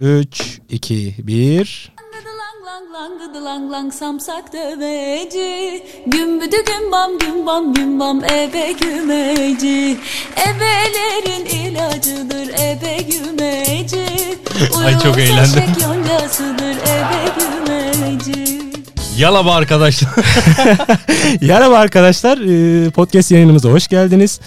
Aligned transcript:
3, 0.00 0.60
2, 0.70 1.14
1. 1.18 1.92
Lang 2.94 3.18
gıdı 3.20 3.44
lang 3.44 3.72
lang 3.72 3.92
samsak 3.94 4.52
döveci 4.52 5.82
Gümbüdü 6.06 6.56
gümbam 6.66 7.18
gümbam 7.18 7.74
gümbam 7.74 8.24
ebe 8.24 8.72
gümeci 8.72 9.98
Ebelerin 10.36 11.44
ilacıdır 11.46 12.48
ebe 12.48 12.96
gümeci 13.02 14.06
Ay, 14.84 14.98
çok 14.98 15.18
eğlendim. 15.18 15.52
taşak 15.54 15.82
yoncasıdır 15.82 16.76
ebe 16.76 17.22
gümeci 17.38 18.62
Yalaba 19.18 19.54
arkadaşlar. 19.54 20.10
Merhaba 21.42 21.78
arkadaşlar. 21.78 22.38
Ee, 22.38 22.90
Podcast 22.90 23.30
yayınımıza 23.30 23.68
hoş 23.68 23.88
geldiniz. 23.88 24.40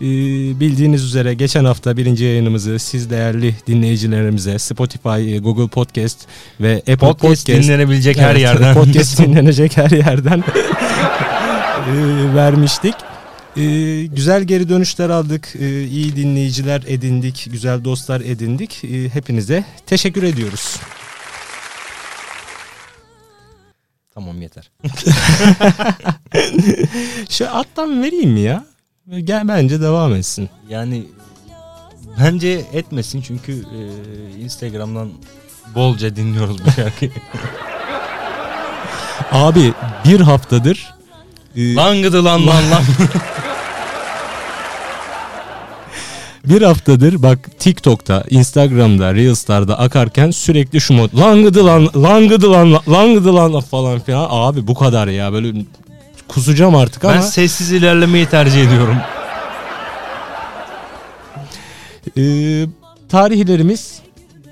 Ee, 0.00 0.04
Bildiğiniz 0.60 1.04
üzere 1.04 1.34
geçen 1.34 1.64
hafta 1.64 1.96
birinci 1.96 2.24
yayınımızı 2.24 2.78
siz 2.78 3.10
değerli 3.10 3.54
dinleyicilerimize 3.66 4.58
Spotify, 4.58 5.34
e, 5.34 5.38
Google 5.38 5.68
Podcast 5.68 6.26
ve 6.60 6.76
Apple 6.76 6.96
Podcast, 6.96 7.20
Podcast, 7.20 7.48
dinlenebilecek 7.48 8.18
her 8.18 8.30
Evet, 8.30 8.40
yerden. 8.40 8.74
Podcast 8.84 9.18
dinlenecek 9.18 9.76
her 9.76 9.90
yerden 9.90 10.44
ee, 11.88 11.92
vermiştik. 12.34 12.94
Ee, 13.56 14.06
güzel 14.06 14.42
geri 14.42 14.68
dönüşler 14.68 15.10
aldık. 15.10 15.48
Ee, 15.60 15.84
iyi 15.84 16.16
dinleyiciler 16.16 16.82
edindik. 16.86 17.48
Güzel 17.52 17.84
dostlar 17.84 18.20
edindik. 18.20 18.84
Ee, 18.84 19.08
hepinize 19.08 19.64
teşekkür 19.86 20.22
ediyoruz. 20.22 20.76
tamam 24.18 24.42
yeter. 24.42 24.70
Şu 27.30 27.50
alttan 27.50 28.02
vereyim 28.02 28.30
mi 28.30 28.40
ya? 28.40 28.64
Gel 29.16 29.48
bence 29.48 29.80
devam 29.80 30.14
etsin. 30.14 30.48
Yani 30.68 31.04
bence 32.20 32.64
etmesin 32.72 33.20
çünkü 33.20 33.52
e, 33.52 33.78
Instagram'dan 34.40 35.08
bolca 35.74 36.16
dinliyoruz 36.16 36.64
bu 36.66 36.70
şarkıyı. 36.70 37.10
Abi 39.32 39.72
bir 40.04 40.20
haftadır 40.20 40.94
e, 41.56 41.74
lan 41.74 42.02
gıdı 42.02 42.24
lan 42.24 42.46
lan 42.46 42.70
lan. 42.70 42.82
bir 46.44 46.62
haftadır 46.62 47.22
bak 47.22 47.38
TikTok'ta, 47.58 48.24
Instagram'da, 48.30 49.14
Reels'larda 49.14 49.78
akarken 49.78 50.30
sürekli 50.30 50.80
şu 50.80 50.94
mod 50.94 51.18
lan 51.18 51.42
gıdı 51.42 51.66
lan, 51.66 51.90
lan 51.96 52.28
gıdı 52.28 52.52
lan, 52.52 52.80
lan 52.88 53.14
gıdı 53.14 53.36
lan 53.36 53.60
falan 53.60 54.00
filan. 54.00 54.26
Abi 54.30 54.66
bu 54.66 54.74
kadar 54.74 55.08
ya 55.08 55.32
böyle 55.32 55.52
kusacağım 56.28 56.76
artık 56.76 57.04
ama 57.04 57.14
ben 57.14 57.20
sessiz 57.20 57.72
ilerlemeyi 57.72 58.26
tercih 58.26 58.62
ediyorum. 58.66 58.96
e, 62.18 62.22
tarihlerimiz 63.08 63.98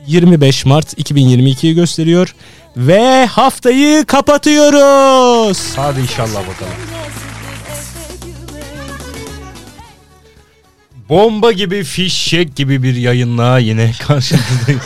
25 0.06 0.66
Mart 0.66 0.98
2022'yi 0.98 1.74
gösteriyor 1.74 2.34
ve 2.76 3.26
haftayı 3.26 4.04
kapatıyoruz. 4.04 5.72
Hadi 5.76 6.00
inşallah 6.00 6.40
bakalım. 6.40 6.72
Bomba 11.08 11.52
gibi 11.52 11.84
fişek 11.84 12.56
gibi 12.56 12.82
bir 12.82 12.94
yayınla 12.96 13.58
yine 13.58 13.92
karşınızdayız. 14.06 14.82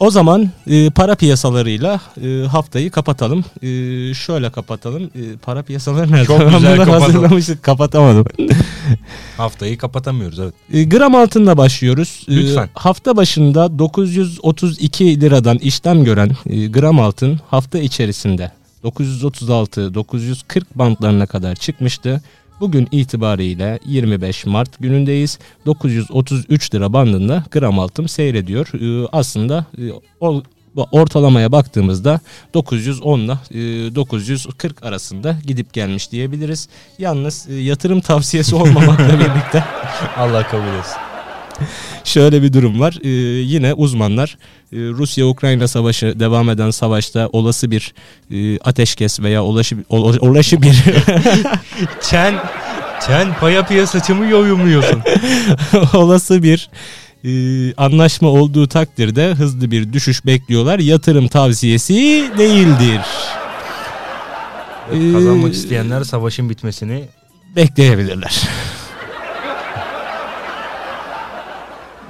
O 0.00 0.10
zaman 0.10 0.50
e, 0.66 0.90
para 0.90 1.14
piyasalarıyla 1.14 2.00
e, 2.22 2.46
haftayı 2.46 2.90
kapatalım. 2.90 3.44
E, 3.62 3.68
şöyle 4.14 4.50
kapatalım. 4.50 5.02
E, 5.02 5.36
para 5.42 5.62
piyasaları 5.62 6.12
nerede? 6.12 6.24
Çok 6.24 6.50
güzel 6.50 6.78
hazırlamıştık. 6.78 7.62
Kapatamadım. 7.62 8.26
Haftayı 9.36 9.78
kapatamıyoruz 9.78 10.38
evet. 10.38 10.54
E, 10.72 10.84
gram 10.84 11.14
altınla 11.14 11.56
başlıyoruz. 11.56 12.26
E, 12.28 12.36
Lütfen. 12.36 12.68
hafta 12.74 13.16
başında 13.16 13.78
932 13.78 15.20
liradan 15.20 15.58
işlem 15.58 16.04
gören 16.04 16.30
e, 16.46 16.66
gram 16.66 17.00
altın 17.00 17.40
hafta 17.50 17.78
içerisinde 17.78 18.52
936-940 18.84 20.62
bantlarına 20.74 21.26
kadar 21.26 21.54
çıkmıştı. 21.54 22.22
Bugün 22.60 22.88
itibariyle 22.92 23.78
25 23.86 24.46
Mart 24.46 24.78
günündeyiz. 24.80 25.38
933 25.66 26.74
lira 26.74 26.92
bandında 26.92 27.44
gram 27.50 27.78
altın 27.78 28.06
seyrediyor. 28.06 28.68
Ee, 28.74 29.08
aslında 29.12 29.66
e, 29.78 29.82
ortalamaya 30.76 31.52
baktığımızda 31.52 32.20
910 32.54 33.18
ile 33.18 33.32
e, 33.32 33.94
940 33.94 34.82
arasında 34.82 35.36
gidip 35.46 35.72
gelmiş 35.72 36.12
diyebiliriz. 36.12 36.68
Yalnız 36.98 37.46
e, 37.50 37.54
yatırım 37.54 38.00
tavsiyesi 38.00 38.54
olmamakla 38.54 39.08
birlikte 39.20 39.64
Allah 40.16 40.42
kabul 40.42 40.78
etsin. 40.78 41.05
şöyle 42.04 42.42
bir 42.42 42.52
durum 42.52 42.80
var. 42.80 42.98
Ee, 43.02 43.08
yine 43.42 43.74
uzmanlar 43.74 44.38
e, 44.72 44.76
Rusya-Ukrayna 44.76 45.68
savaşı 45.68 46.20
devam 46.20 46.50
eden 46.50 46.70
savaşta 46.70 47.28
olası 47.32 47.70
bir 47.70 47.94
e, 48.30 48.58
ateşkes 48.58 49.20
veya 49.20 49.42
olaşı, 49.44 49.76
ol- 49.88 50.16
olaşı 50.20 50.62
bir 50.62 50.74
Çen, 52.10 52.34
çen 53.06 53.34
paya 53.40 53.66
piyasacı 53.66 54.14
mı 54.14 54.26
yoyumuyorsun? 54.26 55.02
olası 55.94 56.42
bir 56.42 56.70
e, 57.24 57.30
anlaşma 57.74 58.28
olduğu 58.28 58.68
takdirde 58.68 59.34
hızlı 59.34 59.70
bir 59.70 59.92
düşüş 59.92 60.26
bekliyorlar. 60.26 60.78
Yatırım 60.78 61.28
tavsiyesi 61.28 61.94
değildir. 62.38 63.00
Kazanmak 65.12 65.48
Ee, 65.50 65.56
isteyenler 65.56 66.04
savaşın 66.04 66.50
bitmesini 66.50 67.04
Bekleyebilirler. 67.56 68.42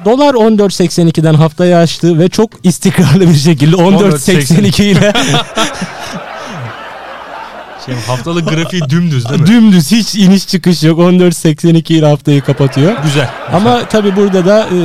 Dolar 0.06 0.34
14.82'den 0.34 1.34
haftaya 1.34 1.78
açtı 1.80 2.18
ve 2.18 2.28
çok 2.28 2.50
istikrarlı 2.62 3.28
bir 3.28 3.34
şekilde 3.34 3.76
14.82 3.76 4.82
ile 4.82 5.12
Şimdi 7.84 7.98
haftalık 8.06 8.48
grafiği 8.48 8.82
dümdüz 8.90 9.28
değil 9.28 9.40
mi? 9.40 9.46
dümdüz 9.46 9.92
hiç 9.92 10.14
iniş 10.14 10.48
çıkış 10.48 10.82
yok 10.82 10.98
14.82 10.98 11.92
ile 11.92 12.06
haftayı 12.06 12.40
kapatıyor. 12.40 13.02
Güzel. 13.02 13.30
Ama 13.52 13.88
tabi 13.88 14.16
burada 14.16 14.46
da 14.46 14.60
e, 14.62 14.78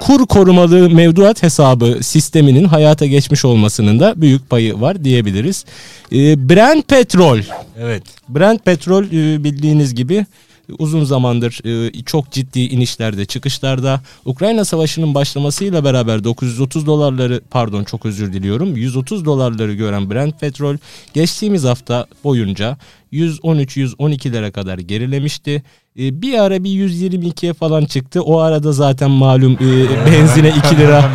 kur 0.00 0.26
korumalı 0.26 0.90
mevduat 0.90 1.42
hesabı 1.42 1.98
sisteminin 2.02 2.64
hayata 2.64 3.06
geçmiş 3.06 3.44
olmasının 3.44 4.00
da 4.00 4.14
büyük 4.16 4.50
payı 4.50 4.80
var 4.80 5.04
diyebiliriz. 5.04 5.64
E, 6.12 6.48
Brent 6.48 6.88
petrol 6.88 7.38
Evet. 7.80 8.02
Brent 8.28 8.64
petrol 8.64 9.04
e, 9.04 9.44
bildiğiniz 9.44 9.94
gibi 9.94 10.26
uzun 10.78 11.04
zamandır 11.04 11.60
e, 11.64 12.02
çok 12.02 12.32
ciddi 12.32 12.60
inişlerde 12.60 13.24
çıkışlarda 13.24 14.00
Ukrayna 14.24 14.64
savaşının 14.64 15.14
başlamasıyla 15.14 15.84
beraber 15.84 16.24
930 16.24 16.86
dolarları 16.86 17.40
pardon 17.50 17.84
çok 17.84 18.06
özür 18.06 18.32
diliyorum 18.32 18.76
130 18.76 19.24
dolarları 19.24 19.74
gören 19.74 20.10
Brent 20.10 20.40
petrol 20.40 20.76
geçtiğimiz 21.14 21.64
hafta 21.64 22.06
boyunca 22.24 22.78
113-112'lere 23.12 24.52
kadar 24.52 24.78
gerilemişti. 24.78 25.62
E, 25.98 26.22
Bir 26.22 26.38
ara 26.38 26.64
bir 26.64 26.70
122'ye 26.70 27.52
falan 27.52 27.84
çıktı. 27.84 28.22
O 28.22 28.38
arada 28.38 28.72
zaten 28.72 29.10
malum 29.10 29.52
e, 29.52 30.06
benzine 30.06 30.48
2 30.48 30.78
lira 30.78 31.10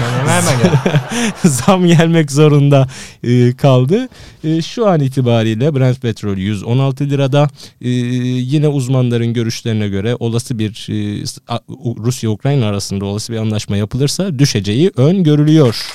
zam 1.43 1.87
gelmek 1.87 2.31
zorunda 2.31 2.87
e, 3.23 3.53
kaldı. 3.55 4.09
E, 4.43 4.61
şu 4.61 4.87
an 4.87 4.99
itibariyle 4.99 5.75
Brent 5.75 6.01
petrol 6.01 6.37
116 6.37 7.09
lirada. 7.09 7.49
E, 7.81 7.89
yine 7.89 8.67
uzmanların 8.67 9.33
görüşlerine 9.33 9.87
göre 9.87 10.15
olası 10.19 10.59
bir 10.59 10.87
e, 10.89 11.23
Rusya-Ukrayna 11.97 12.65
arasında 12.65 13.05
olası 13.05 13.33
bir 13.33 13.37
anlaşma 13.37 13.77
yapılırsa 13.77 14.39
düşeceği 14.39 14.91
öngörülüyor 14.97 15.85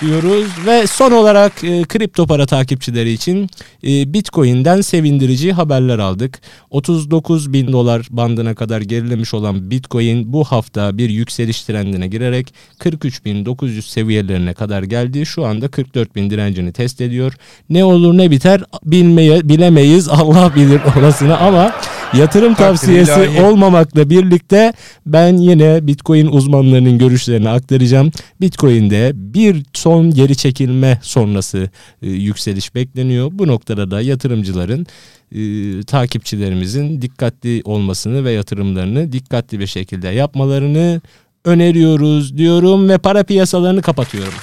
diyoruz 0.00 0.46
ve 0.66 0.86
son 0.86 1.10
olarak 1.10 1.64
e, 1.64 1.82
kripto 1.82 2.26
para 2.26 2.46
takipçileri 2.46 3.10
için 3.10 3.48
e, 3.84 4.12
Bitcoin'den 4.12 4.80
sevindirici 4.80 5.52
haberler 5.52 5.98
aldık. 5.98 6.40
39 6.70 7.52
bin 7.52 7.72
dolar 7.72 8.06
bandına 8.10 8.54
kadar 8.54 8.80
gerilemiş 8.80 9.34
olan 9.34 9.70
Bitcoin 9.70 10.32
bu 10.32 10.44
hafta 10.44 10.98
bir 10.98 11.10
yükseliş 11.10 11.62
trendine 11.62 12.08
girerek 12.08 12.54
43.900 12.78 13.82
seviyelerine 13.82 14.54
kadar 14.54 14.82
geldi. 14.82 15.26
Şu 15.26 15.46
anda 15.46 15.68
44 15.68 16.16
bin 16.16 16.30
direncini 16.30 16.72
test 16.72 17.00
ediyor. 17.00 17.32
Ne 17.70 17.84
olur 17.84 18.18
ne 18.18 18.30
biter 18.30 18.62
bilmeye, 18.84 19.48
bilemeyiz 19.48 20.08
Allah 20.08 20.54
bilir 20.56 20.80
orasını 20.98 21.38
ama 21.38 21.72
yatırım 22.14 22.54
tavsiyesi 22.54 23.42
olmamakla 23.42 24.10
birlikte 24.10 24.72
ben 25.06 25.36
yine 25.36 25.86
Bitcoin 25.86 26.26
uzmanlarının 26.26 26.98
görüşlerini 26.98 27.48
aktaracağım. 27.48 28.10
Bitcoin'de 28.40 29.12
bir 29.14 29.62
son 29.72 30.10
geri 30.10 30.36
çekilme 30.36 30.98
sonrası 31.02 31.70
e, 32.02 32.08
yükseliş 32.10 32.74
bekleniyor. 32.74 33.28
Bu 33.32 33.46
noktada 33.46 33.90
da 33.90 34.00
yatırımcıların 34.00 34.86
e, 35.34 35.42
takipçilerimizin 35.82 37.02
dikkatli 37.02 37.62
olmasını 37.64 38.24
ve 38.24 38.32
yatırımlarını 38.32 39.12
dikkatli 39.12 39.60
bir 39.60 39.66
şekilde 39.66 40.08
yapmalarını 40.08 41.00
öneriyoruz 41.44 42.38
diyorum 42.38 42.88
ve 42.88 42.98
para 42.98 43.22
piyasalarını 43.22 43.82
kapatıyorum. 43.82 44.34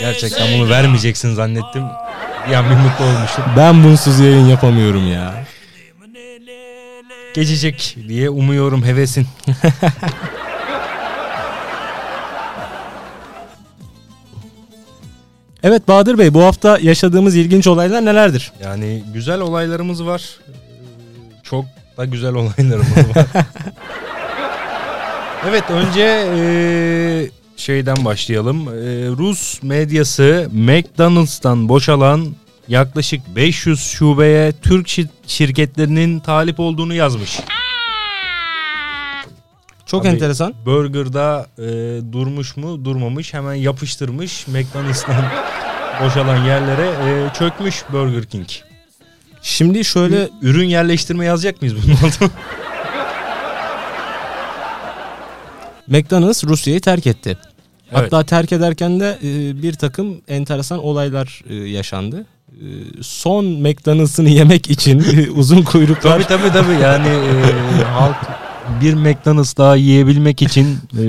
Gerçekten 0.00 0.58
bunu 0.58 0.68
vermeyeceksin 0.68 1.34
zannettim. 1.34 1.82
An 2.46 2.70
bir 2.70 2.76
mutlu 2.76 3.04
olmuşum. 3.04 3.44
Ben 3.56 3.84
bunsuz 3.84 4.20
yayın 4.20 4.46
yapamıyorum 4.46 5.12
ya. 5.12 5.44
geçecek 7.34 7.96
diye 8.08 8.30
umuyorum 8.30 8.84
hevesin. 8.84 9.26
Evet 15.62 15.88
Bahadır 15.88 16.18
Bey 16.18 16.34
bu 16.34 16.44
hafta 16.44 16.78
yaşadığımız 16.82 17.36
ilginç 17.36 17.66
olaylar 17.66 18.04
nelerdir? 18.04 18.52
Yani 18.64 19.02
güzel 19.14 19.40
olaylarımız 19.40 20.06
var. 20.06 20.38
Çok 21.42 21.64
da 21.96 22.04
güzel 22.04 22.34
olaylarımız 22.34 23.16
var. 23.16 23.26
evet 25.48 25.70
önce 25.70 26.02
e, 26.36 26.40
şeyden 27.58 28.04
başlayalım. 28.04 28.68
E, 28.68 28.72
Rus 29.08 29.62
medyası 29.62 30.48
McDonald's'tan 30.52 31.68
boşalan 31.68 32.26
yaklaşık 32.68 33.36
500 33.36 33.80
şubeye 33.80 34.52
Türk 34.52 34.86
şir- 34.86 35.08
şirketlerinin 35.26 36.20
talip 36.20 36.60
olduğunu 36.60 36.94
yazmış. 36.94 37.40
Çok 39.86 40.02
Abi, 40.02 40.08
enteresan. 40.08 40.54
Burger'da 40.66 41.46
e, 41.58 41.62
durmuş 42.12 42.56
mu 42.56 42.84
durmamış 42.84 43.34
hemen 43.34 43.54
yapıştırmış 43.54 44.46
McDonald's'tan 44.46 45.24
boşalan 46.04 46.44
yerlere 46.44 46.86
e, 46.86 47.34
çökmüş 47.38 47.84
Burger 47.92 48.24
King. 48.24 48.46
Şimdi 49.42 49.84
şöyle 49.84 50.28
Ürün 50.42 50.68
yerleştirme 50.68 51.24
yazacak 51.24 51.62
mıyız 51.62 51.76
bunun 51.86 51.96
altına? 51.96 52.28
McDonald's 55.86 56.44
Rusya'yı 56.44 56.80
terk 56.80 57.06
etti. 57.06 57.38
Evet. 57.92 58.02
Hatta 58.02 58.22
terk 58.22 58.52
ederken 58.52 59.00
de 59.00 59.18
e, 59.22 59.62
bir 59.62 59.72
takım 59.72 60.20
enteresan 60.28 60.78
olaylar 60.78 61.42
e, 61.48 61.54
yaşandı. 61.54 62.26
E, 62.52 62.66
son 63.02 63.44
McDonald's'ını 63.44 64.28
yemek 64.28 64.70
için 64.70 65.00
e, 65.00 65.30
uzun 65.36 65.62
kuyruklar 65.62 66.12
Tabii 66.12 66.24
tabii 66.24 66.52
tabii 66.52 66.82
yani 66.82 67.08
e, 67.08 67.84
halk 67.84 68.16
bir 68.80 68.94
McDonald's 68.94 69.56
daha 69.56 69.76
yiyebilmek 69.76 70.42
için 70.42 70.78
e, 70.98 71.04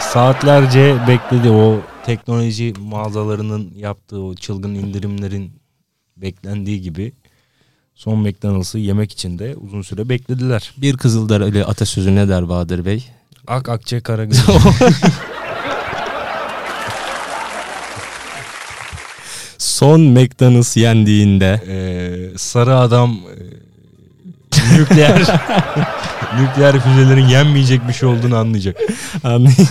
saatlerce 0.00 0.96
bekledi 1.08 1.50
o 1.50 1.80
teknoloji 2.06 2.72
mağazalarının 2.80 3.72
yaptığı 3.76 4.20
o 4.20 4.34
çılgın 4.34 4.74
indirimlerin 4.74 5.52
beklendiği 6.16 6.80
gibi 6.80 7.12
son 7.94 8.18
McDonald's'ı 8.18 8.78
yemek 8.78 9.12
için 9.12 9.38
de 9.38 9.56
uzun 9.56 9.82
süre 9.82 10.08
beklediler. 10.08 10.72
bir 10.76 10.96
Kızılderili 10.96 11.64
atasözü 11.64 12.14
ne 12.14 12.28
der 12.28 12.48
Bahadır 12.48 12.84
Bey? 12.84 13.04
Ak 13.46 13.68
akçe 13.68 14.00
kara 14.00 14.24
Son 19.64 20.00
McDonald's 20.00 20.76
yendiğinde 20.76 21.60
E, 21.68 22.38
sarı 22.38 22.76
adam 22.76 23.10
e, 23.12 24.78
nükleer 24.78 25.18
nükleer 26.40 26.80
füzelerin 26.80 27.28
yenmeyecek 27.28 27.88
bir 27.88 27.92
şey 27.92 28.08
olduğunu 28.08 28.36
anlayacak. 28.36 28.76
Anlayın. 29.24 29.56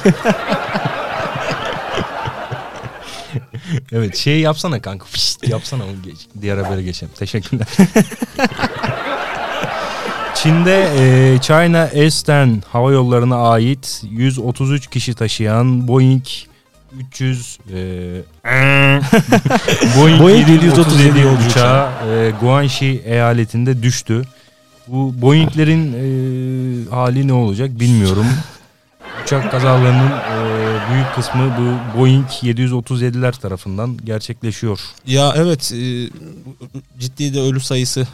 Evet 3.91 4.17
şey 4.17 4.39
yapsana 4.39 4.81
kanka 4.81 5.05
fışt 5.05 5.47
yapsana 5.47 5.83
onu 5.83 6.01
geç. 6.05 6.17
Diğer 6.41 6.57
habere 6.57 6.83
geçelim. 6.83 7.13
Teşekkürler. 7.19 7.67
Çin'de 10.35 10.89
e, 10.97 11.37
China 11.41 11.89
Eastern 11.93 12.49
Hava 12.71 12.91
Yolları'na 12.91 13.49
ait 13.49 14.01
133 14.09 14.87
kişi 14.87 15.13
taşıyan 15.13 15.87
Boeing 15.87 16.23
300 16.99 17.59
e, 17.73 18.21
Boeing, 19.97 20.21
Boeing 20.21 20.49
737 20.49 20.65
737 20.65 21.19
yolcu 21.19 21.47
uçağı 21.49 21.91
e, 22.09 22.31
Guangxi 22.41 23.01
eyaletinde 23.05 23.83
düştü. 23.83 24.21
Bu 24.87 25.21
Boeing'lerin 25.21 25.93
e, 25.93 26.89
hali 26.89 27.27
ne 27.27 27.33
olacak 27.33 27.79
bilmiyorum. 27.79 28.25
Uçak 29.23 29.51
kazalarının 29.51 30.11
e, 30.11 30.37
büyük 30.91 31.15
kısmı 31.15 31.53
bu 31.57 31.99
Boeing 31.99 32.27
737'ler 32.27 33.39
tarafından 33.41 33.97
gerçekleşiyor. 34.03 34.79
Ya 35.07 35.33
evet 35.35 35.71
e, 35.75 36.09
ciddi 36.99 37.33
de 37.33 37.39
ölü 37.39 37.59
sayısı 37.59 38.07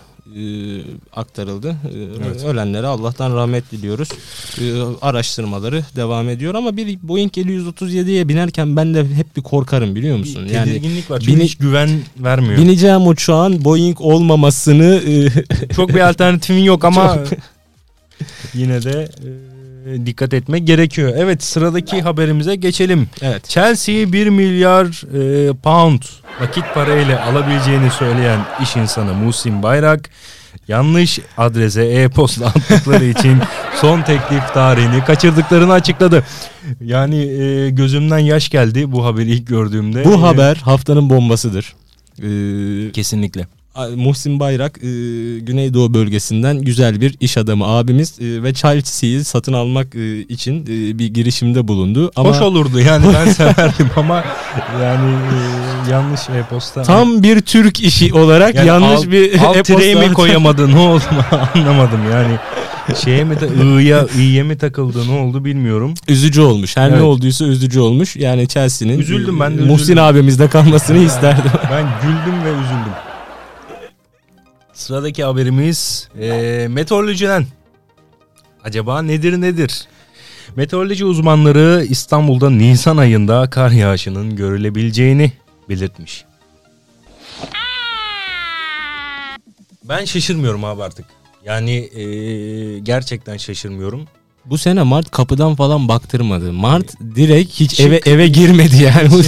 aktarıldı. 1.16 1.70
E, 1.70 2.26
Evet. 2.28 2.44
Ölenlere 2.44 2.88
Allah'tan 2.88 3.36
rahmet 3.36 3.72
diliyoruz. 3.72 4.10
E, 4.62 4.64
araştırmaları 5.02 5.84
devam 5.96 6.30
ediyor 6.30 6.56
ama 6.56 6.78
bir 6.78 7.00
Boeing 7.04 7.38
737'ye 7.38 8.30
binerken 8.30 8.76
ben 8.76 8.94
de 8.94 9.06
hep 9.06 9.38
bir 9.38 9.42
korkarım 9.42 9.96
biliyor 9.96 10.18
musun? 10.18 10.46
Bir 10.46 10.52
Yani 10.54 10.81
var 11.10 11.20
çünkü 11.20 11.31
bini- 11.34 11.44
hiç 11.44 11.58
güven 11.58 11.90
vermiyor. 12.18 12.58
bineceğim 12.62 13.08
uçağın 13.08 13.66
Boeing 13.66 14.02
olmamasını 14.02 15.02
e, 15.08 15.30
Çok 15.76 15.90
bir 15.90 16.00
alternatifin 16.10 16.64
yok 16.64 16.86
ama 16.86 17.18
yine 18.54 18.84
de 18.84 19.10
e, 19.24 19.30
dikkat 20.06 20.34
etmek 20.34 20.68
gerekiyor. 20.68 21.14
Evet 21.18 21.44
sıradaki 21.44 22.02
haberimize 22.02 22.56
geçelim. 22.56 23.10
evet. 23.22 23.50
Chelsea 23.50 23.96
1 24.14 24.28
milyar 24.28 24.86
e, 24.86 25.54
pound 25.54 26.02
nakit 26.42 26.64
parayla 26.74 27.26
alabileceğini 27.26 27.90
söyleyen 27.92 28.40
iş 28.64 28.76
insanı 28.76 29.14
Muhsin 29.14 29.64
Bayrak 29.64 30.10
yanlış 30.68 31.20
adrese 31.38 31.84
e-posta 31.86 32.46
attıkları 32.48 33.06
için 33.06 33.38
son 33.81 34.02
teklif 34.02 34.54
tarihini 34.54 35.04
kaçırdıklarını 35.06 35.74
açıkladı. 35.74 36.24
Yani 36.82 37.18
e, 37.18 37.70
gözümden 37.70 38.20
yaş 38.20 38.50
geldi 38.50 38.92
bu 38.92 39.06
haberi 39.06 39.30
ilk 39.32 39.48
gördüğümde. 39.48 40.06
Bu 40.06 40.14
E, 40.14 40.18
haber 40.18 40.56
haftanın 40.56 41.10
bombasıdır. 41.10 41.74
E, 42.22 42.92
kesinlikle. 42.92 43.48
Muhsin 43.95 44.39
Bayrak 44.39 44.77
e, 44.77 44.88
Güneydoğu 45.39 45.94
bölgesinden 45.94 46.62
güzel 46.62 47.01
bir 47.01 47.16
iş 47.19 47.38
adamı 47.38 47.66
abimiz 47.68 48.19
e, 48.21 48.44
ve 48.44 48.54
Chelsea'yi 48.54 49.24
satın 49.24 49.54
almak 49.54 49.95
e, 49.95 50.19
için 50.21 50.63
e, 50.63 51.00
bir 51.00 51.07
girişimde 51.07 51.68
bulundu. 51.68 52.12
Ama 52.16 52.30
Hoş 52.30 52.42
olurdu 52.42 52.80
yani 52.80 53.06
ben 53.13 53.31
severdim 53.31 53.89
ama 53.98 54.24
yani 54.81 55.12
e, 55.88 55.92
yanlış 55.92 56.21
e-posta. 56.30 56.83
tam 56.83 57.24
bir 57.24 57.42
Türk 57.42 57.80
işi 57.81 58.13
olarak 58.13 58.56
Yani 58.56 58.68
yanlış 58.68 59.00
alt- 59.00 59.12
bir 59.12 59.39
alt 59.39 59.57
e-posta 59.57 60.00
mi 60.00 60.06
attı. 60.06 60.13
koyamadı 60.13 60.72
ne 60.72 60.80
oldu 60.80 61.04
anlamadım 61.56 62.00
yani. 62.12 62.36
Şeye 63.04 63.24
mi 63.24 63.36
ı'ya 63.63 64.06
i'ye 64.18 64.44
mi 64.44 64.57
takıldı 64.57 65.07
ne 65.07 65.12
oldu 65.19 65.45
bilmiyorum. 65.45 65.94
Üzücü 66.07 66.42
olmuş. 66.42 66.77
Her 66.77 66.89
Evet. 66.89 66.98
ne 67.00 67.04
olduysa 67.04 67.45
üzücü 67.45 67.80
olmuş. 67.80 68.15
Yani 68.15 68.48
Chelsea'nin 68.48 69.00
Üzüldüm 69.00 69.39
ben 69.39 69.57
de 69.57 69.62
e, 69.62 69.65
Muhsin 69.65 69.83
üzüldüm. 69.83 70.04
abimizde 70.04 70.48
kalmasını 70.50 70.98
isterdim. 70.98 71.51
Ben 71.72 71.83
güldüm 72.01 72.45
ve 72.45 72.50
üzüldüm. 72.50 72.94
Sıradaki 74.80 75.24
haberimiz 75.24 76.08
e, 76.22 76.68
meteorolojiden. 76.70 77.46
Acaba 78.63 79.01
nedir 79.01 79.42
nedir? 79.42 79.88
Meteoroloji 80.56 81.06
uzmanları 81.06 81.86
İstanbul'da 81.89 82.50
Nisan 82.50 82.98
ayında 82.98 83.50
kar 83.50 83.72
yağışının 83.72 84.36
görülebileceğini 84.36 85.32
belirtmiş. 85.70 86.25
Ben 89.84 90.06
şaşırmıyorum 90.06 90.63
abi 90.63 90.84
artık. 90.84 91.06
Yani 91.46 91.75
e, 91.75 92.03
gerçekten 92.80 93.38
şaşırmıyorum. 93.38 94.08
Bu 94.46 94.58
sene 94.58 94.84
Mart 94.84 95.12
kapıdan 95.12 95.56
falan 95.56 95.88
baktırmadı. 95.88 96.53
Mart 96.53 97.00
direkt 97.15 97.53
hiç 97.53 97.75
Şık. 97.77 97.86
eve 97.86 98.01
eve 98.06 98.27
girmedi 98.27 98.84
yani. 98.84 99.10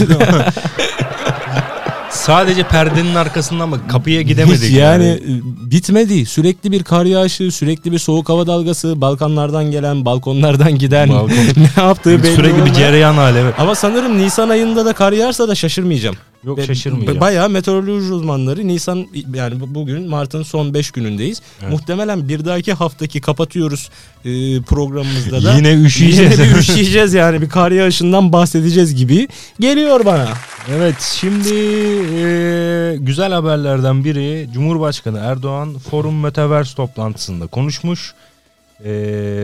Sadece 2.22 2.63
perdenin 2.63 3.16
arkasından 3.16 3.70
mı 3.70 3.88
kapıya 3.88 4.22
gidemedik 4.22 4.63
Hiç 4.63 4.78
yani, 4.78 5.06
e, 5.06 5.22
bitmedi. 5.72 6.25
Sürekli 6.25 6.72
bir 6.72 6.84
kar 6.84 7.06
yağışı, 7.06 7.51
sürekli 7.51 7.92
bir 7.92 8.00
soğuk 8.00 8.30
hava 8.30 8.48
dalgası, 8.48 9.01
Balkanlardan 9.01 9.72
gelen, 9.72 10.06
balkonlardan 10.06 10.78
giden 10.78 11.10
Balkon. 11.10 11.30
ne 11.78 11.84
yaptığı 11.84 12.24
belli 12.24 12.36
Sürekli 12.36 12.56
bir 12.56 12.62
olmayan- 12.62 12.74
cereyan 12.74 13.13
hali 13.13 13.38
evet. 13.38 13.54
Ama 13.58 13.75
sanırım 13.75 14.18
Nisan 14.18 14.50
ayında 14.50 14.86
da 14.86 14.94
kar 14.94 15.12
yağarsa 15.12 15.48
da 15.48 15.56
şaşırmayacağım. 15.56 16.16
Yok 16.44 16.58
Ve- 16.58 16.66
şaşırmayacağım. 16.66 17.20
Bayağı 17.20 17.50
meteoroloji 17.50 18.14
uzmanları 18.14 18.68
Nisan 18.68 19.08
yani 19.36 19.60
bu- 19.60 19.76
bugün 19.76 20.10
Mart'ın 20.10 20.44
son 20.44 20.74
5 20.74 20.92
günündeyiz. 20.92 21.42
Evet. 21.62 21.72
Muhtemelen 21.72 22.30
bir 22.30 22.46
dahaki 22.46 22.74
haftaki 22.74 23.22
kapatıyoruz 23.22 23.90
e, 24.26 24.62
programımızda 24.62 25.44
da. 25.44 25.54
Yine 25.56 25.74
üşüyeceğiz. 25.74 26.40
Yine 26.40 26.50
bir 26.50 26.56
üşüyeceğiz 26.60 27.14
yani 27.14 27.42
bir 27.42 27.50
kar 27.50 27.72
yağışından 27.72 28.34
bahsedeceğiz 28.34 28.96
gibi 28.96 29.28
geliyor 29.60 30.06
bana. 30.06 30.28
Evet 30.72 31.02
şimdi 31.20 31.54
e, 32.16 32.96
güzel 33.00 33.32
haberlerden 33.34 34.04
biri 34.04 34.50
Cumhurbaşkanı 34.54 35.20
Erdoğan 35.20 35.78
Forum 35.78 36.20
Metaverse 36.20 36.76
toplantısında 36.76 37.48
konuşmuş. 37.48 38.14
E, 38.86 38.92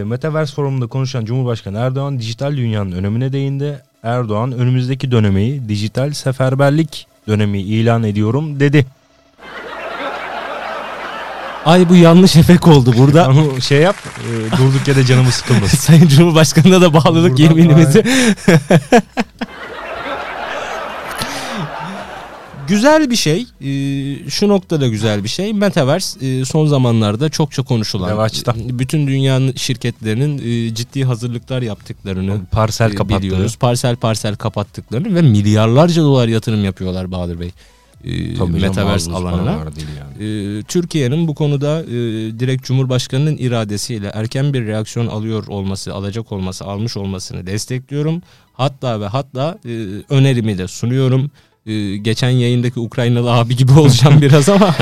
Metaverse 0.06 0.54
forumunda 0.54 0.88
konuşan 0.88 1.25
Cumhurbaşkanı 1.25 1.77
Erdoğan 1.77 2.20
dijital 2.20 2.58
dünyanın 2.58 2.92
önemine 2.92 3.34
değindi. 3.34 3.80
Erdoğan 4.07 4.51
önümüzdeki 4.51 5.11
dönemi 5.11 5.69
dijital 5.69 6.11
seferberlik 6.11 7.07
dönemi 7.27 7.59
ilan 7.61 8.03
ediyorum 8.03 8.59
dedi. 8.59 8.85
Ay 11.65 11.89
bu 11.89 11.95
yanlış 11.95 12.35
efekt 12.35 12.67
oldu 12.67 12.93
burada. 12.97 13.27
Ama 13.27 13.61
şey 13.61 13.81
yap 13.81 13.95
e, 14.17 14.57
durduk 14.57 14.87
yere 14.87 15.05
canımı 15.05 15.31
sıkılmasın. 15.31 15.77
Sayın 15.87 16.07
Cumhurbaşkanı'na 16.07 16.81
da 16.81 16.93
bağlılık 16.93 17.31
Buradan 17.31 17.43
yeminimizi. 17.43 18.03
güzel 22.67 23.09
bir 23.09 23.15
şey. 23.15 23.41
Ee, 23.62 24.29
şu 24.29 24.47
noktada 24.47 24.88
güzel 24.88 25.24
bir 25.24 25.29
şey. 25.29 25.53
Metaverse 25.53 26.25
e, 26.27 26.45
son 26.45 26.67
zamanlarda 26.67 27.29
çokça 27.29 27.63
konuşulan. 27.63 28.09
Revaçta. 28.09 28.51
e, 28.51 28.79
Bütün 28.79 29.07
dünyanın 29.07 29.53
şirketlerinin 29.55 30.38
e, 30.38 30.75
ciddi 30.75 31.03
hazırlıklar 31.03 31.62
yaptıklarını 31.62 32.45
Parsel 32.51 32.93
e, 32.93 33.09
biliyoruz. 33.09 33.55
Parsel 33.55 33.95
parsel 33.95 34.36
kapattıklarını 34.36 35.15
ve 35.15 35.21
milyarlarca 35.21 36.01
dolar 36.01 36.27
yatırım 36.27 36.65
yapıyorlar 36.65 37.12
Bahadır 37.12 37.39
Bey. 37.39 37.51
e, 38.03 38.36
Tabii 38.36 38.51
Metaverse 38.59 39.12
alanına. 39.12 39.51
yani. 39.51 40.25
Ee, 40.59 40.63
Türkiye'nin 40.63 41.27
bu 41.27 41.36
konuda 41.36 41.83
e, 41.83 41.88
direkt 42.39 42.63
Cumhurbaşkanı'nın 42.63 43.38
iradesiyle 43.38 44.12
erken 44.13 44.53
bir 44.53 44.65
reaksiyon 44.67 45.07
alıyor 45.07 45.47
olması, 45.47 45.93
alacak 45.93 46.31
olması, 46.31 46.65
almış 46.65 46.97
olmasını 46.97 47.47
destekliyorum. 47.47 48.21
Hatta 48.53 49.01
ve 49.01 49.05
hatta 49.07 49.57
e, 49.65 49.69
önerimi 50.09 50.57
de 50.57 50.67
sunuyorum. 50.67 51.31
E, 51.67 51.97
geçen 51.97 52.29
yayındaki 52.29 52.79
Ukraynalı 52.79 53.31
abi 53.31 53.55
gibi 53.55 53.71
olacağım 53.71 54.21
biraz 54.21 54.50
ama. 54.50 54.75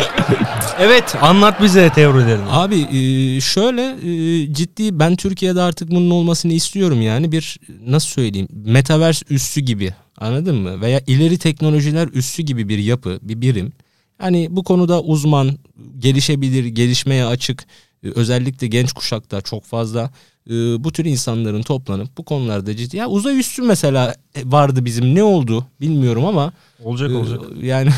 Evet 0.79 1.15
anlat 1.21 1.61
bize 1.61 1.89
teorilerini. 1.89 2.49
abi 2.49 2.75
e, 2.75 3.41
şöyle 3.41 3.81
e, 3.81 4.53
ciddi 4.53 4.99
ben 4.99 5.15
Türkiye'de 5.15 5.61
artık 5.61 5.91
bunun 5.91 6.09
olmasını 6.09 6.53
istiyorum 6.53 7.01
yani. 7.01 7.31
Bir 7.31 7.59
nasıl 7.87 8.07
söyleyeyim 8.07 8.47
metaverse 8.51 9.25
üssü 9.29 9.61
gibi 9.61 9.93
anladın 10.17 10.55
mı? 10.55 10.81
Veya 10.81 11.01
ileri 11.07 11.37
teknolojiler 11.37 12.07
üssü 12.07 12.43
gibi 12.43 12.69
bir 12.69 12.77
yapı 12.77 13.19
bir 13.21 13.41
birim. 13.41 13.73
Yani 14.21 14.47
bu 14.51 14.63
konuda 14.63 15.01
uzman 15.01 15.57
gelişebilir 15.99 16.65
gelişmeye 16.65 17.25
açık 17.25 17.65
e, 18.03 18.07
özellikle 18.15 18.67
genç 18.67 18.93
kuşakta 18.93 19.41
çok 19.41 19.63
fazla 19.63 20.11
e, 20.49 20.53
bu 20.83 20.91
tür 20.91 21.05
insanların 21.05 21.61
toplanıp 21.61 22.17
bu 22.17 22.25
konolarda 22.25 22.75
ciddi 22.75 22.97
ya 22.97 23.07
uzay 23.07 23.39
üssü 23.39 23.61
mesela 23.61 24.15
e, 24.35 24.41
vardı 24.51 24.85
bizim 24.85 25.15
ne 25.15 25.23
oldu 25.23 25.65
bilmiyorum 25.81 26.25
ama 26.25 26.53
Olacak 26.83 27.11
e, 27.11 27.15
olacak. 27.15 27.39
yani 27.61 27.89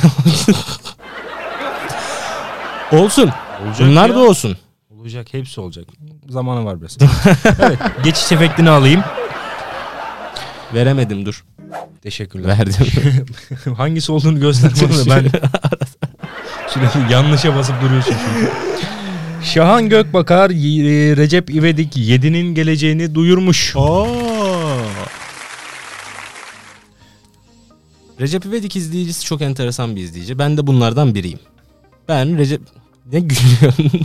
olsun 2.92 3.30
Olacak 3.66 3.88
bunlar 3.90 4.10
ya. 4.10 4.16
da 4.16 4.20
olsun 4.20 4.58
Olacak 5.00 5.28
hepsi 5.32 5.62
olacak. 5.62 5.86
Zamanı 6.30 6.66
var 6.66 6.82
biraz. 6.82 6.98
evet 7.60 7.80
geçiş 8.04 8.32
efektini 8.32 8.70
alayım. 8.70 9.04
veremedim 10.74 11.26
dur 11.26 11.46
Teşekkürler. 12.02 12.48
verdim 12.60 13.26
Hangisi 13.78 14.12
olduğunu 14.12 14.40
göster 14.40 14.72
bana 14.82 15.16
ben. 15.16 15.30
Sürekli 16.68 17.14
yanlışa 17.14 17.56
basıp 17.56 17.82
duruyorsun 17.82 18.14
çünkü. 18.26 18.52
Şahan 19.54 19.90
Gökbakar 19.90 20.50
y- 20.50 21.18
Recep 21.18 21.50
İvedik 21.50 21.98
7'nin 21.98 22.56
geleceğini 22.56 23.16
duyurmuş. 23.16 23.76
Recep 28.22 28.46
İvedik 28.46 28.76
izleyicisi 28.76 29.26
çok 29.26 29.42
enteresan 29.42 29.96
bir 29.96 30.02
izleyici. 30.02 30.40
Ben 30.40 30.58
de 30.58 30.68
bunlardan 30.68 31.16
biriyim. 31.16 31.40
Ben 32.08 32.38
Recep... 32.38 32.62
Ne 33.14 33.20
gülüyorsun? 33.20 33.92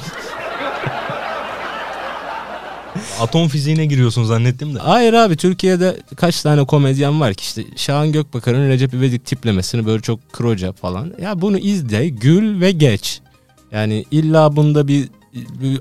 Atom 3.21 3.49
fiziğine 3.49 3.87
giriyorsun 3.87 4.25
zannettim 4.25 4.75
de. 4.75 4.79
Hayır 4.79 5.13
abi 5.13 5.37
Türkiye'de 5.37 5.97
kaç 6.17 6.43
tane 6.43 6.65
komedyen 6.65 7.21
var 7.21 7.35
ki 7.35 7.43
işte 7.43 7.65
Şahan 7.77 8.13
Gökbakar'ın 8.13 8.69
Recep 8.69 8.95
İvedik 8.95 9.27
tiplemesini 9.27 9.87
böyle 9.87 10.03
çok 10.03 10.33
kroca 10.33 10.73
falan. 10.73 11.13
Ya 11.23 11.41
bunu 11.41 11.59
izle, 11.59 12.09
gül 12.09 12.61
ve 12.61 12.71
geç. 12.73 13.21
Yani 13.73 14.05
illa 14.11 14.57
bunda 14.57 14.89
bir 14.89 15.09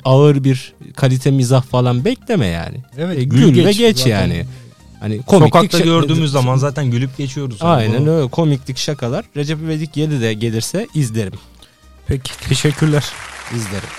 ağır 0.05 0.43
bir 0.43 0.73
kalite 0.95 1.31
mizah 1.31 1.63
falan 1.63 2.05
bekleme 2.05 2.45
yani. 2.47 2.77
Evet 2.97 3.17
E, 3.19 3.23
gül, 3.23 3.65
ve 3.65 3.71
geç 3.71 3.97
Zaten 3.97 4.11
yani. 4.11 4.45
Hani 4.99 5.21
komiklik 5.21 5.53
Sokakta 5.55 5.77
şak- 5.77 5.83
gördüğümüz 5.83 6.31
zaman 6.31 6.57
zaten 6.57 6.91
gülüp 6.91 7.17
geçiyoruz. 7.17 7.57
Aynen 7.61 8.05
Bu- 8.05 8.09
öyle 8.09 8.29
komiklik 8.29 8.77
şakalar. 8.77 9.25
Recep 9.37 9.59
İvedik 9.61 9.97
7 9.97 10.21
de 10.21 10.33
gelirse 10.33 10.87
izlerim. 10.95 11.33
Peki 12.07 12.31
teşekkürler. 12.49 13.05
İzlerim. 13.55 13.89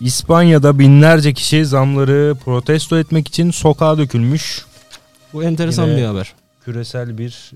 İspanya'da 0.00 0.78
binlerce 0.78 1.34
kişi 1.34 1.66
zamları 1.66 2.34
protesto 2.44 2.98
etmek 2.98 3.28
için 3.28 3.50
sokağa 3.50 3.98
dökülmüş. 3.98 4.64
Bu 5.32 5.44
enteresan 5.44 5.86
Yine- 5.86 5.96
bir 5.98 6.04
haber. 6.04 6.32
Küresel 6.64 7.18
bir 7.18 7.50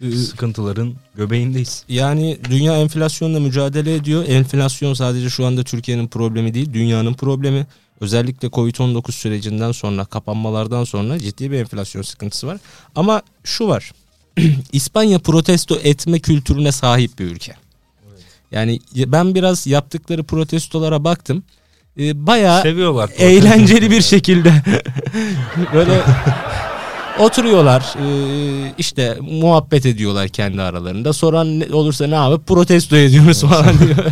sıkıntıların 0.00 0.94
göbeğindeyiz. 1.14 1.84
Yani 1.88 2.38
dünya 2.50 2.78
enflasyonla 2.78 3.40
mücadele 3.40 3.94
ediyor. 3.94 4.24
Enflasyon 4.28 4.94
sadece 4.94 5.30
şu 5.30 5.46
anda 5.46 5.62
Türkiye'nin 5.62 6.08
problemi 6.08 6.54
değil, 6.54 6.72
dünyanın 6.72 7.14
problemi. 7.14 7.66
Özellikle 8.00 8.48
Covid-19 8.48 9.12
sürecinden 9.12 9.72
sonra, 9.72 10.04
kapanmalardan 10.04 10.84
sonra 10.84 11.18
ciddi 11.18 11.50
bir 11.50 11.58
enflasyon 11.58 12.02
sıkıntısı 12.02 12.46
var. 12.46 12.58
Ama 12.96 13.22
şu 13.44 13.68
var. 13.68 13.92
İspanya 14.72 15.18
protesto 15.18 15.78
etme 15.82 16.18
kültürüne 16.18 16.72
sahip 16.72 17.18
bir 17.18 17.24
ülke. 17.24 17.54
Yani 18.52 18.80
ben 18.94 19.34
biraz 19.34 19.66
yaptıkları 19.66 20.24
protestolara 20.24 21.04
baktım. 21.04 21.42
Ee, 21.98 22.26
bayağı 22.26 22.62
Seviyorlar. 22.62 23.10
eğlenceli 23.18 23.90
bir 23.90 24.02
şekilde 24.02 24.52
böyle 25.74 26.02
oturuyorlar 27.18 27.80
e, 27.80 28.06
işte 28.78 29.16
muhabbet 29.20 29.86
ediyorlar 29.86 30.28
kendi 30.28 30.62
aralarında 30.62 31.12
soran 31.12 31.60
ne 31.60 31.74
olursa 31.74 32.06
ne 32.06 32.14
yapıp 32.14 32.46
protesto 32.46 32.96
ediyoruz 32.96 33.40
falan 33.40 33.78
diyor. 33.78 33.96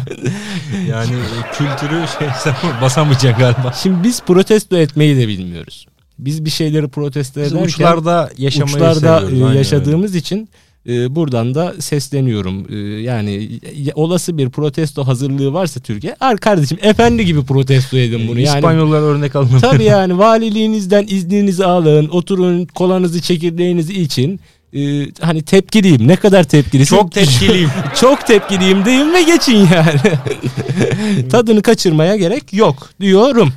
Yani 0.89 1.13
e, 1.15 1.53
kültürü 1.53 2.05
şey 2.19 2.29
sen 2.39 2.55
basamayacaksın 2.83 3.39
galiba. 3.39 3.73
Şimdi 3.83 4.03
biz 4.03 4.21
protesto 4.21 4.77
etmeyi 4.77 5.17
de 5.17 5.29
bilmiyoruz. 5.29 5.87
Biz 6.19 6.45
bir 6.45 6.51
şeyleri 6.51 6.89
protesto 6.89 7.41
Biz 7.41 7.53
ederken 7.53 7.67
uçlarda 7.67 8.31
yaşamayı 8.39 8.77
uçlarda 8.77 9.23
e, 9.31 9.57
yaşadığımız 9.59 10.15
için 10.15 10.49
e, 10.89 11.15
buradan 11.15 11.55
da 11.55 11.75
sesleniyorum. 11.81 12.67
E, 12.71 13.01
yani 13.03 13.61
olası 13.95 14.39
bir 14.39 14.51
protesto 14.51 15.07
hazırlığı 15.07 15.53
varsa 15.53 15.81
Türkiye, 15.81 16.17
ar 16.21 16.39
kardeşim 16.39 16.79
efendi 16.83 17.25
gibi 17.25 17.45
protesto 17.45 17.97
edin 17.97 18.29
bunu. 18.29 18.41
Yani 18.41 18.57
İspanyollar 18.57 19.03
örnek 19.03 19.37
alınır. 19.37 19.61
Tabii 19.61 19.85
yani 19.95 20.19
valiliğinizden 20.19 21.07
izninizi 21.09 21.65
alın, 21.65 22.09
oturun, 22.09 22.65
kolanızı, 22.65 23.23
çekirdeğinizi 23.23 24.03
için. 24.03 24.41
Ee, 24.77 25.07
hani 25.21 25.43
tepkiliyim. 25.43 26.09
Ne 26.09 26.17
kadar 26.17 26.45
tepkilisin? 26.45 26.97
Çok 26.97 27.13
tepkiliyim. 27.13 27.71
Çok 28.01 28.27
tepkiliyim 28.27 28.85
deyin 28.85 29.13
ve 29.15 29.23
geçin 29.23 29.57
yani. 29.57 30.01
Tadını 31.31 31.63
kaçırmaya 31.63 32.17
gerek 32.17 32.53
yok 32.53 32.91
diyorum. 33.01 33.53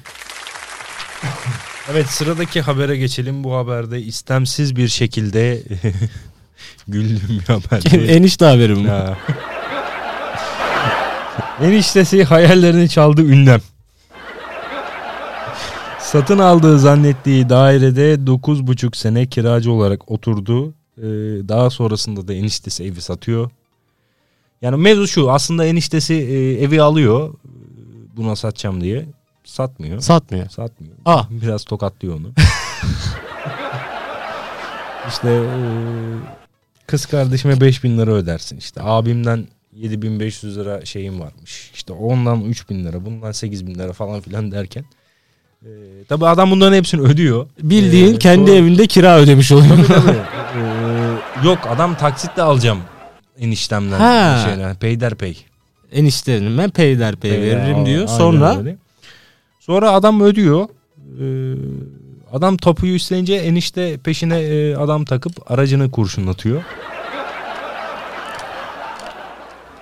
Evet 1.92 2.08
sıradaki 2.08 2.62
habere 2.62 2.98
geçelim. 2.98 3.44
Bu 3.44 3.56
haberde 3.56 4.02
istemsiz 4.02 4.76
bir 4.76 4.88
şekilde 4.88 5.62
güldüğüm 6.88 7.40
bir 7.40 7.54
haber. 7.54 8.10
Enişte 8.10 8.46
haberim 8.46 8.84
bu. 8.84 8.88
Ya. 8.88 9.18
Eniştesi 11.62 12.24
hayallerini 12.24 12.90
çaldı 12.90 13.22
ünlem. 13.22 13.62
Satın 16.00 16.40
aldığı 16.40 16.80
zannettiği 16.80 17.50
dairede 17.50 18.14
9,5 18.16 18.98
sene 18.98 19.26
kiracı 19.26 19.72
olarak 19.72 20.12
oturdu. 20.12 20.74
Ee, 20.98 21.04
daha 21.48 21.70
sonrasında 21.70 22.28
da 22.28 22.34
eniştesi 22.34 22.84
evi 22.84 23.02
satıyor. 23.02 23.50
Yani 24.62 24.78
mevzu 24.78 25.08
şu 25.08 25.32
aslında 25.32 25.66
eniştesi 25.66 26.14
e, 26.14 26.64
evi 26.64 26.82
alıyor 26.82 27.34
buna 28.18 28.36
satacağım 28.36 28.82
diye. 28.82 29.06
Satmıyor. 29.44 30.00
Satmıyor. 30.00 30.50
Satmıyor. 30.50 30.96
Ah. 31.06 31.30
Biraz 31.30 31.64
tokatlıyor 31.64 32.16
onu. 32.16 32.28
işte 35.08 35.30
e, 35.30 35.60
kız 36.88 37.06
kardeşime 37.06 37.62
5000 37.62 37.98
lira 37.98 38.12
ödersin. 38.12 38.58
İşte 38.58 38.82
abimden 38.84 39.48
7500 39.74 40.58
lira 40.58 40.86
şeyim 40.86 41.20
varmış. 41.20 41.72
İşte 41.74 41.94
ondan 41.94 42.42
3000 42.42 42.86
lira, 42.86 43.06
bundan 43.06 43.32
8000 43.32 43.76
lira 43.76 43.94
falan 43.94 44.22
filan 44.22 44.52
derken. 44.52 44.86
E, 45.66 45.70
tabii 46.10 46.26
adam 46.28 46.52
bunların 46.52 46.78
hepsini 46.78 47.02
ödüyor. 47.02 47.48
Bildiğin 47.62 48.16
Ee, 48.16 48.20
kendi 48.20 48.46
sonra- 48.48 48.60
evinde 48.60 48.88
kira 48.88 49.18
ödemiş 49.20 49.52
oluyor. 49.52 49.78
Ee, 49.78 51.48
yok 51.48 51.60
adam 51.70 51.98
taksitle 51.98 52.42
alacağım 52.42 52.80
eniştemden. 53.40 54.00
Ha. 54.00 54.46
Şeyden, 54.50 54.76
peyderpey. 54.76 55.46
Eniştenin 55.92 56.58
ben 56.58 56.70
peyderpey 56.70 57.32
veririm 57.32 57.62
Aynen 57.76 57.86
diyor. 57.86 58.08
Sonra 58.08 58.58
öyle. 58.58 58.78
Sonra 59.60 59.92
adam 59.92 60.22
ödüyor. 60.22 60.68
Ee, 60.98 61.56
adam 62.36 62.58
tapuyu 62.58 62.94
üstlenince 62.96 63.34
enişte 63.36 63.98
peşine 63.98 64.40
e, 64.40 64.76
adam 64.76 65.06
takıp 65.06 65.52
aracını 65.52 65.92
kurşunlatıyor. 65.92 66.64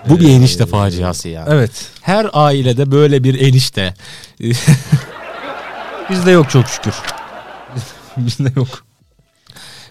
bu 0.09 0.19
bir 0.19 0.27
Ee, 0.29 0.31
enişte 0.31 0.65
faciası 0.65 1.29
ya. 1.29 1.45
Evet. 1.49 1.71
Her 2.01 2.27
ailede 2.33 2.91
böyle 2.91 3.23
bir 3.23 3.41
enişte. 3.41 3.93
Bizde 6.09 6.31
yok 6.31 6.49
çok 6.49 6.67
şükür. 6.67 6.93
Bizde 8.17 8.51
yok. 8.55 8.85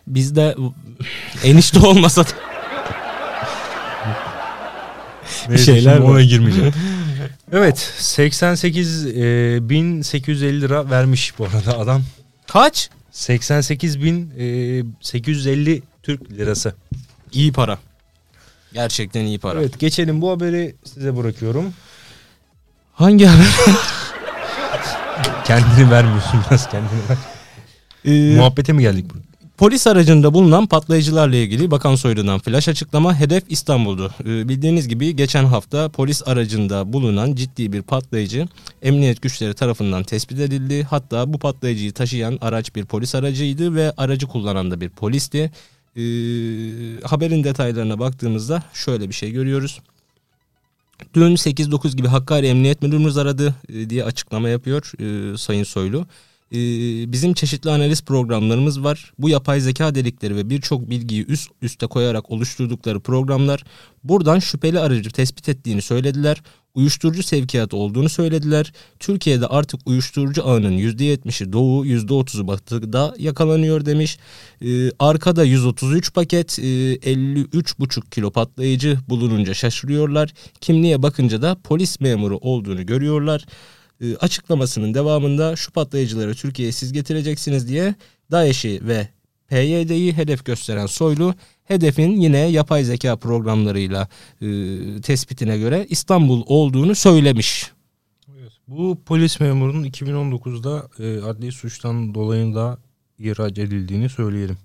Bizde 0.07 0.57
enişte 1.45 1.79
olmasa 1.81 2.25
da 2.25 2.29
Neyse, 5.49 5.65
şeyler 5.65 5.97
var. 5.99 6.09
ona 6.09 6.23
girmeyeceğim. 6.23 6.73
evet 7.53 7.79
88 7.99 9.07
e, 9.07 9.11
1850 9.69 10.61
lira 10.61 10.91
vermiş 10.91 11.39
bu 11.39 11.45
arada 11.45 11.79
adam. 11.79 12.03
Kaç? 12.47 12.91
88 13.11 14.03
bin 14.03 14.33
e, 14.39 14.83
850 15.01 15.83
Türk 16.03 16.31
lirası. 16.31 16.75
İyi 17.33 17.53
para. 17.53 17.79
Gerçekten 18.73 19.25
iyi 19.25 19.39
para. 19.39 19.61
Evet 19.61 19.79
geçelim 19.79 20.21
bu 20.21 20.31
haberi 20.31 20.75
size 20.85 21.17
bırakıyorum. 21.17 21.75
Hangi 22.93 23.27
haber? 23.27 23.47
Kendini 25.45 25.91
vermiyorsun 25.91 26.41
biraz 26.51 26.69
kendini 26.71 27.01
ver. 27.09 27.17
Ee, 28.05 28.37
Muhabbete 28.37 28.73
mi 28.73 28.83
geldik? 28.83 29.07
Polis 29.63 29.87
aracında 29.87 30.35
bulunan 30.35 30.67
patlayıcılarla 30.67 31.37
ilgili 31.37 31.71
Bakan 31.71 31.95
Soylu'dan 31.95 32.39
flash 32.39 32.69
açıklama 32.69 33.21
hedef 33.21 33.45
İstanbul'du. 33.49 34.15
Ee, 34.21 34.49
bildiğiniz 34.49 34.89
gibi 34.89 35.17
geçen 35.17 35.45
hafta 35.45 35.89
polis 35.89 36.29
aracında 36.29 36.93
bulunan 36.93 37.35
ciddi 37.35 37.73
bir 37.73 37.83
patlayıcı 37.83 38.49
emniyet 38.83 39.23
güçleri 39.23 39.55
tarafından 39.55 40.03
tespit 40.03 40.41
edildi. 40.41 40.83
Hatta 40.83 41.33
bu 41.33 41.39
patlayıcıyı 41.39 41.93
taşıyan 41.93 42.39
araç 42.41 42.75
bir 42.75 42.85
polis 42.85 43.15
aracıydı 43.15 43.75
ve 43.75 43.93
aracı 43.97 44.27
kullanan 44.27 44.71
da 44.71 44.81
bir 44.81 44.89
polisti. 44.89 45.39
Ee, 45.97 46.01
haberin 47.03 47.45
detaylarına 47.45 47.99
baktığımızda 47.99 48.63
şöyle 48.75 49.09
bir 49.09 49.15
şey 49.15 49.31
görüyoruz. 49.31 49.81
Dün 51.15 51.37
8-9 51.37 51.97
gibi 51.97 52.09
Hakkari 52.09 52.47
Emniyet 52.47 52.83
Müdürümüz 52.83 53.19
aradı 53.19 53.55
e, 53.69 53.91
diye 53.91 54.05
açıklama 54.05 54.49
yapıyor 54.49 54.93
e, 55.01 55.37
Sayın 55.39 55.65
Soylu. 55.65 56.07
E, 56.53 56.59
bizim 57.13 57.35
çeşitli 57.35 57.71
analiz 57.71 58.03
programlarımız 58.03 58.85
var. 58.85 59.13
Bu 59.19 59.29
yapay 59.29 59.61
zeka 59.61 59.95
dedikleri 59.95 60.37
ve 60.37 60.51
birçok 60.51 60.91
bilgiyi 60.91 61.27
üst 61.27 61.51
üste 61.63 61.87
koyarak 61.87 62.31
oluşturdukları 62.31 63.01
programlar 63.01 63.65
buradan 64.05 64.39
şüpheli 64.39 64.81
aracı 64.81 65.11
tespit 65.11 65.49
ettiğini 65.49 65.83
söylediler. 65.83 66.43
Uyuşturucu 66.75 67.23
sevkiyatı 67.23 67.77
olduğunu 67.77 68.09
söylediler. 68.09 68.73
Türkiye'de 68.99 69.47
artık 69.47 69.81
uyuşturucu 69.87 70.49
ağının 70.49 70.79
%70'i 70.79 71.53
doğu, 71.53 71.87
%30'u 71.87 72.47
batıda 72.47 73.15
yakalanıyor 73.19 73.87
demiş. 73.87 74.19
Ee, 74.65 74.91
arkada 74.99 75.45
133 75.45 76.15
paket, 76.15 76.59
e, 76.59 76.63
53,5 76.63 78.11
kilo 78.11 78.31
patlayıcı 78.31 78.99
bulununca 79.09 79.55
şaşırıyorlar. 79.55 80.33
Kimliğe 80.61 81.03
bakınca 81.03 81.43
da 81.43 81.57
polis 81.65 82.01
memuru 82.01 82.39
olduğunu 82.39 82.87
görüyorlar. 82.87 83.47
Ee, 84.03 84.17
açıklamasının 84.17 84.95
devamında 84.95 85.57
şu 85.57 85.73
patlayıcıları 85.73 86.35
Türkiye'ye 86.35 86.73
siz 86.73 86.93
getireceksiniz 86.93 87.69
diye 87.69 87.95
DAEŞ'i 88.31 88.81
ve 88.83 89.09
PYD'yi 89.49 90.13
hedef 90.13 90.45
gösteren 90.45 90.87
Soylu 90.87 91.35
hedefin 91.65 92.21
yine 92.21 92.39
yapay 92.39 92.85
zeka 92.85 93.17
programlarıyla 93.17 94.09
e, 94.41 94.47
tespitine 95.01 95.59
göre 95.59 95.87
İstanbul 95.89 96.43
olduğunu 96.47 96.95
söylemiş. 96.95 97.71
Bu 98.69 98.99
polis 99.07 99.41
memurunun 99.41 99.85
2019'da 99.85 100.89
e, 100.99 101.23
adli 101.23 101.53
suçtan 101.53 102.15
dolayı 102.15 102.55
da 102.55 102.79
ihraç 103.19 103.59
edildiğini 103.59 104.09
söyleyelim. 104.09 104.57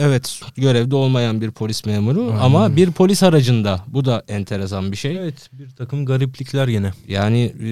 Evet 0.00 0.40
görevde 0.56 0.96
olmayan 0.96 1.40
bir 1.40 1.50
polis 1.50 1.86
memuru 1.86 2.22
Aynen. 2.22 2.38
ama 2.38 2.76
bir 2.76 2.90
polis 2.90 3.22
aracında 3.22 3.84
bu 3.86 4.04
da 4.04 4.24
enteresan 4.28 4.92
bir 4.92 4.96
şey. 4.96 5.16
Evet 5.16 5.50
bir 5.52 5.70
takım 5.70 6.06
gariplikler 6.06 6.68
yine. 6.68 6.92
Yani 7.08 7.54
e, 7.60 7.64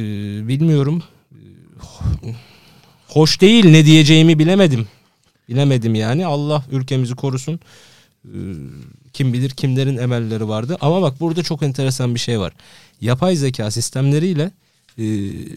bilmiyorum 0.48 1.02
hoş 3.08 3.40
değil 3.40 3.64
ne 3.64 3.84
diyeceğimi 3.84 4.38
bilemedim. 4.38 4.88
Bilemedim 5.48 5.94
yani 5.94 6.26
Allah 6.26 6.64
ülkemizi 6.70 7.14
korusun. 7.14 7.60
E, 8.24 8.38
kim 9.12 9.32
bilir 9.32 9.50
kimlerin 9.50 9.96
emelleri 9.96 10.48
vardı 10.48 10.76
ama 10.80 11.02
bak 11.02 11.20
burada 11.20 11.42
çok 11.42 11.62
enteresan 11.62 12.14
bir 12.14 12.20
şey 12.20 12.40
var. 12.40 12.52
Yapay 13.00 13.36
zeka 13.36 13.70
sistemleriyle 13.70 14.50
e, 14.98 15.04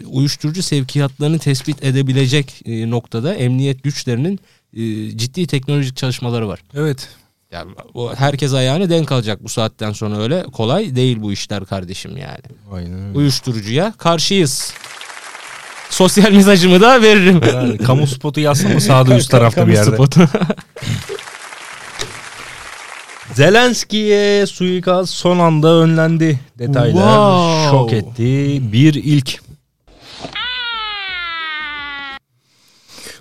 uyuşturucu 0.06 0.64
sevkiyatlarını 0.64 1.40
tespit 1.40 1.84
edebilecek 1.84 2.62
e, 2.66 2.90
noktada 2.90 3.36
emniyet 3.36 3.84
güçlerinin 3.84 4.40
e, 4.74 4.82
ciddi 5.18 5.48
teknolojik 5.48 5.98
çalışmaları 5.98 6.48
var. 6.48 6.60
Evet. 6.76 7.10
Yani 7.52 7.72
o 7.94 8.16
herkes 8.16 8.54
ayağını 8.54 8.90
denk 8.90 9.12
alacak 9.12 9.44
bu 9.44 9.50
saatten 9.50 9.92
sonra 9.92 10.18
öyle 10.18 10.44
kolay 10.44 10.96
değil 10.96 11.18
bu 11.22 11.32
işler 11.32 11.66
kardeşim 11.66 12.18
yani. 12.18 12.42
Aynen 12.72 13.08
öyle. 13.08 13.18
Uyuşturucuya 13.18 13.94
karşıyız. 13.98 14.74
Sosyal 15.90 16.32
mesajımı 16.32 16.82
da 16.82 17.02
veririm. 17.02 17.42
Yani 17.54 17.78
kamu 17.78 18.08
spotu 18.08 18.40
yazsam 18.40 18.74
mı 18.74 18.82
sağda 18.82 19.18
üst 19.18 19.32
tarafta 19.32 19.68
bir 19.68 19.76
Kamu 19.76 19.86
yerde. 19.86 19.96
spotu. 19.96 20.22
Zelenski'ye 23.34 24.46
suikast 24.46 25.14
son 25.14 25.40
anda 25.40 25.68
önlendi. 25.74 26.40
Detaylar 26.60 26.92
Wow. 26.94 27.72
şok 27.72 27.94
etti. 27.94 28.62
Bir 28.74 28.94
ilk. 28.94 29.42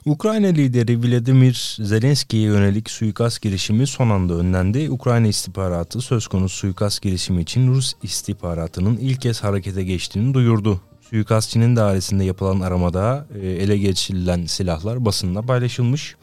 Ukrayna 0.06 0.46
lideri 0.46 1.02
Vladimir 1.02 1.76
Zelenski'ye 1.82 2.42
yönelik 2.42 2.90
suikast 2.90 3.42
girişimi 3.42 3.86
son 3.86 4.10
anda 4.10 4.34
önlendi. 4.34 4.90
Ukrayna 4.90 5.26
istihbaratı 5.26 6.00
söz 6.00 6.26
konusu 6.26 6.56
suikast 6.56 7.02
girişimi 7.02 7.42
için 7.42 7.68
Rus 7.74 7.92
istihbaratının 8.02 8.96
ilk 8.96 9.20
kez 9.20 9.42
harekete 9.44 9.82
geçtiğini 9.84 10.34
duyurdu. 10.34 10.80
Suikastçının 11.10 11.76
dairesinde 11.76 12.24
yapılan 12.24 12.60
aramada 12.60 13.26
e, 13.42 13.48
ele 13.48 13.78
geçirilen 13.78 14.46
silahlar 14.46 15.04
basında 15.04 15.42
paylaşılmış. 15.42 16.16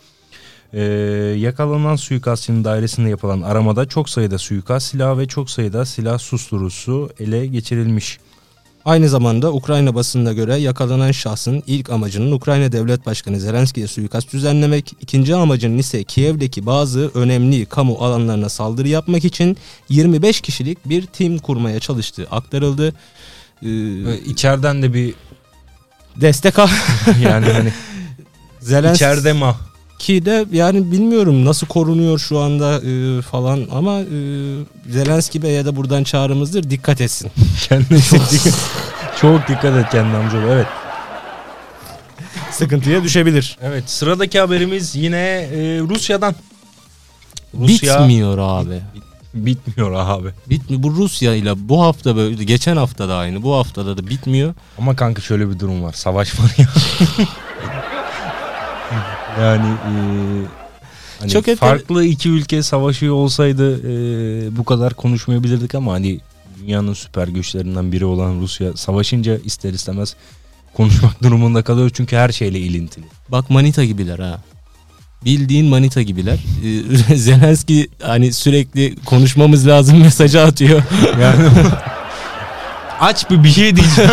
Ee, 0.73 0.81
yakalanan 1.37 1.95
suikastçının 1.95 2.63
dairesinde 2.63 3.09
yapılan 3.09 3.41
aramada 3.41 3.85
çok 3.85 4.09
sayıda 4.09 4.37
suikast 4.37 4.87
silahı 4.87 5.17
ve 5.19 5.27
çok 5.27 5.49
sayıda 5.49 5.85
silah 5.85 6.19
susturucusu 6.19 7.09
ele 7.19 7.47
geçirilmiş. 7.47 8.19
Aynı 8.85 9.09
zamanda 9.09 9.53
Ukrayna 9.53 9.95
basınına 9.95 10.33
göre 10.33 10.55
yakalanan 10.55 11.11
şahsın 11.11 11.63
ilk 11.67 11.89
amacının 11.89 12.31
Ukrayna 12.31 12.71
Devlet 12.71 13.05
Başkanı 13.05 13.39
Zelenski'ye 13.39 13.87
suikast 13.87 14.33
düzenlemek, 14.33 14.93
ikinci 15.01 15.35
amacının 15.35 15.77
ise 15.77 16.03
Kiev'deki 16.03 16.65
bazı 16.65 17.11
önemli 17.13 17.65
kamu 17.65 17.95
alanlarına 17.95 18.49
saldırı 18.49 18.87
yapmak 18.87 19.25
için 19.25 19.57
25 19.89 20.41
kişilik 20.41 20.89
bir 20.89 21.05
tim 21.05 21.37
kurmaya 21.37 21.79
çalıştığı 21.79 22.27
aktarıldı. 22.31 22.93
Ee, 23.63 23.67
içeriden 24.25 24.81
de 24.81 24.93
bir 24.93 25.13
destek 26.15 26.59
al. 26.59 26.69
yani 27.23 27.45
hani 27.45 27.73
Zelenski 28.59 28.95
içeride 28.95 29.33
mi? 30.09 30.25
de 30.25 30.45
yani 30.51 30.91
bilmiyorum 30.91 31.45
nasıl 31.45 31.67
korunuyor 31.67 32.19
şu 32.19 32.39
anda 32.39 32.81
e, 32.81 33.21
falan 33.21 33.67
ama 33.71 33.99
e, 33.99 34.05
Zelenski 34.89 35.41
Bey'e 35.41 35.65
de 35.65 35.75
buradan 35.75 36.03
çağrımızdır 36.03 36.69
dikkat 36.69 37.01
etsin. 37.01 37.31
Kendine 37.69 38.01
çok 39.21 39.47
dikkat, 39.47 39.77
et 39.77 39.89
kendine 39.91 40.17
amcaoğlu. 40.17 40.51
Evet. 40.51 40.67
Sıkıntıya 42.51 43.03
düşebilir. 43.03 43.57
Evet 43.61 43.89
sıradaki 43.89 44.39
haberimiz 44.39 44.95
yine 44.95 45.17
e, 45.17 45.79
Rusya'dan. 45.79 46.35
Rusya 47.59 47.99
Bitmiyor 47.99 48.37
abi. 48.37 48.81
bitmiyor 49.33 49.91
abi. 49.93 50.29
Bitmiyor. 50.49 50.83
Bu 50.83 50.91
Rusya 50.95 51.35
ile 51.35 51.69
bu 51.69 51.83
hafta 51.83 52.15
böyle 52.15 52.43
geçen 52.43 52.77
hafta 52.77 53.09
da 53.09 53.15
aynı. 53.15 53.43
Bu 53.43 53.55
haftada 53.55 53.97
da 53.97 54.07
bitmiyor. 54.07 54.53
Ama 54.77 54.95
kanka 54.95 55.21
şöyle 55.21 55.49
bir 55.49 55.59
durum 55.59 55.83
var. 55.83 55.93
Savaş 55.93 56.39
var 56.39 56.55
ya. 56.57 56.67
yani 59.41 59.65
e, 59.65 59.91
hani 61.19 61.31
Çok 61.31 61.55
farklı 61.57 62.03
iki 62.03 62.29
ülke 62.29 62.63
savaşıyor 62.63 63.15
olsaydı 63.15 63.79
e, 63.79 64.57
bu 64.57 64.63
kadar 64.65 64.93
konuşmayabilirdik 64.93 65.75
ama 65.75 65.93
hani 65.93 66.19
dünyanın 66.61 66.93
süper 66.93 67.27
güçlerinden 67.27 67.91
biri 67.91 68.05
olan 68.05 68.41
Rusya 68.41 68.77
savaşınca 68.77 69.37
ister 69.37 69.73
istemez 69.73 70.15
konuşmak 70.73 71.23
durumunda 71.23 71.63
kalıyor 71.63 71.91
çünkü 71.93 72.15
her 72.15 72.29
şeyle 72.29 72.59
ilintili. 72.59 73.05
Bak 73.29 73.49
manita 73.49 73.83
gibiler 73.83 74.19
ha. 74.19 74.41
Bildiğin 75.25 75.65
manita 75.65 76.01
gibiler. 76.01 76.39
Ee, 77.09 77.15
Zelenski 77.15 77.87
hani 78.01 78.33
sürekli 78.33 78.95
konuşmamız 79.05 79.67
lazım 79.67 79.99
mesajı 79.99 80.41
atıyor. 80.41 80.83
Yani 81.21 81.49
aç 82.99 83.29
bir 83.29 83.43
bir 83.43 83.49
şey 83.49 83.75
diyeceğim. 83.75 84.11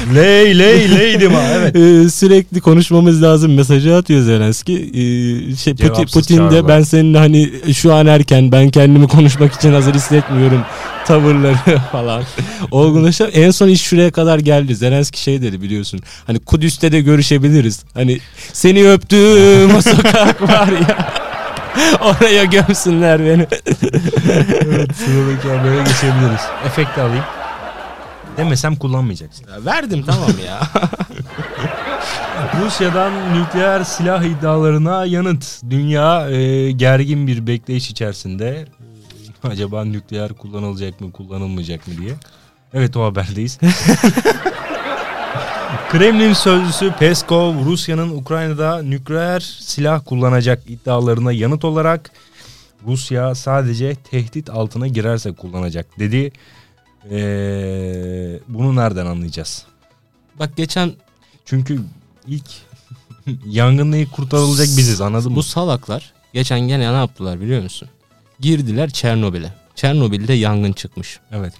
ley 0.14 0.58
ley 0.58 0.90
leydim 0.90 1.34
ha 1.34 1.42
evet. 1.54 1.76
Ee, 1.76 2.10
sürekli 2.10 2.60
konuşmamız 2.60 3.22
lazım 3.22 3.54
mesajı 3.54 3.96
atıyor 3.96 4.22
Zelenski. 4.22 4.72
Ee, 4.72 5.56
şey, 5.56 5.74
Putin, 5.74 6.06
Putin 6.06 6.50
de 6.50 6.68
ben 6.68 6.82
seninle 6.82 7.18
hani 7.18 7.50
şu 7.74 7.94
an 7.94 8.06
erken 8.06 8.52
ben 8.52 8.70
kendimi 8.70 9.08
konuşmak 9.08 9.54
için 9.54 9.72
hazır 9.72 9.94
hissetmiyorum 9.94 10.62
tavırları 11.06 11.78
falan. 11.92 12.22
Olgunlaşa 12.70 13.24
en 13.24 13.50
son 13.50 13.68
iş 13.68 13.82
şuraya 13.82 14.10
kadar 14.10 14.38
geldi. 14.38 14.76
Zelenski 14.76 15.22
şey 15.22 15.42
dedi 15.42 15.62
biliyorsun. 15.62 16.00
Hani 16.26 16.38
Kudüs'te 16.38 16.92
de 16.92 17.00
görüşebiliriz. 17.00 17.84
Hani 17.94 18.18
seni 18.52 18.90
öptüğüm 18.90 19.74
o 19.76 19.82
sokak 19.82 20.42
var 20.42 20.68
ya. 20.68 21.12
Oraya 22.00 22.44
gömsünler 22.44 23.20
beni. 23.20 23.46
evet 24.64 24.90
sıradaki 24.96 25.48
habere 25.48 25.76
geçebiliriz. 25.76 26.40
Efekti 26.66 27.00
alayım. 27.00 27.24
Demesem 28.40 28.76
kullanmayacaksın. 28.76 29.46
Ya 29.52 29.64
verdim 29.64 30.04
tamam 30.06 30.30
ya. 30.46 30.60
Rusya'dan 32.64 33.12
nükleer 33.34 33.84
silah 33.84 34.22
iddialarına 34.22 35.04
yanıt. 35.04 35.62
Dünya 35.70 36.30
e, 36.30 36.70
gergin 36.72 37.26
bir 37.26 37.46
bekleyiş 37.46 37.90
içerisinde. 37.90 38.66
E, 39.44 39.48
Acaba 39.48 39.84
nükleer 39.84 40.32
kullanılacak 40.32 41.00
mı 41.00 41.12
kullanılmayacak 41.12 41.88
mı 41.88 41.94
diye. 41.98 42.14
Evet 42.74 42.96
o 42.96 43.04
haberdeyiz. 43.04 43.58
Kremlin 45.90 46.32
sözcüsü 46.32 46.92
Peskov 46.98 47.64
Rusya'nın 47.64 48.10
Ukrayna'da 48.10 48.82
nükleer 48.82 49.40
silah 49.40 50.00
kullanacak 50.04 50.62
iddialarına 50.70 51.32
yanıt 51.32 51.64
olarak 51.64 52.10
Rusya 52.86 53.34
sadece 53.34 53.94
tehdit 53.94 54.50
altına 54.50 54.86
girerse 54.86 55.32
kullanacak 55.32 55.98
dedi. 55.98 56.32
Ee, 57.10 58.38
bunu 58.48 58.76
nereden 58.76 59.06
anlayacağız? 59.06 59.64
Bak 60.38 60.56
geçen 60.56 60.92
Çünkü 61.44 61.80
ilk 62.26 62.44
yangında 63.46 63.96
ilk 63.96 64.12
kurtarılacak 64.12 64.66
biziz 64.66 65.00
anladın 65.00 65.30
mı? 65.30 65.36
bu 65.36 65.42
salaklar 65.42 66.12
geçen 66.32 66.60
gene 66.60 66.92
ne 66.92 66.96
yaptılar 66.96 67.40
biliyor 67.40 67.62
musun? 67.62 67.88
Girdiler 68.40 68.90
Çernobil'e. 68.90 69.52
Çernobil'de 69.74 70.32
yangın 70.32 70.72
çıkmış. 70.72 71.20
Evet. 71.32 71.52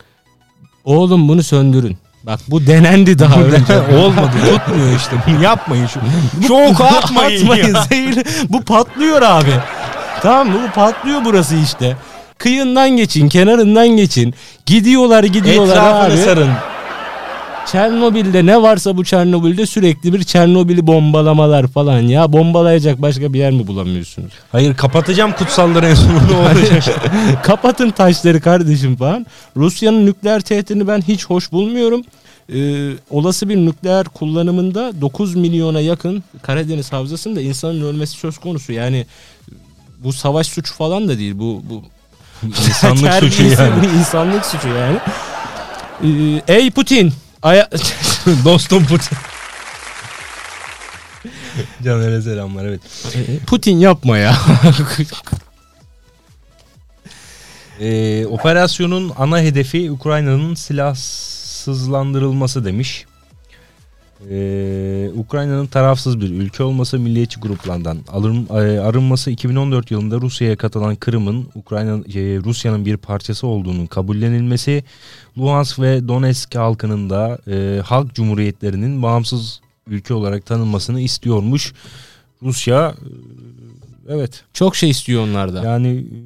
Oğlum 0.85 1.29
bunu 1.29 1.43
söndürün. 1.43 1.99
Bak 2.23 2.41
bu 2.49 2.67
denendi 2.67 3.19
daha 3.19 3.41
önce. 3.43 3.81
Olmadı 3.97 4.33
tutmuyor 4.51 4.97
işte 4.97 5.17
bunu 5.27 5.43
yapmayın 5.43 5.87
şu. 5.87 6.01
Oku 6.55 6.85
atmayın, 6.85 7.43
Atmayın 7.43 7.75
ya. 7.75 7.83
zehirli. 7.83 8.25
Bu 8.49 8.63
patlıyor 8.65 9.23
abi. 9.23 9.55
Tamam 10.23 10.49
mı? 10.49 10.69
Bu 10.69 10.73
patlıyor 10.75 11.25
burası 11.25 11.57
işte. 11.57 11.97
Kıyından 12.41 12.91
geçin, 12.91 13.29
kenarından 13.29 13.89
geçin. 13.89 14.35
Gidiyorlar, 14.67 15.25
gidiyorlar 15.25 15.73
Etrafını 15.77 16.15
abi. 16.15 16.17
sarın. 16.17 16.51
Çernobil'de 17.73 18.47
ne 18.47 18.63
varsa 18.63 18.97
bu 18.97 19.05
Çernobil'de 19.05 19.67
sürekli 19.67 20.13
bir 20.13 20.25
Çernobil'i 20.25 20.87
bombalamalar 20.87 21.67
falan 21.67 22.01
ya. 22.01 22.33
Bombalayacak 22.33 23.03
başka 23.03 23.33
bir 23.33 23.39
yer 23.39 23.51
mi 23.51 23.67
bulamıyorsunuz? 23.67 24.33
Hayır 24.53 24.77
kapatacağım 24.77 25.33
kutsalları 25.33 25.87
en 25.87 25.95
sonunda 25.95 26.39
olacak. 26.39 26.85
Kapatın 27.43 27.91
taşları 27.91 28.41
kardeşim 28.41 28.97
falan. 28.97 29.27
Rusya'nın 29.57 30.07
nükleer 30.07 30.41
tehditini 30.41 30.89
ben 30.89 31.01
hiç 31.01 31.27
hoş 31.27 31.53
bulmuyorum. 31.53 32.03
Ee, 32.55 32.91
olası 33.11 33.49
bir 33.49 33.57
nükleer 33.57 34.05
kullanımında 34.05 35.01
9 35.01 35.35
milyona 35.35 35.81
yakın 35.81 36.25
Karadeniz 36.43 36.93
havzasında 36.93 37.41
insanın 37.41 37.83
ölmesi 37.83 38.13
söz 38.13 38.39
konusu. 38.39 38.73
Yani 38.73 39.07
bu 39.99 40.13
savaş 40.13 40.47
suçu 40.47 40.75
falan 40.75 41.09
da 41.09 41.19
değil. 41.19 41.39
Bu 41.39 41.63
bu 41.71 41.83
İnsanlık 42.69 43.15
suçu 43.15 43.43
yani. 43.43 43.87
insanlık 43.99 44.47
suçu 44.47 44.69
yani. 44.69 44.99
Ee, 46.05 46.43
ey 46.55 46.71
Putin, 46.71 47.13
aya 47.43 47.69
Dostum 48.45 48.87
Putin. 48.87 49.19
Caner'e 51.85 52.23
selamlar 52.23 52.65
evet. 52.65 52.81
Putin 53.47 53.79
yapma 53.79 54.19
ya. 54.19 54.37
Ee, 57.81 58.27
operasyonun 58.27 59.13
ana 59.19 59.41
hedefi 59.41 59.91
Ukrayna'nın 59.91 60.55
silahsızlandırılması 60.55 62.65
demiş. 62.65 63.05
Ee, 64.31 65.11
Ukrayna'nın 65.17 65.67
tarafsız 65.67 66.21
bir 66.21 66.31
ülke 66.31 66.63
olması 66.63 66.99
milliyetçi 66.99 67.41
gruplardan 67.41 67.99
alın, 68.09 68.47
e, 68.51 68.81
arınması 68.81 69.31
2014 69.31 69.91
yılında 69.91 70.21
Rusya'ya 70.21 70.57
katılan 70.57 70.97
Kırım'ın 70.97 71.49
Ukrayna 71.55 71.91
e, 71.91 72.41
Rusya'nın 72.45 72.87
bir 72.87 72.97
parçası 72.97 73.47
olduğunun 73.47 73.87
kabullenilmesi 73.87 74.85
Luhansk 75.39 75.79
ve 75.81 76.09
Donetsk 76.09 76.55
halkının 76.55 77.11
da 77.11 77.39
e, 77.49 77.81
halk 77.85 78.15
cumhuriyetlerinin 78.15 79.03
bağımsız 79.03 79.61
ülke 79.87 80.15
olarak 80.15 80.47
tanınmasını 80.47 81.01
istiyormuş. 81.01 81.73
Rusya 82.43 82.95
e, 84.09 84.13
evet 84.15 84.45
Çok 84.53 84.77
şey 84.77 84.91
istiyor 84.91 85.23
onlar 85.23 85.55
da. 85.55 85.65
yani 85.65 85.89
e, 85.89 86.17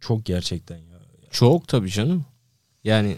çok 0.00 0.24
gerçekten 0.24 0.76
ya. 0.76 0.82
Çok 1.30 1.68
tabii 1.68 1.90
canım. 1.90 2.24
Yani 2.84 3.16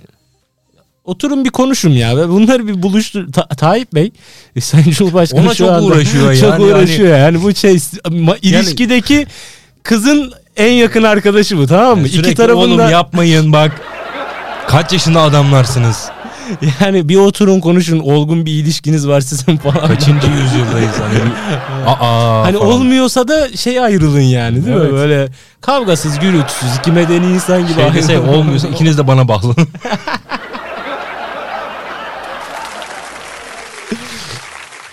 oturun 1.07 1.45
bir 1.45 1.51
konuşun 1.51 1.91
ya. 1.91 2.29
Bunları 2.29 2.67
bir 2.67 2.83
buluştur. 2.83 3.33
Ta- 3.33 3.49
Tayyip 3.49 3.95
Bey, 3.95 4.11
e, 4.57 4.61
Sayın 4.61 4.91
Cumhurbaşkanı 4.91 5.41
Ona 5.41 5.49
şu 5.51 5.57
çok 5.57 5.71
anda 5.71 5.83
uğraşıyor 5.87 6.35
Çok 6.41 6.43
yani. 6.51 6.65
uğraşıyor 6.65 7.19
yani. 7.19 7.43
Bu 7.43 7.55
şey 7.55 7.79
ilişkideki 8.43 9.27
kızın 9.83 10.33
en 10.57 10.73
yakın 10.73 11.03
arkadaşı 11.03 11.59
bu 11.59 11.67
tamam 11.67 11.99
mı? 12.01 12.09
Yani 12.09 12.27
İki 12.27 12.35
tarafında 12.35 12.65
oğlum 12.65 12.91
yapmayın 12.91 13.53
bak. 13.53 13.81
Kaç 14.69 14.93
yaşında 14.93 15.21
adamlarsınız? 15.21 16.09
yani 16.81 17.09
bir 17.09 17.17
oturun 17.17 17.61
konuşun. 17.61 17.99
Olgun 17.99 18.47
bir 18.47 18.53
ilişkiniz 18.53 19.09
var 19.09 19.21
sizin 19.21 19.57
falan. 19.57 19.87
Kaçıncı 19.87 20.27
yüzyıldayız 20.27 20.91
hani? 21.01 21.19
Aa, 21.87 22.45
Hani 22.45 22.59
falan. 22.59 22.71
olmuyorsa 22.73 23.29
da 23.29 23.57
şey 23.57 23.81
ayrılın 23.81 24.21
yani 24.21 24.55
değil 24.67 24.77
mi? 24.77 24.83
Evet. 24.83 24.93
Böyle 24.93 25.29
kavgasız, 25.61 26.19
gürültüsüz, 26.19 26.69
iki 26.79 26.93
medeni 26.93 27.27
insan 27.27 27.63
gibi 27.67 27.75
Şey 27.81 27.95
dese, 27.95 28.13
ayrılın. 28.13 28.29
olmuyorsa 28.29 28.69
ikiniz 28.69 28.99
de 28.99 29.07
bana 29.07 29.29
bağlı. 29.29 29.55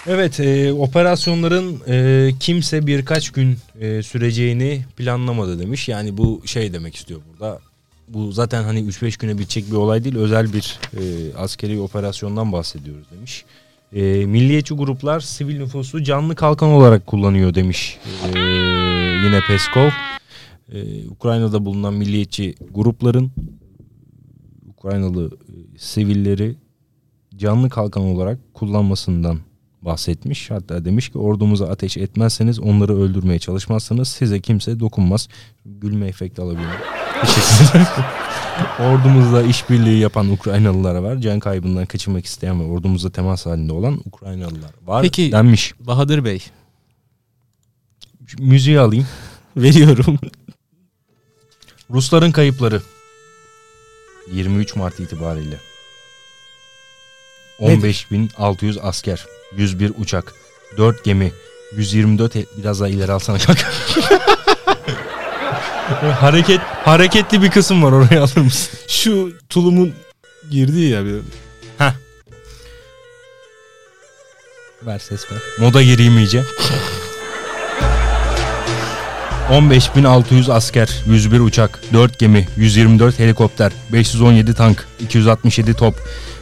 Evet 0.07 0.39
e, 0.39 0.73
operasyonların 0.73 1.81
e, 1.87 2.29
kimse 2.39 2.87
birkaç 2.87 3.29
gün 3.29 3.57
e, 3.79 4.03
süreceğini 4.03 4.81
planlamadı 4.97 5.59
demiş. 5.59 5.89
Yani 5.89 6.17
bu 6.17 6.41
şey 6.45 6.73
demek 6.73 6.95
istiyor 6.95 7.21
burada. 7.31 7.59
Bu 8.07 8.31
zaten 8.31 8.63
hani 8.63 8.79
3-5 8.79 9.19
güne 9.19 9.37
bitecek 9.37 9.71
bir 9.71 9.75
olay 9.75 10.03
değil. 10.03 10.15
Özel 10.15 10.53
bir 10.53 10.79
e, 10.93 11.33
askeri 11.37 11.79
operasyondan 11.79 12.51
bahsediyoruz 12.51 13.05
demiş. 13.17 13.45
E, 13.93 14.01
milliyetçi 14.25 14.73
gruplar 14.73 15.19
sivil 15.19 15.57
nüfusu 15.57 16.03
canlı 16.03 16.35
kalkan 16.35 16.69
olarak 16.69 17.07
kullanıyor 17.07 17.53
demiş. 17.53 17.97
E, 18.35 18.39
yine 19.25 19.41
Peskov. 19.47 19.89
E, 20.73 21.07
Ukrayna'da 21.07 21.65
bulunan 21.65 21.93
milliyetçi 21.93 22.55
grupların 22.71 23.31
Ukraynalı 24.69 25.25
e, 25.27 25.79
sivilleri 25.79 26.55
canlı 27.35 27.69
kalkan 27.69 28.03
olarak 28.03 28.39
kullanmasından 28.53 29.39
bahsetmiş. 29.85 30.51
Hatta 30.51 30.85
demiş 30.85 31.09
ki 31.09 31.17
ordumuza 31.17 31.67
ateş 31.67 31.97
etmezseniz 31.97 32.59
onları 32.59 32.97
öldürmeye 33.01 33.39
çalışmazsanız 33.39 34.07
size 34.07 34.39
kimse 34.39 34.79
dokunmaz. 34.79 35.27
Gülme 35.65 36.07
efekti 36.07 36.41
alabilirim. 36.41 36.69
Ordumuzla 38.79 39.41
işbirliği 39.43 39.99
yapan 39.99 40.29
Ukraynalılara 40.31 41.03
var. 41.03 41.17
Can 41.17 41.39
kaybından 41.39 41.85
kaçınmak 41.85 42.25
isteyen 42.25 42.59
ve 42.59 42.63
ordumuzla 42.63 43.09
temas 43.09 43.45
halinde 43.45 43.73
olan 43.73 43.99
Ukraynalılar 44.05 44.71
var 44.85 45.01
Peki- 45.01 45.31
denmiş. 45.31 45.73
Bahadır 45.79 46.25
Bey, 46.25 46.43
müziği 48.39 48.79
alayım. 48.79 49.07
veriyorum. 49.57 50.19
Rusların 51.91 52.31
kayıpları 52.31 52.81
23 54.31 54.75
Mart 54.75 54.99
itibariyle 54.99 55.57
15.600 57.59 58.79
asker, 58.81 59.25
101 59.57 59.91
uçak, 59.97 60.33
4 60.77 61.03
gemi, 61.03 61.31
124 61.75 62.35
he- 62.35 62.45
biraz 62.57 62.79
daha 62.79 62.89
ileri 62.89 63.11
alsana 63.11 63.37
kanka. 63.37 63.67
Hareket 66.21 66.59
hareketli 66.61 67.41
bir 67.41 67.51
kısım 67.51 67.83
var 67.83 67.91
oraya 67.91 68.21
alır 68.23 68.37
mısın? 68.37 68.79
Şu 68.87 69.31
tulumun 69.49 69.93
girdiği 70.49 70.89
ya 70.89 71.05
bir. 71.05 71.15
Ver 74.85 74.99
ses 74.99 75.31
ver. 75.31 75.39
Moda 75.59 75.83
gireyim 75.83 76.17
iyice. 76.17 76.43
15.600 79.49 80.53
asker, 80.53 80.89
101 81.07 81.39
uçak, 81.39 81.79
4 81.93 82.19
gemi, 82.19 82.47
124 82.57 83.19
helikopter, 83.19 83.71
517 83.93 84.53
tank, 84.53 84.87
267 84.99 85.73
top, 85.73 85.95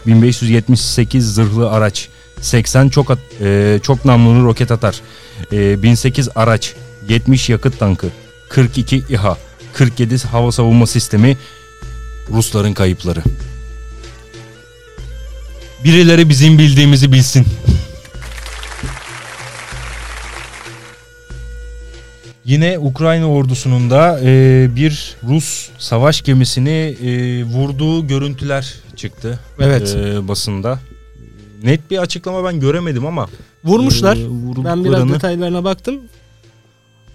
1578 0.08 1.34
zırhlı 1.34 1.72
araç, 1.72 2.08
80 2.42 2.90
çok 2.90 3.12
at, 3.12 3.20
e, 3.42 3.80
çok 3.84 4.06
namlulu 4.06 4.46
roket 4.46 4.72
atar, 4.72 5.02
e, 5.52 5.84
1008 5.84 6.30
araç, 6.36 6.74
70 7.10 7.50
yakıt 7.50 7.80
tankı, 7.80 8.08
42 8.50 9.04
İHA, 9.10 9.38
47 9.74 10.18
hava 10.18 10.52
savunma 10.52 10.88
sistemi, 10.88 11.38
Rusların 12.30 12.74
kayıpları. 12.74 13.24
Birileri 15.84 16.30
bizim 16.30 16.58
bildiğimizi 16.58 17.12
bilsin. 17.12 17.46
Yine 22.46 22.80
Ukrayna 22.80 23.26
ordusunun 23.32 23.90
da 23.90 24.20
e, 24.24 24.68
bir 24.76 25.16
Rus 25.28 25.70
savaş 25.78 26.22
gemisini 26.22 26.70
e, 26.70 27.44
vurduğu 27.44 28.08
görüntüler 28.08 28.74
çıktı. 28.96 29.40
Evet. 29.60 29.96
e, 30.00 30.28
basında. 30.28 30.80
Net 31.64 31.92
bir 31.92 31.98
açıklama 31.98 32.44
ben 32.44 32.60
göremedim 32.60 33.06
ama. 33.06 33.28
Vurmuşlar. 33.64 34.16
e, 34.18 34.66
Ben 34.66 34.86
biraz 34.86 35.10
detaylarına 35.10 35.64
baktım. 35.64 36.00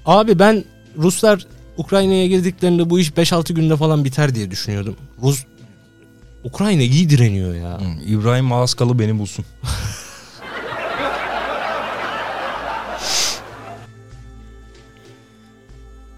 Abi 0.06 0.38
ben 0.38 0.64
Ruslar 0.98 1.46
Ukrayna'ya 1.76 2.26
girdiklerinde 2.26 2.90
bu 2.90 2.98
iş 3.00 3.10
5-6 3.10 3.52
günde 3.52 3.76
falan 3.76 4.04
biter 4.04 4.34
diye 4.34 4.50
düşünüyordum. 4.50 4.96
Rus 5.22 5.44
Ukrayna 6.44 6.82
iyi 6.82 7.10
direniyor 7.10 7.54
ya. 7.54 7.80
Hı, 7.80 8.04
İbrahim 8.06 8.44
Malaskalı 8.44 8.98
beni 8.98 9.18
bulsun. 9.18 9.44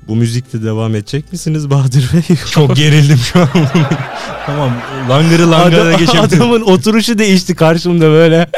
Bu 0.08 0.16
müzikte 0.16 0.62
devam 0.62 0.94
edecek 0.94 1.32
misiniz 1.32 1.70
Bahadır 1.70 2.10
Bey? 2.12 2.36
Çok 2.50 2.76
gerildim 2.76 3.16
şu 3.32 3.40
an. 3.40 3.48
tamam 4.46 4.70
langırı 5.10 5.50
langıra 5.50 5.80
Adam- 5.82 5.98
geçelim. 5.98 6.20
adamın 6.20 6.60
oturuşu 6.60 7.18
değişti 7.18 7.54
karşımda 7.54 8.04
böyle. 8.10 8.50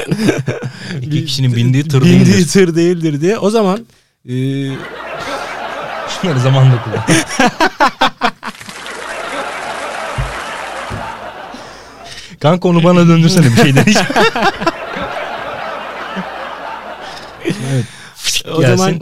İki 1.03 1.25
kişinin 1.25 1.57
bindiği 1.57 1.89
tır 1.89 2.03
Bindiği 2.05 2.27
değildir. 2.27 2.49
tır 2.49 2.77
değildir 2.77 3.21
diye. 3.21 3.39
O 3.39 3.51
zaman 3.51 3.79
e, 4.29 4.33
Şunları 6.21 6.41
zamanla 6.41 6.85
kullan. 6.85 7.05
Kanka 12.41 12.69
onu 12.69 12.85
bana 12.85 13.09
döndürsene 13.09 13.47
bir 13.47 13.57
şey 13.57 13.77
deneyeceğim. 13.77 14.09
evet. 17.45 17.85
o 18.55 18.61
Gelsin. 18.61 18.77
zaman 18.77 19.01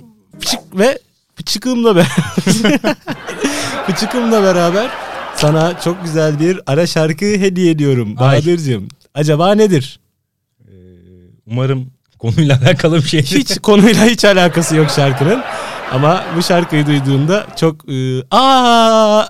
ve 0.74 0.98
pıçıkımla 1.38 1.96
beraber 1.96 2.78
pıçıkımla 3.86 4.42
beraber 4.42 4.90
sana 5.36 5.80
çok 5.80 6.04
güzel 6.04 6.40
bir 6.40 6.60
ara 6.66 6.86
şarkı 6.86 7.24
hediye 7.24 7.70
ediyorum. 7.70 8.16
Bahadır'cığım. 8.16 8.88
Acaba 9.14 9.54
nedir? 9.54 10.00
Umarım 11.46 11.90
konuyla 12.18 12.58
alakalı 12.64 12.96
bir 12.96 13.08
şey. 13.08 13.22
Hiç 13.22 13.58
konuyla 13.58 14.04
hiç 14.06 14.24
alakası 14.24 14.76
yok 14.76 14.90
şarkının. 14.90 15.42
Ama 15.92 16.24
bu 16.36 16.42
şarkıyı 16.42 16.86
duyduğunda 16.86 17.46
çok 17.56 17.88
e, 17.92 18.22
aa 18.30 19.26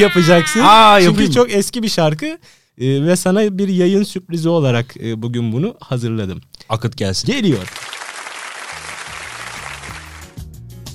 yapacaksın. 0.00 0.60
Aa, 0.64 0.96
Çünkü 1.00 1.10
yapayım. 1.10 1.32
çok 1.32 1.52
eski 1.52 1.82
bir 1.82 1.88
şarkı 1.88 2.26
e, 2.26 2.38
ve 2.78 3.16
sana 3.16 3.58
bir 3.58 3.68
yayın 3.68 4.02
sürprizi 4.02 4.48
olarak 4.48 4.96
e, 4.96 5.22
bugün 5.22 5.52
bunu 5.52 5.74
hazırladım. 5.80 6.40
Akıt 6.68 6.96
gelsin. 6.96 7.32
Geliyor. 7.32 7.72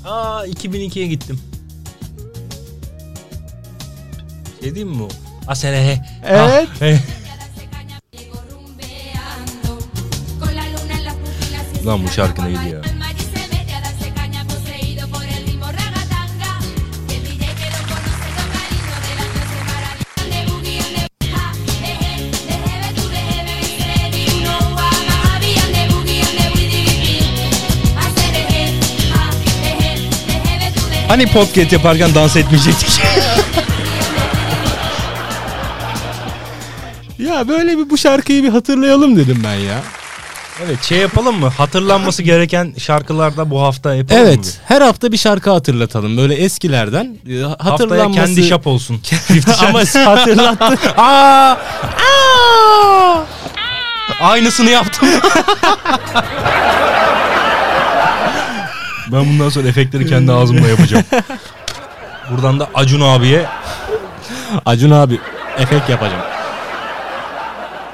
Aa 0.07 0.45
2002'ye 0.45 1.07
gittim. 1.07 1.39
Şey 4.61 4.75
diyeyim 4.75 4.95
mi 4.95 4.99
bu? 4.99 5.07
Aserehe. 5.47 6.01
Evet. 6.25 6.67
Ah. 6.81 6.97
Lan 11.85 12.03
bu 12.03 12.07
şarkı 12.09 12.45
neydi 12.45 12.69
ya? 12.73 12.81
Hani 31.07 31.25
podcast 31.31 31.71
yaparken 31.73 32.15
dans 32.15 32.35
etmeyecektik. 32.35 33.01
Ya 37.19 37.47
böyle 37.47 37.77
bir 37.77 37.89
bu 37.89 37.97
şarkıyı 37.97 38.43
bir 38.43 38.49
hatırlayalım 38.49 39.15
dedim 39.17 39.41
ben 39.43 39.53
ya. 39.53 39.81
evet 40.65 40.83
şey 40.83 40.97
yapalım 40.97 41.39
mı? 41.39 41.47
Hatırlanması 41.57 42.23
gereken 42.23 42.73
şarkılarda 42.77 43.49
bu 43.49 43.61
hafta 43.61 43.95
yapalım 43.95 44.21
mı? 44.21 44.27
Evet, 44.27 44.59
her 44.65 44.81
hafta 44.81 45.11
bir 45.11 45.17
şarkı 45.17 45.49
hatırlatalım. 45.49 46.17
Böyle 46.17 46.35
eskilerden 46.35 47.17
e, 47.29 47.41
Haftaya 47.41 47.71
hatırlanması 47.73 48.25
kendi 48.35 48.43
şap 48.47 48.67
olsun. 48.67 49.01
ama 49.67 49.79
hatırlattı. 49.79 50.79
Aa! 51.01 51.51
Aa! 51.51 53.23
Aynısını 54.21 54.69
yaptım. 54.69 55.07
ben 59.11 59.25
bundan 59.25 59.49
sonra 59.49 59.67
efektleri 59.67 60.07
kendi 60.09 60.31
ağzımla 60.31 60.67
yapacağım. 60.67 61.05
Buradan 62.31 62.59
da 62.59 62.69
Acun 62.73 63.01
abiye 63.01 63.45
Acun 64.65 64.91
abi 64.91 65.19
efekt 65.57 65.89
yapacağım. 65.89 66.23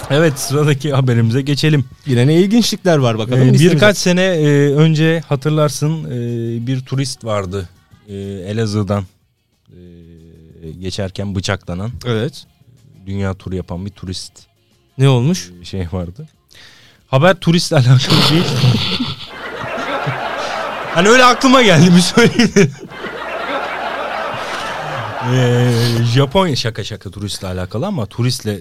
evet 0.09 0.39
sıradaki 0.39 0.93
haberimize 0.93 1.41
geçelim. 1.41 1.85
Yine 2.05 2.27
ne 2.27 2.33
ilginçlikler 2.35 2.97
var 2.97 3.17
bakalım. 3.17 3.41
Ee, 3.41 3.45
listemize. 3.53 3.75
birkaç 3.75 3.97
sene 3.97 4.21
e, 4.21 4.73
önce 4.75 5.23
hatırlarsın 5.29 6.03
e, 6.05 6.67
bir 6.67 6.81
turist 6.81 7.25
vardı 7.25 7.69
e, 8.07 8.13
Elazığ'dan 8.47 9.03
e, 9.71 10.71
geçerken 10.79 11.35
bıçaklanan 11.35 11.91
Evet. 12.05 12.43
dünya 13.05 13.33
turu 13.33 13.55
yapan 13.55 13.85
bir 13.85 13.91
turist 13.91 14.31
Ne 14.97 15.09
olmuş? 15.09 15.49
şey 15.63 15.87
vardı. 15.91 16.27
Haber 17.07 17.35
turistle 17.35 17.75
alakalı 17.75 18.17
değil. 18.31 18.43
hani 20.95 21.09
öyle 21.09 21.25
aklıma 21.25 21.61
geldi 21.61 21.95
bir 21.95 22.01
söyleyeyim. 22.01 22.71
Ee, 25.33 25.71
Japonya 26.13 26.55
şaka 26.55 26.83
şaka 26.83 27.11
turistle 27.11 27.47
alakalı 27.47 27.85
ama 27.87 28.05
turistle 28.05 28.59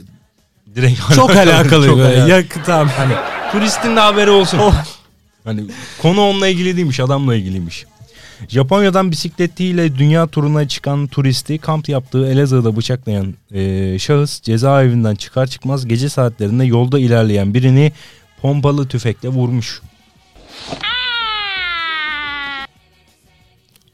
direkt 0.75 1.14
Çok 1.14 1.31
alakalı 1.31 1.87
Çok 1.87 1.99
böyle. 1.99 2.23
alakalı. 2.23 2.31
Ya, 2.31 2.42
tamam. 2.66 2.88
Hani 2.97 3.12
turistin 3.53 3.97
de 3.97 4.01
haberi 4.01 4.31
olsun. 4.31 4.59
Oh. 4.59 4.75
Hani 5.45 5.64
konu 6.03 6.21
onunla 6.21 6.49
ilgili 6.49 6.77
değilmiş, 6.77 7.01
adamla 7.01 7.35
ilgiliymiş. 7.35 7.85
Japonya'dan 8.49 9.11
bisikletiyle 9.11 9.99
dünya 9.99 10.27
turuna 10.27 10.68
çıkan 10.68 11.07
turisti 11.07 11.59
kamp 11.59 11.88
yaptığı 11.88 12.27
Elazığ'da 12.27 12.77
bıçaklayan 12.77 13.35
e, 13.55 13.99
şahıs 13.99 14.40
cezaevinden 14.40 15.14
çıkar 15.14 15.47
çıkmaz 15.47 15.88
gece 15.88 16.09
saatlerinde 16.09 16.64
yolda 16.64 16.99
ilerleyen 16.99 17.55
birini 17.55 17.92
pompalı 18.42 18.88
tüfekle 18.88 19.29
vurmuş. 19.29 19.81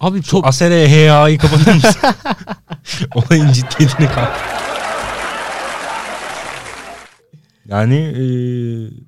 Abi 0.01 0.23
çok 0.23 0.47
Asere 0.47 1.09
HA'yı 1.11 1.39
kapatır 1.39 1.75
mısın? 1.75 1.95
Olayın 3.15 3.53
ciddiyetini 3.53 4.09
kal. 4.09 4.27
Yani 7.69 7.95
e, 7.95 8.23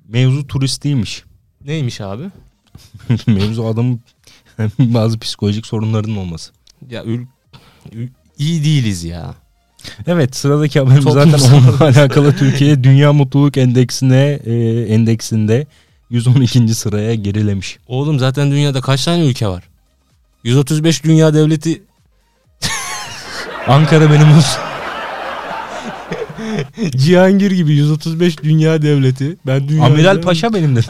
mevzu 0.07 0.47
turistiymiş. 0.47 1.23
neymiş 1.65 2.01
abi? 2.01 2.23
mevzu 3.27 3.65
adamın 3.65 3.99
bazı 4.79 5.19
psikolojik 5.19 5.65
sorunlarının 5.65 6.15
olması. 6.15 6.51
Ya 6.89 7.03
ül, 7.03 7.25
ül- 7.91 8.09
iyi 8.37 8.63
değiliz 8.63 9.03
ya. 9.03 9.35
Evet 10.07 10.35
sıradaki 10.35 10.79
haberimiz 10.79 11.05
Toplumsal- 11.05 11.37
zaten 11.37 11.53
onunla 11.57 11.83
alakalı 11.99 12.35
Türkiye 12.35 12.83
Dünya 12.83 13.13
Mutluluk 13.13 13.57
Endeksine 13.57 14.39
e, 14.45 14.53
endeksinde 14.93 15.67
112. 16.09 16.75
sıraya 16.75 17.15
gerilemiş. 17.15 17.77
Oğlum 17.87 18.19
zaten 18.19 18.51
dünyada 18.51 18.81
kaç 18.81 19.05
tane 19.05 19.25
ülke 19.25 19.47
var? 19.47 19.63
135 20.43 21.03
dünya 21.03 21.33
devleti 21.33 21.81
Ankara 23.67 24.11
benim 24.11 24.27
olsun. 24.37 24.61
Cihangir 26.97 27.51
gibi 27.51 27.71
135 27.73 28.43
dünya 28.43 28.81
devleti. 28.81 29.37
Ben 29.47 29.69
dünya 29.69 29.83
Amiral 29.85 30.21
Paşa 30.21 30.53
benim 30.53 30.75
de. 30.75 30.79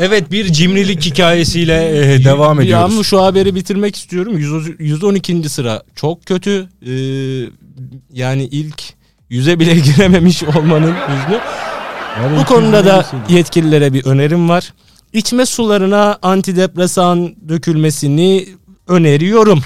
evet 0.00 0.30
bir 0.32 0.52
cimrilik 0.52 1.04
hikayesiyle 1.06 2.14
e, 2.14 2.24
devam 2.24 2.60
ediyoruz. 2.60 2.92
ama 2.94 3.02
şu 3.02 3.22
haberi 3.22 3.54
bitirmek 3.54 3.96
istiyorum. 3.96 4.38
100 4.38 4.70
112. 4.78 5.48
sıra 5.48 5.82
çok 5.96 6.26
kötü. 6.26 6.68
Ee, 6.86 6.90
yani 8.12 8.44
ilk 8.44 8.82
yüze 9.30 9.58
bile 9.60 9.74
girememiş 9.80 10.42
olmanın. 10.42 10.94
Yani 12.22 12.40
Bu 12.40 12.44
konuda 12.44 12.84
da 12.84 13.00
250 13.00 13.36
yetkililere 13.36 13.92
bir 13.92 14.04
önerim 14.04 14.48
var. 14.48 14.72
İçme 15.12 15.46
sularına 15.46 16.18
antidepresan 16.22 17.34
dökülmesini 17.48 18.48
öneriyorum. 18.88 19.60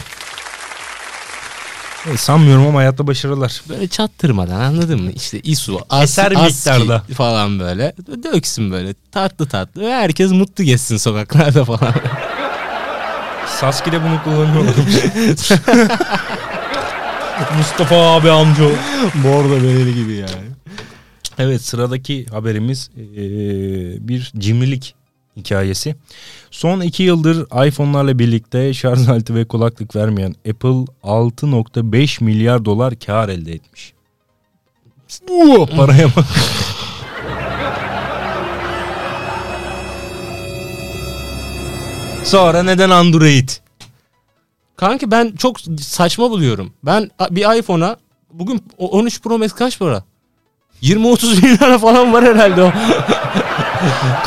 Evet, 2.09 2.21
sanmıyorum 2.21 2.67
ama 2.67 2.79
hayatta 2.79 3.07
başarılar. 3.07 3.63
Böyle 3.69 3.89
çattırmadan 3.89 4.61
anladın 4.61 5.03
mı? 5.03 5.11
İşte 5.13 5.41
isu, 5.41 5.81
as, 5.91 6.19
aski 6.19 6.37
miktarda. 6.45 7.03
falan 7.17 7.61
böyle. 7.61 7.95
Döksün 8.23 8.73
böyle 8.73 8.95
tatlı 9.13 9.47
tatlı. 9.47 9.81
Ve 9.83 9.95
herkes 9.95 10.31
mutlu 10.31 10.65
geçsin 10.65 10.97
sokaklarda 10.97 11.65
falan. 11.65 11.95
Sasuke'de 13.61 14.03
bunu 14.03 14.21
kullanıyorlar. 14.25 14.75
Mustafa 17.59 17.97
abi 17.97 18.31
amca. 18.31 18.65
Bordo 19.15 19.51
bereli 19.63 19.95
gibi 19.95 20.13
yani. 20.13 20.47
Evet 21.39 21.63
sıradaki 21.63 22.27
haberimiz 22.27 22.91
eee, 22.97 23.05
bir 24.09 24.33
cimrilik 24.39 24.95
hikayesi. 25.37 25.97
Son 26.51 26.81
iki 26.81 27.03
yıldır 27.03 27.67
iPhone'larla 27.67 28.19
birlikte 28.19 28.75
şarj 28.75 29.09
aleti 29.09 29.35
ve 29.35 29.45
kulaklık 29.45 29.97
vermeyen 29.97 30.35
Apple 30.51 30.85
6.5 31.03 32.25
milyar 32.25 32.65
dolar 32.65 32.95
kar 33.07 33.29
elde 33.29 33.53
etmiş. 33.53 33.93
Oo, 35.31 35.67
paraya 35.67 36.09
bak. 36.17 36.25
Sonra 42.25 42.63
neden 42.63 42.91
Android? 42.91 43.49
Kanki 44.77 45.11
ben 45.11 45.33
çok 45.33 45.61
saçma 45.81 46.31
buluyorum. 46.31 46.73
Ben 46.83 47.11
bir 47.31 47.59
iPhone'a 47.59 47.97
bugün 48.33 48.65
o 48.79 48.89
13 48.89 49.23
Pro 49.23 49.39
Max 49.39 49.53
kaç 49.53 49.79
para? 49.79 50.03
20-30 50.83 51.43
bin 51.43 51.49
lira 51.49 51.79
falan 51.79 52.13
var 52.13 52.25
herhalde 52.25 52.63
o. 52.63 52.73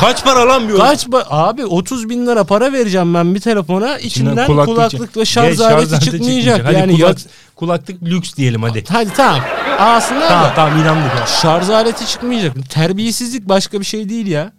Kaç 0.00 0.24
para 0.24 0.48
lan 0.48 0.68
bir 0.68 0.74
Kaç 0.76 1.06
ba- 1.06 1.24
abi 1.30 1.66
30 1.66 2.08
bin 2.08 2.26
lira 2.26 2.44
para 2.44 2.72
vereceğim 2.72 3.14
ben 3.14 3.34
bir 3.34 3.40
telefona 3.40 3.98
içinden 3.98 4.46
kulaklık- 4.46 4.66
kulaklık, 4.74 5.16
ve 5.16 5.24
şarj 5.24 5.60
aleti 5.60 6.00
çıkmayacak. 6.00 6.66
Hadi 6.66 6.74
yani 6.74 6.92
kulak- 6.92 7.18
ya- 7.24 7.30
kulaklık 7.56 8.02
lüks 8.02 8.34
diyelim 8.36 8.62
hadi. 8.62 8.84
hadi 8.88 9.10
tamam. 9.16 9.40
Aslında 9.78 10.28
Tamam 10.28 10.50
tamam 10.56 10.78
inandık. 10.80 11.12
şarj 11.42 11.70
aleti 11.70 12.06
çıkmayacak. 12.06 12.70
Terbiyesizlik 12.70 13.48
başka 13.48 13.80
bir 13.80 13.84
şey 13.84 14.08
değil 14.08 14.26
ya. 14.26 14.52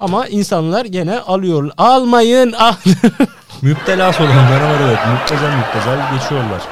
Ama 0.00 0.26
insanlar 0.26 0.84
gene 0.84 1.18
alıyor. 1.18 1.70
Almayın. 1.78 2.52
Al. 2.52 2.74
Müptelası 3.62 4.22
olanlar 4.22 4.60
var 4.60 4.80
evet. 4.84 4.98
Müptezel 5.12 5.56
müptezel 5.56 5.98
geçiyorlar. 6.18 6.62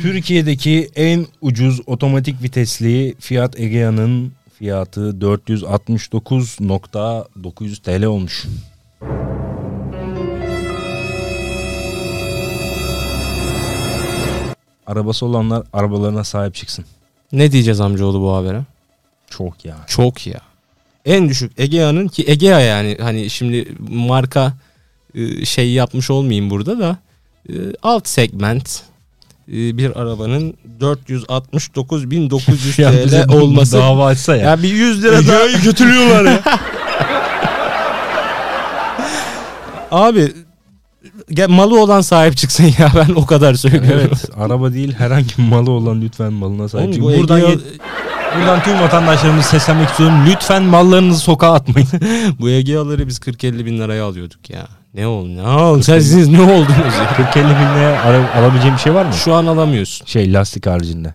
Türkiye'deki 0.00 0.90
en 0.96 1.26
ucuz 1.40 1.80
otomatik 1.86 2.42
vitesli 2.42 3.14
Fiat 3.20 3.60
Egea'nın 3.60 4.32
fiyatı 4.62 5.10
469.900 5.10 7.82
TL 7.82 8.04
olmuş. 8.04 8.44
Arabası 14.86 15.26
olanlar 15.26 15.62
arabalarına 15.72 16.24
sahip 16.24 16.54
çıksın. 16.54 16.84
ne 17.32 17.52
diyeceğiz 17.52 17.80
amcaoğlu 17.80 18.20
bu 18.20 18.34
habere? 18.34 18.62
Çok 19.30 19.64
ya. 19.64 19.76
Çok 19.86 20.26
ya. 20.26 20.40
En 21.04 21.28
düşük 21.28 21.60
Egea'nın 21.60 22.08
ki 22.08 22.24
Egea 22.26 22.60
yani 22.60 22.96
hani 23.00 23.30
şimdi 23.30 23.74
marka 23.90 24.52
e, 25.14 25.44
şey 25.44 25.72
yapmış 25.72 26.10
olmayayım 26.10 26.50
burada 26.50 26.78
da 26.78 26.98
e, 27.48 27.52
alt 27.82 28.08
segment 28.08 28.82
bir 29.52 30.00
arabanın 30.00 30.54
469.900 30.80 33.26
TL 33.32 33.32
olması. 33.34 33.76
dava 33.78 34.06
açsa 34.06 34.36
ya. 34.36 34.50
Ya 34.50 34.62
bir 34.62 34.68
100 34.72 35.04
lira 35.04 35.18
daha 35.28 35.46
götürüyorlar 35.64 36.24
ya. 36.24 36.40
Abi 39.90 40.32
gel, 41.30 41.48
malı 41.48 41.82
olan 41.82 42.00
sahip 42.00 42.36
çıksın 42.36 42.64
ya 42.78 42.92
ben 42.96 43.14
o 43.14 43.26
kadar 43.26 43.54
söylüyorum. 43.54 43.88
evet 43.92 44.24
araba 44.36 44.72
değil 44.72 44.94
herhangi 44.98 45.42
malı 45.42 45.70
olan 45.70 46.00
lütfen 46.02 46.32
malına 46.32 46.68
sahip 46.68 46.84
Oğlum, 46.88 46.94
çıkın. 46.94 47.12
bu 47.12 47.18
Buradan, 47.18 47.38
ye- 47.38 47.58
buradan 48.38 48.62
tüm 48.62 48.80
vatandaşlarımızı 48.80 49.48
seslenmek 49.48 49.88
istiyorum. 49.88 50.16
Lütfen 50.26 50.62
mallarınızı 50.62 51.20
sokağa 51.20 51.52
atmayın. 51.52 51.88
bu 52.40 52.50
Egea'ları 52.50 53.06
biz 53.08 53.18
40-50 53.18 53.66
bin 53.66 53.78
liraya 53.78 54.04
alıyorduk 54.04 54.50
ya. 54.50 54.68
Ne 54.94 55.06
oldu? 55.06 55.36
Ne 55.36 55.42
oldu? 55.48 55.82
Sen 55.82 55.98
siz 56.00 56.28
ne 56.28 56.40
oldunuz 56.40 56.94
ya? 56.98 57.04
40-50 57.32 57.34
bin 57.36 57.44
liraya 57.50 58.02
ara- 58.02 58.34
alabileceğim 58.40 58.76
bir 58.76 58.80
şey 58.80 58.94
var 58.94 59.04
mı? 59.04 59.12
Şu 59.14 59.34
an 59.34 59.46
alamıyorsun. 59.46 60.06
Şey 60.06 60.32
lastik 60.32 60.66
haricinde. 60.66 61.14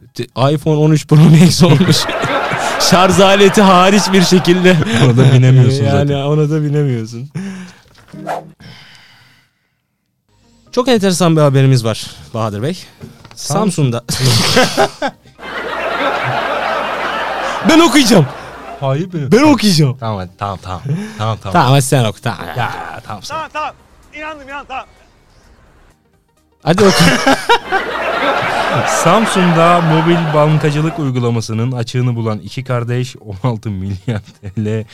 iPhone 0.52 0.78
13 0.78 1.08
Pro 1.08 1.16
Max 1.18 1.63
olmuş. 1.63 1.98
Şarj 2.90 3.20
aleti 3.20 3.62
hariç 3.62 4.04
bir 4.13 4.22
şekilde. 4.22 4.78
Ona 5.06 5.18
da 5.18 5.34
binemiyorsun 5.34 5.84
yani 5.86 6.08
zaten. 6.08 6.22
ona 6.22 6.50
da 6.50 6.63
binemiyorsun. 6.63 7.30
Çok 10.72 10.88
enteresan 10.88 11.36
bir 11.36 11.42
haberimiz 11.42 11.86
var 11.86 12.06
Bahadır 12.34 12.62
Bey. 12.63 12.78
Samsun'da. 13.36 14.04
ben 17.70 17.80
okuyacağım. 17.80 18.26
Hayır 18.80 19.13
benim. 19.13 19.32
Ben 19.32 19.44
okuyacağım. 19.44 19.98
Tamam 20.00 20.18
hadi, 20.18 20.30
tamam 20.38 20.60
tamam. 20.62 20.82
Tamam 21.18 21.38
tamam. 21.42 21.54
Tamam 21.54 21.72
hadi 21.72 21.82
sen 21.82 22.04
oku. 22.06 22.22
Tamam. 22.22 22.46
Ya 22.58 22.72
tamam. 23.06 23.24
sen- 23.24 23.36
Tamam 23.36 23.50
tamam. 23.54 23.72
İnandım 24.18 24.48
inandım 24.48 24.68
tamam. 24.68 24.86
Hadi 26.63 26.84
oku. 26.84 26.94
Samsun'da 29.04 29.82
mobil 29.82 30.34
bankacılık 30.34 31.00
uygulamasının 31.00 31.72
açığını 31.72 32.16
bulan 32.16 32.40
iki 32.40 32.63
kardeş 32.63 33.16
16 33.44 33.70
milyar 33.70 34.22
TL 34.42 34.86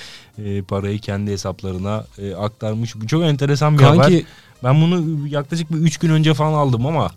e, 0.43 0.61
parayı 0.61 0.99
kendi 0.99 1.31
hesaplarına 1.31 2.03
e, 2.17 2.35
aktarmış. 2.35 2.95
Bu 2.95 3.07
çok 3.07 3.23
enteresan 3.23 3.79
bir 3.79 3.83
haber. 3.83 3.97
Kanki 4.01 4.25
Ben 4.63 4.81
bunu 4.81 5.27
yaklaşık 5.27 5.71
bir 5.71 5.77
3 5.77 5.97
gün 5.97 6.09
önce 6.09 6.33
falan 6.33 6.53
aldım 6.53 6.85
ama 6.85 7.11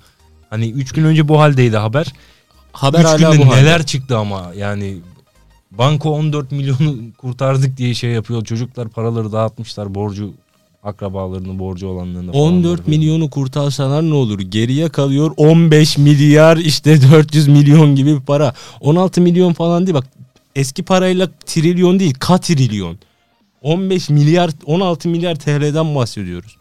hani 0.50 0.70
3 0.70 0.92
gün 0.92 1.04
önce 1.04 1.28
bu 1.28 1.40
haldeydi 1.40 1.76
haber. 1.76 2.06
haber 2.72 2.98
3 3.00 3.04
hala 3.06 3.16
günde 3.34 3.46
bu 3.46 3.50
halde. 3.52 3.62
neler 3.62 3.86
çıktı 3.86 4.18
ama 4.18 4.42
yani 4.56 4.96
banka 5.78 6.08
14 6.08 6.52
milyonu 6.52 6.96
kurtardık 7.18 7.76
diye 7.76 7.94
şey 7.94 8.10
yapıyor. 8.10 8.44
Çocuklar 8.44 8.88
paraları 8.88 9.32
dağıtmışlar 9.32 9.94
borcu 9.94 10.32
akrabalarını 10.82 11.58
borcu 11.58 11.88
olanlarını. 11.88 12.32
falan 12.32 12.44
14 12.44 12.80
var. 12.80 12.86
milyonu 12.86 13.30
kurtarsalar 13.30 14.02
ne 14.02 14.14
olur? 14.14 14.40
Geriye 14.40 14.88
kalıyor 14.88 15.30
15 15.36 15.98
milyar 15.98 16.56
işte 16.56 17.02
400 17.12 17.48
milyon 17.48 17.94
gibi 17.96 18.14
bir 18.14 18.20
para. 18.20 18.54
16 18.80 19.20
milyon 19.20 19.52
falan 19.52 19.86
değil 19.86 19.94
bak 19.94 20.06
eski 20.56 20.82
parayla 20.82 21.28
trilyon 21.46 21.98
değil 21.98 22.14
katrilyon. 22.18 22.98
15 23.62 24.10
milyar 24.10 24.50
16 24.64 25.08
milyar 25.08 25.34
TL'den 25.34 25.94
bahsediyoruz. 25.94 26.56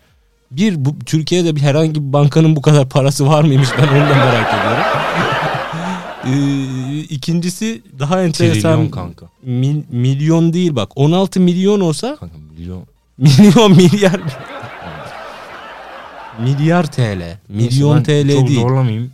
Bir 0.51 0.86
bu, 0.86 0.99
Türkiye'de 1.06 1.56
bir 1.56 1.62
herhangi 1.62 1.95
bir 1.95 2.13
bankanın 2.13 2.56
bu 2.56 2.62
kadar 2.62 2.89
parası 2.89 3.28
var 3.28 3.43
mıymış 3.43 3.69
ben 3.78 3.88
onu 3.88 4.10
da 4.10 4.15
merak 4.15 4.54
ediyorum. 4.54 4.84
Ee, 6.26 7.00
ikincisi 7.00 7.82
daha 8.00 8.24
enteresan 8.24 8.62
Trilyon 8.74 8.90
kanka. 8.90 9.26
mil- 9.46 9.84
milyon 9.90 10.54
değil 10.54 10.76
bak 10.76 10.92
16 10.96 11.40
milyon 11.40 11.80
olsa 11.82 12.16
Kanka 12.16 12.36
milyon. 12.58 12.84
Milyon 13.18 13.72
milyar. 13.72 14.20
milyar 16.40 16.92
TL. 16.92 17.38
Milyon 17.50 17.98
Ben 17.98 18.04
TL 18.04 18.32
çok 18.40 18.48
değil. 18.48 18.60
zorlamayayım. 18.62 19.12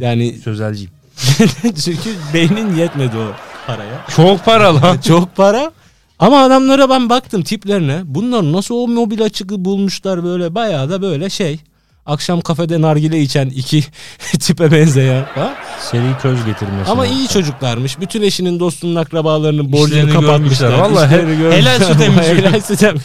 Yani 0.00 0.32
Sözelciyim. 0.32 0.90
çünkü 1.84 2.10
beynin 2.34 2.76
yetmedi 2.76 3.16
o 3.16 3.26
paraya. 3.66 4.04
Çok 4.16 4.44
para 4.44 4.74
lan. 4.74 4.98
Çok 5.08 5.36
para. 5.36 5.72
Ama 6.18 6.42
adamlara 6.42 6.90
ben 6.90 7.08
baktım 7.10 7.42
tiplerine. 7.42 8.00
Bunlar 8.04 8.52
nasıl 8.52 8.74
o 8.74 8.88
mobil 8.88 9.22
açığı 9.22 9.64
bulmuşlar 9.64 10.24
böyle 10.24 10.54
bayağı 10.54 10.90
da 10.90 11.02
böyle 11.02 11.30
şey. 11.30 11.60
Akşam 12.10 12.40
kafede 12.40 12.80
nargile 12.80 13.20
içen 13.20 13.46
iki 13.48 13.84
tipe 14.40 14.72
benzeyen. 14.72 15.24
Ha? 15.34 15.54
Seri 15.90 16.18
köz 16.22 16.44
getirmesi. 16.44 16.90
Ama 16.90 17.06
iyi 17.06 17.28
çocuklarmış. 17.28 18.00
Bütün 18.00 18.22
eşinin 18.22 18.60
dostunun 18.60 18.96
akrabalarının 18.96 19.72
borcunu 19.72 19.88
İşlerini 19.88 20.12
kapatmışlar. 20.12 20.68
görmüşler. 20.70 20.90
Vallahi 20.90 21.10
he- 21.10 21.16
İşlerini 21.16 21.38
görmüşler. 21.38 21.72
helal 21.72 21.92
süt 21.92 22.00
emmiş 22.00 22.26
helal 22.26 22.60
süt 22.60 22.82
emmiş. 22.82 23.04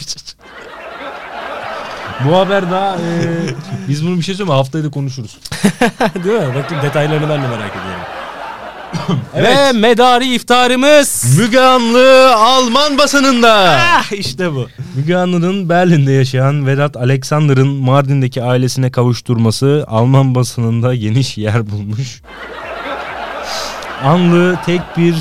Bu 2.28 2.36
haber 2.36 2.70
daha 2.70 2.96
e, 2.96 3.00
biz 3.88 4.06
bunu 4.06 4.16
bir 4.16 4.22
şey 4.22 4.34
söyleyeyim 4.34 4.52
mi? 4.52 4.56
Haftaya 4.56 4.84
da 4.84 4.90
konuşuruz. 4.90 5.38
Değil 6.24 6.40
mi? 6.40 6.54
Bakın 6.54 6.76
detaylarını 6.82 7.28
ben 7.28 7.42
de 7.42 7.48
merak 7.48 7.70
ediyorum. 7.70 8.00
Evet. 9.34 9.56
Ve 9.56 9.72
medari 9.72 10.34
iftarımız. 10.34 11.38
Müge 11.38 11.60
Anlı 11.60 12.34
Alman 12.36 12.98
basınında. 12.98 13.78
Ah 13.80 14.12
işte 14.12 14.52
bu. 14.52 14.66
Müge 14.94 15.16
Anlı'nın 15.16 15.68
Berlin'de 15.68 16.12
yaşayan 16.12 16.66
Vedat 16.66 16.96
Alexander'ın 16.96 17.68
Mardin'deki 17.68 18.42
ailesine 18.42 18.90
kavuşturması 18.90 19.84
Alman 19.88 20.34
basınında 20.34 20.94
geniş 20.94 21.38
yer 21.38 21.70
bulmuş. 21.70 22.22
Anlı 24.04 24.58
tek 24.66 24.80
bir 24.96 25.14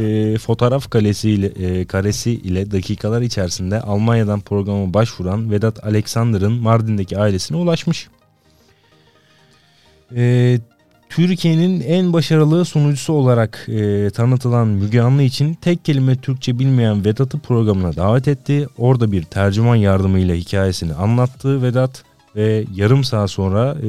e, 0.00 0.38
fotoğraf 0.38 0.90
kalesi 0.90 1.30
ile, 1.30 1.46
e, 1.46 1.84
karesi 1.84 2.30
ile 2.30 2.70
dakikalar 2.70 3.22
içerisinde 3.22 3.80
Almanya'dan 3.80 4.40
programa 4.40 4.94
başvuran 4.94 5.50
Vedat 5.50 5.84
Alexander'ın 5.84 6.52
Mardin'deki 6.52 7.18
ailesine 7.18 7.56
ulaşmış. 7.56 8.08
E, 10.16 10.58
Türkiye'nin 11.16 11.80
en 11.80 12.12
başarılı 12.12 12.64
sunucusu 12.64 13.12
olarak 13.12 13.68
e, 13.68 14.10
tanıtılan 14.10 14.68
Müge 14.68 15.00
Anlı 15.00 15.22
için 15.22 15.54
tek 15.54 15.84
kelime 15.84 16.16
Türkçe 16.16 16.58
bilmeyen 16.58 17.04
Vedat'ı 17.04 17.38
programına 17.38 17.96
davet 17.96 18.28
etti. 18.28 18.66
Orada 18.78 19.12
bir 19.12 19.22
tercüman 19.22 19.76
yardımıyla 19.76 20.34
hikayesini 20.34 20.94
anlattı 20.94 21.62
Vedat 21.62 22.04
ve 22.36 22.64
yarım 22.74 23.04
saat 23.04 23.30
sonra 23.30 23.76
e, 23.82 23.88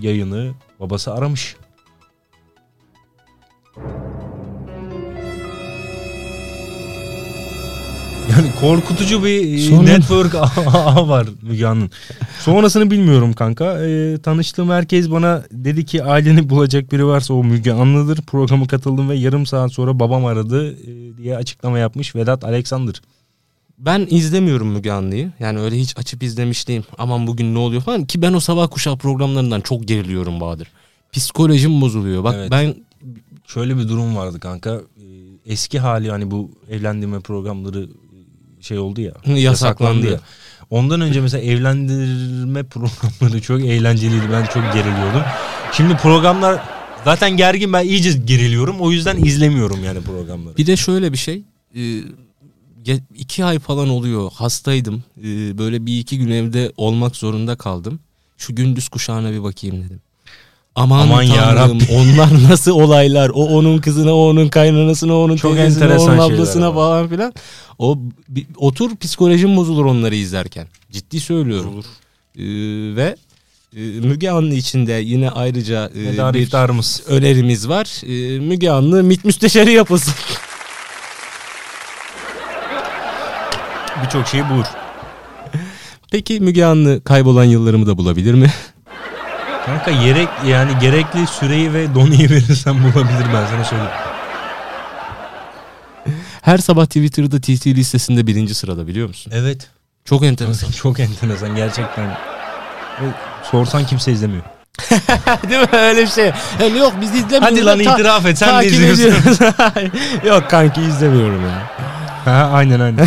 yayını 0.00 0.50
babası 0.80 1.14
aramış. 1.14 1.56
Korkutucu 8.66 9.24
bir 9.24 9.54
e, 9.54 9.58
Sonra- 9.58 9.82
network 9.82 10.34
ağı 10.74 11.08
var 11.08 11.26
Müge 11.42 11.66
Anlı'nın. 11.66 11.90
Sonrasını 12.40 12.90
bilmiyorum 12.90 13.32
kanka. 13.32 13.86
E, 13.86 14.18
tanıştığım 14.22 14.70
herkes 14.70 15.10
bana 15.10 15.44
dedi 15.50 15.84
ki 15.86 16.04
aileni 16.04 16.50
bulacak 16.50 16.92
biri 16.92 17.06
varsa 17.06 17.34
o 17.34 17.44
Müge 17.44 17.72
Anlı'dır. 17.72 18.22
Programa 18.22 18.66
katıldım 18.66 19.08
ve 19.08 19.14
yarım 19.14 19.46
saat 19.46 19.72
sonra 19.72 19.98
babam 20.00 20.24
aradı 20.26 20.72
e, 20.72 21.16
diye 21.16 21.36
açıklama 21.36 21.78
yapmış 21.78 22.14
Vedat 22.16 22.44
Alexander. 22.44 22.94
Ben 23.78 24.06
izlemiyorum 24.10 24.68
Müge 24.68 24.90
Anlı'yı. 24.92 25.32
Yani 25.40 25.58
öyle 25.60 25.76
hiç 25.78 25.98
açıp 25.98 26.22
izlemiş 26.22 26.68
değilim. 26.68 26.84
Aman 26.98 27.26
bugün 27.26 27.54
ne 27.54 27.58
oluyor 27.58 27.82
falan. 27.82 28.04
Ki 28.04 28.22
ben 28.22 28.32
o 28.32 28.40
sabah 28.40 28.68
kuşağı 28.70 28.96
programlarından 28.96 29.60
çok 29.60 29.88
geriliyorum 29.88 30.40
Bahadır. 30.40 30.68
Psikolojim 31.12 31.80
bozuluyor. 31.80 32.24
Bak 32.24 32.34
Evet. 32.38 32.50
ben 32.50 32.74
Şöyle 33.46 33.76
bir 33.78 33.88
durum 33.88 34.16
vardı 34.16 34.40
kanka. 34.40 34.70
E, 34.74 35.06
eski 35.52 35.78
hali 35.78 36.10
hani 36.10 36.30
bu 36.30 36.50
evlendirme 36.70 37.20
programları 37.20 37.88
şey 38.62 38.78
oldu 38.78 39.00
ya. 39.00 39.12
Yasaklandı. 39.36 40.12
ya. 40.12 40.20
Ondan 40.70 41.00
önce 41.00 41.20
mesela 41.20 41.44
evlendirme 41.44 42.62
programları 42.62 43.42
çok 43.42 43.60
eğlenceliydi. 43.60 44.24
Ben 44.32 44.44
çok 44.44 44.72
geriliyordum. 44.72 45.22
Şimdi 45.72 45.96
programlar 45.96 46.62
zaten 47.04 47.36
gergin 47.36 47.72
ben 47.72 47.84
iyice 47.84 48.12
geriliyorum. 48.12 48.80
O 48.80 48.90
yüzden 48.90 49.16
izlemiyorum 49.16 49.84
yani 49.84 50.00
programları. 50.00 50.56
bir 50.56 50.66
de 50.66 50.76
şöyle 50.76 51.12
bir 51.12 51.18
şey. 51.18 51.42
e, 51.76 52.02
iki 53.14 53.44
ay 53.44 53.58
falan 53.58 53.88
oluyor 53.88 54.30
hastaydım. 54.32 55.04
Ee, 55.18 55.58
böyle 55.58 55.86
bir 55.86 55.98
iki 55.98 56.18
gün 56.18 56.30
evde 56.30 56.72
olmak 56.76 57.16
zorunda 57.16 57.56
kaldım. 57.56 58.00
Şu 58.36 58.54
gündüz 58.54 58.88
kuşağına 58.88 59.32
bir 59.32 59.42
bakayım 59.42 59.84
dedim. 59.84 60.00
Aman, 60.74 61.00
Aman 61.00 61.26
Tanrım, 61.26 61.78
onlar 61.92 62.50
nasıl 62.50 62.70
olaylar 62.70 63.28
o 63.34 63.44
onun 63.46 63.78
kızına 63.78 64.14
o 64.14 64.28
onun 64.30 64.48
kaynanasına 64.48 65.12
o 65.14 65.24
onun 65.24 65.36
Çok 65.36 65.56
teyzesine 65.56 65.94
onun 65.98 66.18
ablasına 66.18 66.68
var. 66.68 66.74
falan 66.74 67.08
filan. 67.08 67.32
O 67.78 67.98
bir- 68.28 68.46
otur 68.56 68.96
psikolojim 68.96 69.56
bozulur 69.56 69.84
onları 69.84 70.14
izlerken. 70.14 70.66
Ciddi 70.92 71.20
söylüyorum. 71.20 71.74
Ee, 72.36 72.42
ve 72.96 73.16
e, 73.76 73.80
Müge 73.80 74.30
Anlı 74.30 74.54
içinde 74.54 74.92
yine 74.92 75.30
ayrıca 75.30 75.90
e, 75.94 76.34
bir 76.34 76.40
iftarımız. 76.40 77.02
önerimiz 77.06 77.68
var. 77.68 78.00
Ee, 78.06 78.38
Müge 78.38 78.70
Anlı 78.70 79.02
MİT 79.02 79.24
müsteşarı 79.24 79.70
yapılsın. 79.70 80.14
Birçok 84.04 84.26
şeyi 84.28 84.48
bulur. 84.50 84.66
Peki 86.10 86.40
Müge 86.40 86.64
Anlı 86.64 87.04
kaybolan 87.04 87.44
yıllarımı 87.44 87.86
da 87.86 87.98
bulabilir 87.98 88.34
mi? 88.34 88.50
Kanka 89.66 89.90
gerek 89.90 90.28
yani 90.46 90.72
gerekli 90.80 91.26
süreyi 91.26 91.74
ve 91.74 91.94
doneyi 91.94 92.30
verirsen 92.30 92.74
bulabilir 92.74 93.26
ben 93.34 93.46
sana 93.46 93.64
söyleyeyim. 93.64 93.92
Her 96.42 96.58
sabah 96.58 96.86
Twitter'da 96.86 97.40
TT 97.40 97.66
listesinde 97.66 98.26
birinci 98.26 98.54
sırada 98.54 98.86
biliyor 98.86 99.08
musun? 99.08 99.32
Evet. 99.34 99.68
Çok 100.04 100.22
enteresan. 100.24 100.70
Çok 100.82 101.00
enteresan 101.00 101.56
gerçekten. 101.56 102.16
Sorsan 103.50 103.86
kimse 103.86 104.12
izlemiyor. 104.12 104.42
Değil 105.48 105.60
mi 105.60 105.66
öyle 105.72 106.02
bir 106.02 106.06
şey? 106.06 106.32
Yani 106.60 106.78
yok 106.78 106.92
biz 107.00 107.14
izlemiyoruz. 107.14 107.58
Hadi 107.58 107.64
lan 107.64 107.82
ta- 107.84 107.94
itiraf 107.94 108.26
et 108.26 108.38
sen 108.38 108.62
de 108.62 108.66
izliyorsun. 108.66 109.46
yok 110.26 110.50
kanki 110.50 110.80
izlemiyorum 110.80 111.42
ya. 111.46 111.70
ha, 112.24 112.50
aynen 112.52 112.80
aynen. 112.80 113.06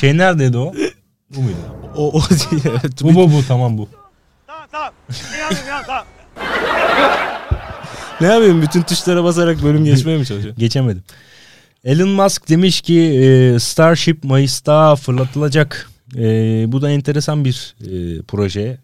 şey 0.00 0.16
neredeydi 0.18 0.58
o? 0.58 0.74
Bu 1.30 1.40
muydu? 1.40 1.56
O, 1.96 2.08
o 2.18 2.20
değil. 2.30 2.62
Bu 3.02 3.14
bu 3.14 3.32
bu 3.32 3.46
tamam 3.48 3.78
bu. 3.78 3.88
Tamam 4.74 4.90
tamam. 5.08 5.34
İnandım 5.38 5.68
ya 5.68 5.82
tamam. 5.86 6.04
ne 8.20 8.26
yapayım 8.26 8.62
bütün 8.62 8.82
tuşlara 8.82 9.24
basarak 9.24 9.62
bölüm 9.62 9.84
geçmeye 9.84 10.18
mi 10.18 10.26
çalışıyorum? 10.26 10.58
Geçemedim. 10.60 11.02
Elon 11.84 12.08
Musk 12.08 12.48
demiş 12.48 12.80
ki 12.80 13.00
e, 13.00 13.58
Starship 13.58 14.24
Mayıs'ta 14.24 14.96
fırlatılacak. 14.96 15.90
E, 16.16 16.22
bu 16.72 16.82
da 16.82 16.90
enteresan 16.90 17.44
bir 17.44 17.74
e, 17.80 18.22
proje. 18.22 18.78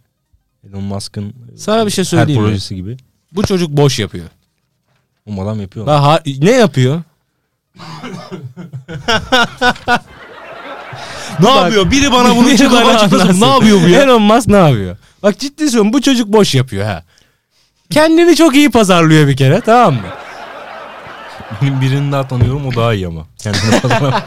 Elon 0.68 0.82
Musk'ın 0.82 1.34
Sana 1.56 1.86
bir 1.86 1.90
şey 1.90 2.04
her 2.04 2.08
söyleyeyim 2.08 2.42
mi? 2.42 2.46
projesi 2.48 2.74
gibi. 2.74 2.96
Bu 3.32 3.42
çocuk 3.42 3.70
boş 3.70 3.98
yapıyor. 3.98 4.26
Adam 5.38 5.60
yapıyor. 5.60 5.86
Bak, 5.86 6.00
ha- 6.00 6.22
ne 6.38 6.50
yapıyor? 6.50 7.02
ne 11.40 11.46
Bak- 11.46 11.56
yapıyor? 11.62 11.90
Biri 11.90 12.12
bana 12.12 12.30
bunu 12.36 12.72
bana 12.72 12.88
açıklasın. 12.90 13.40
Ne 13.40 13.46
yapıyor 13.46 13.78
bu 13.84 13.88
ya? 13.88 14.02
Elon 14.02 14.22
Musk 14.22 14.48
ne 14.48 14.56
yapıyor? 14.56 14.96
Bak 15.22 15.38
ciddi 15.38 15.64
söylüyorum 15.64 15.92
bu 15.92 16.00
çocuk 16.02 16.28
boş 16.28 16.54
yapıyor 16.54 16.86
ha. 16.86 17.02
Kendini 17.90 18.36
çok 18.36 18.54
iyi 18.54 18.70
pazarlıyor 18.70 19.28
bir 19.28 19.36
kere 19.36 19.60
tamam 19.60 19.94
mı? 19.94 20.00
Benim 21.62 21.80
birini 21.80 22.12
daha 22.12 22.28
tanıyorum 22.28 22.66
o 22.66 22.74
daha 22.74 22.94
iyi 22.94 23.06
ama. 23.06 23.26
Kendine 23.38 23.80
pazarlama. 23.82 24.22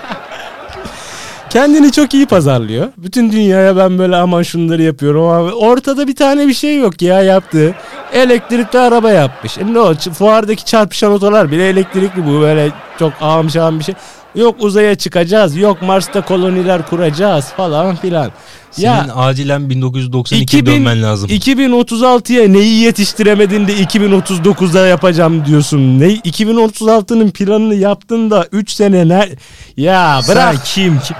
Kendini 1.50 1.92
çok 1.92 2.14
iyi 2.14 2.26
pazarlıyor. 2.26 2.88
Bütün 2.98 3.32
dünyaya 3.32 3.78
ben 3.78 4.00
böyle 4.00 4.16
aman 4.16 4.44
şunları 4.44 4.82
yapıyorum 4.82 5.24
ama 5.28 5.52
ortada 5.52 6.08
bir 6.08 6.16
tane 6.16 6.48
bir 6.48 6.54
şey 6.54 6.78
yok 6.78 7.02
ya 7.02 7.22
yaptığı. 7.22 7.76
Elektrikli 8.14 8.80
araba 8.80 9.12
yapmış. 9.12 9.58
E 9.58 9.74
ne 9.74 9.80
o 9.80 9.94
fuardaki 9.96 10.66
çarpışan 10.66 11.12
otolar 11.12 11.52
bile 11.52 11.70
elektrikli 11.70 12.28
bu 12.28 12.42
böyle 12.42 12.72
çok 13.00 13.14
ağam 13.22 13.50
şahım 13.50 13.80
bir 13.80 13.84
şey. 13.84 13.96
Yok 14.36 14.56
uzaya 14.60 14.96
çıkacağız, 14.96 15.58
yok 15.58 15.82
Mars'ta 15.82 16.22
koloniler 16.22 16.88
kuracağız 16.88 17.46
falan 17.46 17.96
filan. 17.96 18.32
Senin 18.72 18.86
Ya 18.86 19.16
acilen 19.16 19.62
1992'ye 19.62 20.42
2000 20.42 20.66
dönmen 20.66 21.04
lazım. 21.04 21.30
2036'ya 21.30 22.48
neyi 22.50 22.82
yetiştiremedin 22.82 23.68
de 23.68 23.74
2039'da 23.74 24.88
yapacağım 24.88 25.46
diyorsun. 25.46 26.00
Ne 26.00 26.08
2036'nın 26.14 27.32
planını 27.32 27.76
yaptın 27.76 28.32
da 28.32 28.48
3 28.52 28.72
sene 28.72 29.08
ne? 29.08 29.30
Ya 29.78 30.22
bırak. 30.28 30.56
Sen 30.56 30.64
kim? 30.66 31.00
kim? 31.00 31.18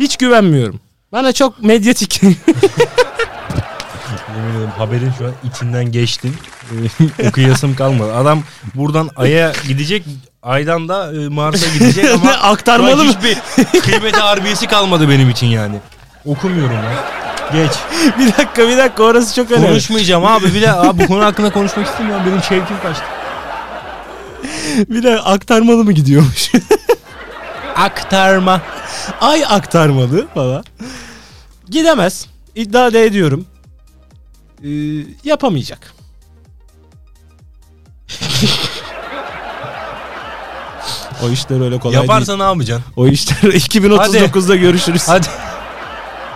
Hiç 0.00 0.16
güvenmiyorum. 0.16 0.80
Bana 1.12 1.32
çok 1.32 1.62
medyatik. 1.62 2.20
Haberin 4.78 5.12
şu 5.18 5.24
an 5.26 5.32
içinden 5.52 5.92
geçtin. 5.92 6.34
Okuyasım 7.28 7.74
kalmadı. 7.76 8.14
Adam 8.14 8.42
buradan 8.74 9.10
Ay'a 9.16 9.52
gidecek. 9.68 10.04
Aydan 10.42 10.88
da 10.88 11.12
e, 11.14 11.28
Mars'a 11.28 11.68
gidecek 11.74 12.10
ama 12.14 12.30
aktarmalı 12.30 13.04
mı? 13.04 13.10
hiçbir 13.12 13.38
kıymeti 13.80 14.20
harbiyesi 14.20 14.66
kalmadı 14.66 15.08
benim 15.08 15.30
için 15.30 15.46
yani. 15.46 15.76
Okumuyorum 16.26 16.76
lan. 16.76 16.94
Geç. 17.52 17.72
bir 18.18 18.26
dakika 18.26 18.68
bir 18.68 18.76
dakika 18.78 19.02
orası 19.02 19.34
çok 19.34 19.50
önemli. 19.50 19.66
Konuşmayacağım 19.68 20.24
abi. 20.24 20.54
Bir 20.54 20.62
de 20.62 20.72
abi 20.72 20.98
bu 21.02 21.06
konu 21.06 21.24
hakkında 21.24 21.52
konuşmak 21.52 21.86
istemiyorum. 21.86 22.22
Benim 22.26 22.42
şevkim 22.42 22.76
kaçtı. 22.82 23.04
Bir 24.88 25.02
de 25.02 25.20
aktarmalı 25.20 25.84
mı 25.84 25.92
gidiyormuş? 25.92 26.52
Aktarma. 27.76 28.60
Ay 29.20 29.44
aktarmalı 29.48 30.28
falan. 30.34 30.64
Gidemez. 31.70 32.26
İddia 32.54 32.92
da 32.92 32.98
ediyorum. 32.98 33.46
Ee, 34.64 34.68
yapamayacak. 35.24 35.94
O 41.26 41.30
işler 41.30 41.60
öyle 41.64 41.78
kolay 41.78 41.94
Yaparsa 41.94 42.26
değil. 42.26 42.38
ne 42.38 42.44
yapacaksın? 42.44 42.92
O 42.96 43.06
işler 43.06 43.36
2039'da 43.52 44.56
görüşürüz. 44.56 45.02
Hadi. 45.08 45.26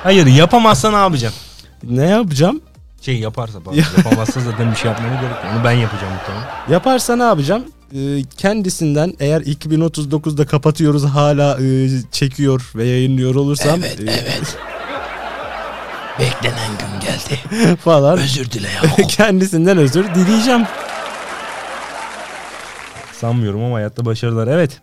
Hayır 0.03 0.27
yapamazsa 0.27 0.91
ne 0.91 0.97
yapacaksın? 0.97 1.41
Ne 1.83 2.05
yapacağım? 2.07 2.61
Şey 3.01 3.19
yaparsa 3.19 3.61
pardon. 3.61 3.79
Yapamazsa 3.97 4.41
zaten 4.41 4.71
bir 4.71 4.77
şey 4.77 4.91
yapmana 4.91 5.15
gerek 5.15 5.31
yok. 5.31 5.45
Onu 5.55 5.65
ben 5.65 5.73
yapacağım 5.73 6.13
muhtemelen. 6.13 6.47
Yaparsa 6.71 7.17
ne 7.17 7.23
yapacağım? 7.23 7.65
Ee, 7.97 8.23
kendisinden 8.37 9.15
eğer 9.21 9.41
2039'da 9.41 10.47
kapatıyoruz 10.47 11.05
hala 11.05 11.59
e, 11.63 11.89
çekiyor 12.13 12.71
ve 12.75 12.85
yayınlıyor 12.85 13.35
olursam 13.35 13.81
evet, 13.81 13.97
evet. 14.01 14.57
Beklenen 16.19 16.71
gün 16.79 17.01
geldi. 17.01 17.77
falan 17.85 18.19
Özür 18.19 18.51
dile 18.51 18.69
ya. 18.69 19.07
kendisinden 19.09 19.79
özür 19.79 20.15
dileyeceğim. 20.15 20.63
Sanmıyorum 23.27 23.65
ama 23.65 23.77
hayatta 23.77 24.05
başarılar. 24.05 24.47
Evet. 24.47 24.81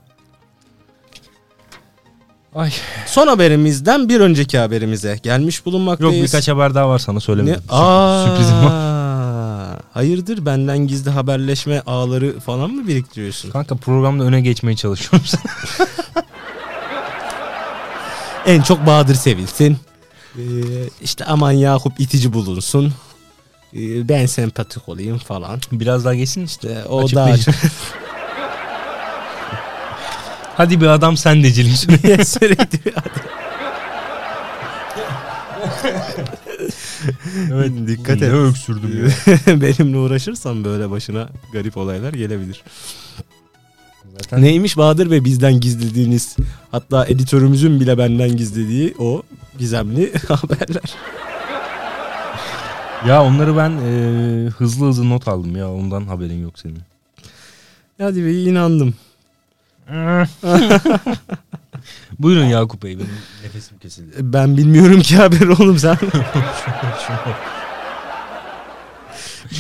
Ay. 2.56 2.72
Son 3.06 3.28
haberimizden 3.28 4.10
bir 4.10 4.20
önceki 4.20 4.58
haberimize 4.58 5.20
gelmiş 5.24 5.58
Yok 5.58 5.66
bulunmaktayız. 5.66 6.26
birkaç 6.26 6.48
haber 6.48 6.76
daha 6.76 6.90
var 6.90 7.00
sana 7.00 7.14
ne? 7.16 7.20
söylemedim. 7.20 7.62
Sürp- 7.62 7.74
Aa, 7.74 8.26
Sürprizim 8.28 8.66
var. 8.66 9.80
Hayırdır 9.94 10.46
benden 10.46 10.78
gizli 10.78 11.10
haberleşme 11.12 11.82
ağları 11.86 12.40
falan 12.40 12.72
mı 12.72 12.88
biriktiriyorsun? 12.88 13.52
Kanka 13.52 13.76
programda 13.76 14.24
öne 14.24 14.42
geçmeye 14.42 14.76
çalışıyorum. 14.76 15.28
En 18.46 18.62
çok 18.62 18.86
Bahadır 18.86 19.16
sevilsin. 19.16 19.78
Ee, 20.38 20.42
işte 21.02 21.26
aman 21.26 21.52
Yakup 21.52 22.00
itici 22.00 22.34
bulunsun. 22.34 22.94
Ee, 23.74 24.10
ben 24.10 24.26
sempatik 24.26 24.90
olayım 24.90 25.18
falan. 25.18 25.60
Biraz 25.72 26.06
daha 26.06 26.16
geçsin 26.16 26.46
işte. 26.46 26.84
O 26.90 27.12
da. 27.12 27.36
Hadi 30.60 30.82
bir 30.82 30.88
adam 30.88 31.18
sendecilik. 31.18 31.78
sürekli 32.28 32.93
evet 37.53 37.72
Dikkat 37.88 38.20
Ne 38.22 38.26
et. 38.28 38.34
öksürdüm 38.34 39.05
ya. 39.05 39.12
benimle 39.62 39.97
uğraşırsan 39.97 40.64
böyle 40.64 40.89
başına 40.89 41.30
garip 41.53 41.78
olaylar 41.78 42.14
gelebilir. 42.14 42.64
Zaten 44.12 44.41
Neymiş 44.41 44.78
Bahadır 44.78 45.12
Bey 45.12 45.26
bizden 45.26 45.60
gizlediğiniz 45.60 46.36
hatta 46.72 47.05
editörümüzün 47.05 47.80
bile 47.80 47.97
benden 47.97 48.38
gizlediği 48.38 48.95
o 48.99 49.24
gizemli 49.60 50.14
haberler. 50.28 50.95
Ya 53.07 53.24
onları 53.24 53.57
ben 53.57 53.72
e, 53.72 54.49
hızlı 54.49 54.88
hızlı 54.88 55.10
not 55.10 55.28
aldım 55.28 55.55
ya 55.55 55.72
ondan 55.72 56.07
haberin 56.07 56.43
yok 56.43 56.60
senin. 56.60 56.80
Hadi 58.01 58.26
be 58.26 58.34
inandım. 58.34 58.93
Buyurun 62.20 62.46
Yakup 62.46 62.84
Bey 62.84 62.96
benim 63.00 63.10
nefesim 63.44 63.78
kesildi. 63.78 64.12
Ben 64.20 64.58
bilmiyorum 64.58 65.02
ki 65.02 65.16
haber 65.16 65.48
oğlum 65.48 65.78
sen. 65.80 65.98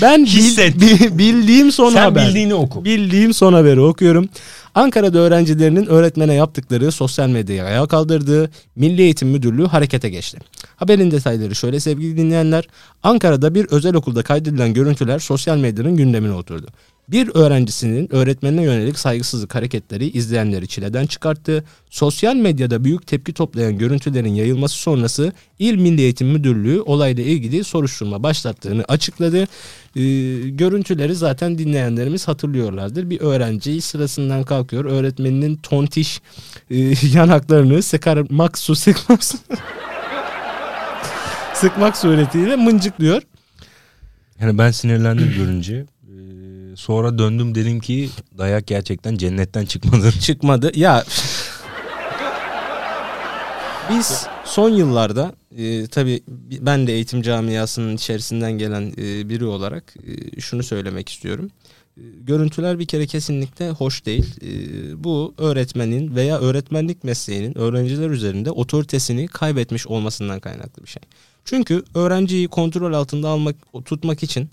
ben 0.01 0.23
bil- 0.23 0.27
Hisset. 0.27 0.75
bi- 0.81 1.17
bildiğim 1.17 1.71
son 1.71 1.89
Sen 1.93 2.01
haber. 2.03 2.27
bildiğini 2.27 2.53
oku. 2.53 2.85
Bildiğim 2.85 3.33
son 3.33 3.53
haberi 3.53 3.79
okuyorum. 3.81 4.29
Ankara'da 4.75 5.19
öğrencilerinin 5.19 5.85
öğretmene 5.85 6.33
yaptıkları 6.33 6.91
sosyal 6.91 7.29
medyaya 7.29 7.65
ayağa 7.65 7.87
kaldırdığı 7.87 8.51
Milli 8.75 9.01
Eğitim 9.01 9.27
Müdürlüğü 9.29 9.67
harekete 9.67 10.09
geçti. 10.09 10.37
Haberin 10.75 11.11
detayları 11.11 11.55
şöyle 11.55 11.79
sevgili 11.79 12.17
dinleyenler. 12.17 12.67
Ankara'da 13.03 13.55
bir 13.55 13.65
özel 13.65 13.95
okulda 13.95 14.23
kaydedilen 14.23 14.73
görüntüler 14.73 15.19
sosyal 15.19 15.57
medyanın 15.57 15.97
gündemine 15.97 16.33
oturdu. 16.33 16.67
Bir 17.11 17.35
öğrencisinin 17.35 18.15
öğretmenine 18.15 18.63
yönelik 18.63 18.99
saygısızlık 18.99 19.55
hareketleri 19.55 20.09
izleyenleri 20.09 20.67
çileden 20.67 21.05
çıkarttı. 21.05 21.63
Sosyal 21.89 22.35
medyada 22.35 22.83
büyük 22.83 23.07
tepki 23.07 23.33
toplayan 23.33 23.77
görüntülerin 23.77 24.33
yayılması 24.33 24.75
sonrası 24.75 25.33
İl 25.59 25.75
Milli 25.75 26.01
Eğitim 26.01 26.27
Müdürlüğü 26.27 26.81
olayla 26.81 27.23
ilgili 27.23 27.63
soruşturma 27.63 28.23
başlattığını 28.23 28.83
açıkladı. 28.87 29.47
Ee, 29.95 29.99
görüntüleri 30.49 31.15
zaten 31.15 31.57
dinleyenlerimiz 31.57 32.27
hatırlıyorlardır. 32.27 33.09
Bir 33.09 33.21
öğrenci 33.21 33.81
sırasından 33.81 34.43
kalkıyor. 34.43 34.85
Öğretmeninin 34.85 35.55
tontiş 35.55 36.21
e, 36.71 36.77
yanaklarını 37.13 37.83
sıkarmak 37.83 38.57
su 38.57 38.75
sıkmak 38.75 39.23
sıkmak 41.53 41.97
suretiyle 41.97 42.55
mıncıklıyor. 42.55 43.21
Yani 44.41 44.57
ben 44.57 44.71
sinirlendim 44.71 45.33
görünce. 45.37 45.85
Sonra 46.79 47.17
döndüm 47.17 47.55
dedim 47.55 47.79
ki 47.79 48.09
dayak 48.37 48.67
gerçekten 48.67 49.15
cennetten 49.15 49.65
çıkmadı. 49.65 50.11
çıkmadı. 50.21 50.71
Ya 50.75 51.03
biz 53.89 54.27
son 54.45 54.69
yıllarda 54.69 55.33
e, 55.57 55.87
tabii 55.87 56.21
ben 56.59 56.87
de 56.87 56.93
eğitim 56.93 57.21
camiasının 57.21 57.95
içerisinden 57.95 58.51
gelen 58.51 58.93
e, 58.97 59.29
biri 59.29 59.45
olarak 59.45 59.93
e, 60.07 60.41
şunu 60.41 60.63
söylemek 60.63 61.09
istiyorum. 61.09 61.49
E, 61.97 62.01
görüntüler 62.21 62.79
bir 62.79 62.85
kere 62.85 63.07
kesinlikle 63.07 63.69
hoş 63.69 64.05
değil. 64.05 64.35
E, 64.41 65.03
bu 65.03 65.33
öğretmenin 65.37 66.15
veya 66.15 66.39
öğretmenlik 66.39 67.03
mesleğinin 67.03 67.57
öğrenciler 67.57 68.09
üzerinde 68.09 68.51
otoritesini 68.51 69.27
kaybetmiş 69.27 69.87
olmasından 69.87 70.39
kaynaklı 70.39 70.83
bir 70.83 70.89
şey. 70.89 71.03
Çünkü 71.45 71.83
öğrenciyi 71.95 72.47
kontrol 72.47 72.93
altında 72.93 73.29
almak 73.29 73.55
tutmak 73.85 74.23
için 74.23 74.49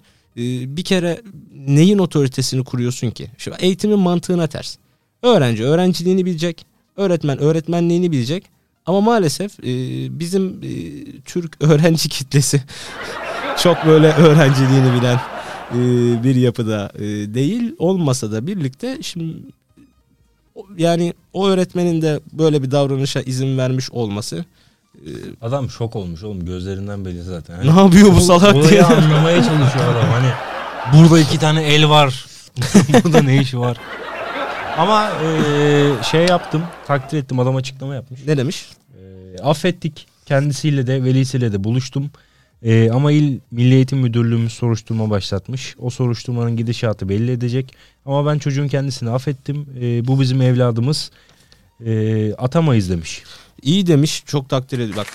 bir 0.76 0.84
kere 0.84 1.22
neyin 1.54 1.98
otoritesini 1.98 2.64
kuruyorsun 2.64 3.10
ki? 3.10 3.30
Şimdi 3.38 3.56
eğitimin 3.60 3.98
mantığına 3.98 4.46
ters. 4.46 4.76
Öğrenci 5.22 5.64
öğrenciliğini 5.64 6.26
bilecek, 6.26 6.66
öğretmen 6.96 7.38
öğretmenliğini 7.38 8.12
bilecek. 8.12 8.44
Ama 8.86 9.00
maalesef 9.00 9.60
e, 9.60 9.64
bizim 10.20 10.60
e, 10.62 10.72
Türk 11.24 11.56
öğrenci 11.64 12.08
kitlesi 12.08 12.62
çok 13.62 13.86
böyle 13.86 14.12
öğrenciliğini 14.12 15.00
bilen 15.00 15.20
e, 15.70 15.78
bir 16.24 16.34
yapıda 16.34 16.92
değil 17.34 17.74
olmasa 17.78 18.32
da 18.32 18.46
birlikte 18.46 18.98
şimdi 19.02 19.36
yani 20.78 21.14
o 21.32 21.48
öğretmenin 21.48 22.02
de 22.02 22.20
böyle 22.32 22.62
bir 22.62 22.70
davranışa 22.70 23.20
izin 23.20 23.58
vermiş 23.58 23.90
olması 23.90 24.44
Adam 25.42 25.70
şok 25.70 25.96
olmuş 25.96 26.22
oğlum 26.22 26.44
gözlerinden 26.44 27.04
belli 27.04 27.22
zaten. 27.22 27.60
ne 27.76 27.80
yapıyor 27.80 28.12
bu 28.14 28.20
salak 28.20 28.54
Olayı 28.54 28.70
diye. 28.70 28.82
anlamaya 28.82 29.42
çalışıyor 29.44 29.84
adam 29.96 30.08
hani 30.10 30.28
burada 30.96 31.18
iki 31.20 31.38
tane 31.38 31.62
el 31.62 31.88
var. 31.88 32.26
burada 33.04 33.22
ne 33.22 33.40
işi 33.42 33.58
var? 33.58 33.76
Ama 34.78 35.10
eee, 35.22 35.90
şey 36.10 36.26
yaptım 36.26 36.62
takdir 36.86 37.18
ettim 37.18 37.38
adam 37.40 37.56
açıklama 37.56 37.94
yapmış. 37.94 38.20
Ne 38.26 38.36
demiş? 38.36 38.66
Eee, 38.98 39.42
affettik 39.44 40.06
kendisiyle 40.26 40.86
de 40.86 41.04
velisiyle 41.04 41.52
de 41.52 41.64
buluştum. 41.64 42.10
Eee, 42.62 42.90
ama 42.90 43.12
il 43.12 43.38
Milli 43.50 43.74
Eğitim 43.74 43.98
Müdürlüğümüz 43.98 44.52
soruşturma 44.52 45.10
başlatmış. 45.10 45.74
O 45.78 45.90
soruşturmanın 45.90 46.56
gidişatı 46.56 47.08
belli 47.08 47.30
edecek. 47.30 47.74
Ama 48.06 48.26
ben 48.32 48.38
çocuğun 48.38 48.68
kendisini 48.68 49.10
affettim. 49.10 49.66
Eee, 49.80 50.06
bu 50.06 50.20
bizim 50.20 50.42
evladımız. 50.42 51.10
Eee, 51.84 52.34
atamayız 52.34 52.90
demiş. 52.90 53.22
İyi 53.62 53.86
demiş. 53.86 54.22
Çok 54.26 54.48
takdir 54.48 54.78
ediyorum. 54.78 54.96
Bak. 54.96 55.06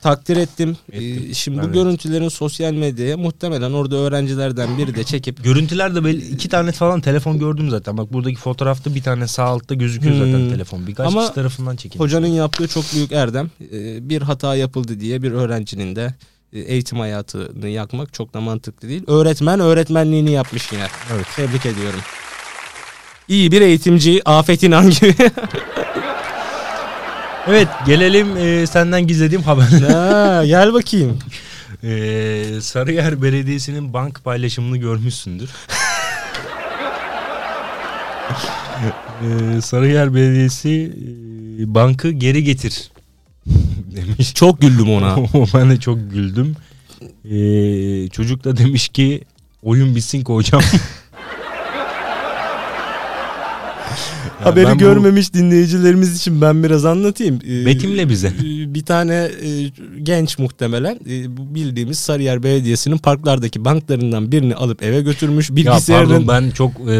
Takdir 0.00 0.36
ettim. 0.36 0.76
Ettim. 0.92 1.28
Ee, 1.30 1.34
şimdi 1.34 1.58
Ben 1.58 1.68
bu 1.68 1.72
görüntülerin 1.72 2.28
sosyal 2.28 2.72
medyaya 2.72 3.16
muhtemelen 3.16 3.72
orada 3.72 3.96
öğrencilerden 3.96 4.78
biri 4.78 4.94
de 4.94 5.04
çekip 5.04 5.44
Görüntüler 5.44 5.94
de 5.94 6.04
belli 6.04 6.26
iki 6.26 6.48
tane 6.48 6.72
falan 6.72 7.00
telefon 7.00 7.38
gördüm 7.38 7.70
zaten. 7.70 7.96
Bak 7.98 8.12
buradaki 8.12 8.36
fotoğrafta 8.36 8.94
bir 8.94 9.02
tane 9.02 9.26
sağ 9.26 9.44
altta 9.44 9.74
gözüküyor 9.74 10.14
zaten 10.14 10.32
Hmm. 10.38 10.50
telefon. 10.50 10.86
Birkaç 10.86 11.06
Ama 11.06 11.20
kişi 11.22 11.34
tarafından 11.34 11.76
çekilmiş. 11.76 12.00
hocanın 12.04 12.26
yaptığı 12.26 12.68
çok 12.68 12.84
büyük 12.94 13.12
erdem. 13.12 13.50
Ee, 13.72 14.08
bir 14.08 14.22
hata 14.22 14.56
yapıldı 14.56 15.00
diye 15.00 15.22
bir 15.22 15.32
öğrencinin 15.32 15.96
de 15.96 16.14
e, 16.52 16.60
eğitim 16.60 16.98
hayatını 16.98 17.68
yakmak 17.68 18.12
çok 18.14 18.34
da 18.34 18.40
mantıklı 18.40 18.88
değil. 18.88 19.02
Öğretmen 19.06 19.60
öğretmenliğini 19.60 20.30
yapmış 20.30 20.72
yine. 20.72 20.86
Evet. 21.14 21.26
Tebrik 21.36 21.66
ediyorum. 21.66 22.00
İyi 23.32 23.52
bir 23.52 23.60
eğitimci 23.60 24.22
Afet 24.24 24.62
İnan 24.62 24.90
gibi. 24.90 25.14
Evet 27.48 27.68
gelelim 27.86 28.36
e, 28.36 28.66
senden 28.66 29.06
gizlediğim 29.06 29.42
haberle. 29.42 29.86
ha, 29.92 30.44
gel 30.46 30.72
bakayım. 30.72 31.18
E, 31.84 31.88
Sarıyer 32.60 33.22
Belediyesi'nin 33.22 33.92
bank 33.92 34.24
paylaşımını 34.24 34.76
görmüşsündür. 34.76 35.50
e, 39.22 39.60
Sarıyer 39.60 40.14
Belediyesi 40.14 40.92
e, 41.60 41.74
bankı 41.74 42.10
geri 42.10 42.44
getir 42.44 42.90
demiş. 43.96 44.34
Çok 44.34 44.60
güldüm 44.60 44.90
ona. 44.90 45.16
ben 45.54 45.70
de 45.70 45.80
çok 45.80 46.10
güldüm. 46.10 46.56
E, 47.24 48.08
çocuk 48.08 48.44
da 48.44 48.56
demiş 48.56 48.88
ki 48.88 49.20
oyun 49.62 49.96
bitsin 49.96 50.24
koyacağım. 50.24 50.64
Ya 54.42 54.46
Haberi 54.50 54.66
ben 54.66 54.74
bu- 54.74 54.78
görmemiş 54.78 55.34
dinleyicilerimiz 55.34 56.16
için 56.16 56.40
ben 56.40 56.62
biraz 56.64 56.84
anlatayım. 56.84 57.38
Ee, 57.48 57.66
Betimle 57.66 58.08
bize. 58.08 58.26
e, 58.28 58.74
Bir 58.74 58.82
tane 58.84 59.14
e, 59.14 59.48
genç 60.02 60.38
muhtemelen 60.38 60.94
e, 60.94 61.36
bildiğimiz 61.54 61.98
Sarıyer 61.98 62.42
Belediyesi'nin 62.42 62.98
parklardaki 62.98 63.64
banklarından 63.64 64.32
birini 64.32 64.54
alıp 64.54 64.82
eve 64.82 65.00
götürmüş. 65.00 65.50
Ya 65.50 65.56
Bilgisayarının 65.56 66.26
pardon 66.26 66.28
ben 66.28 66.50
çok 66.50 66.70
e, 66.80 66.92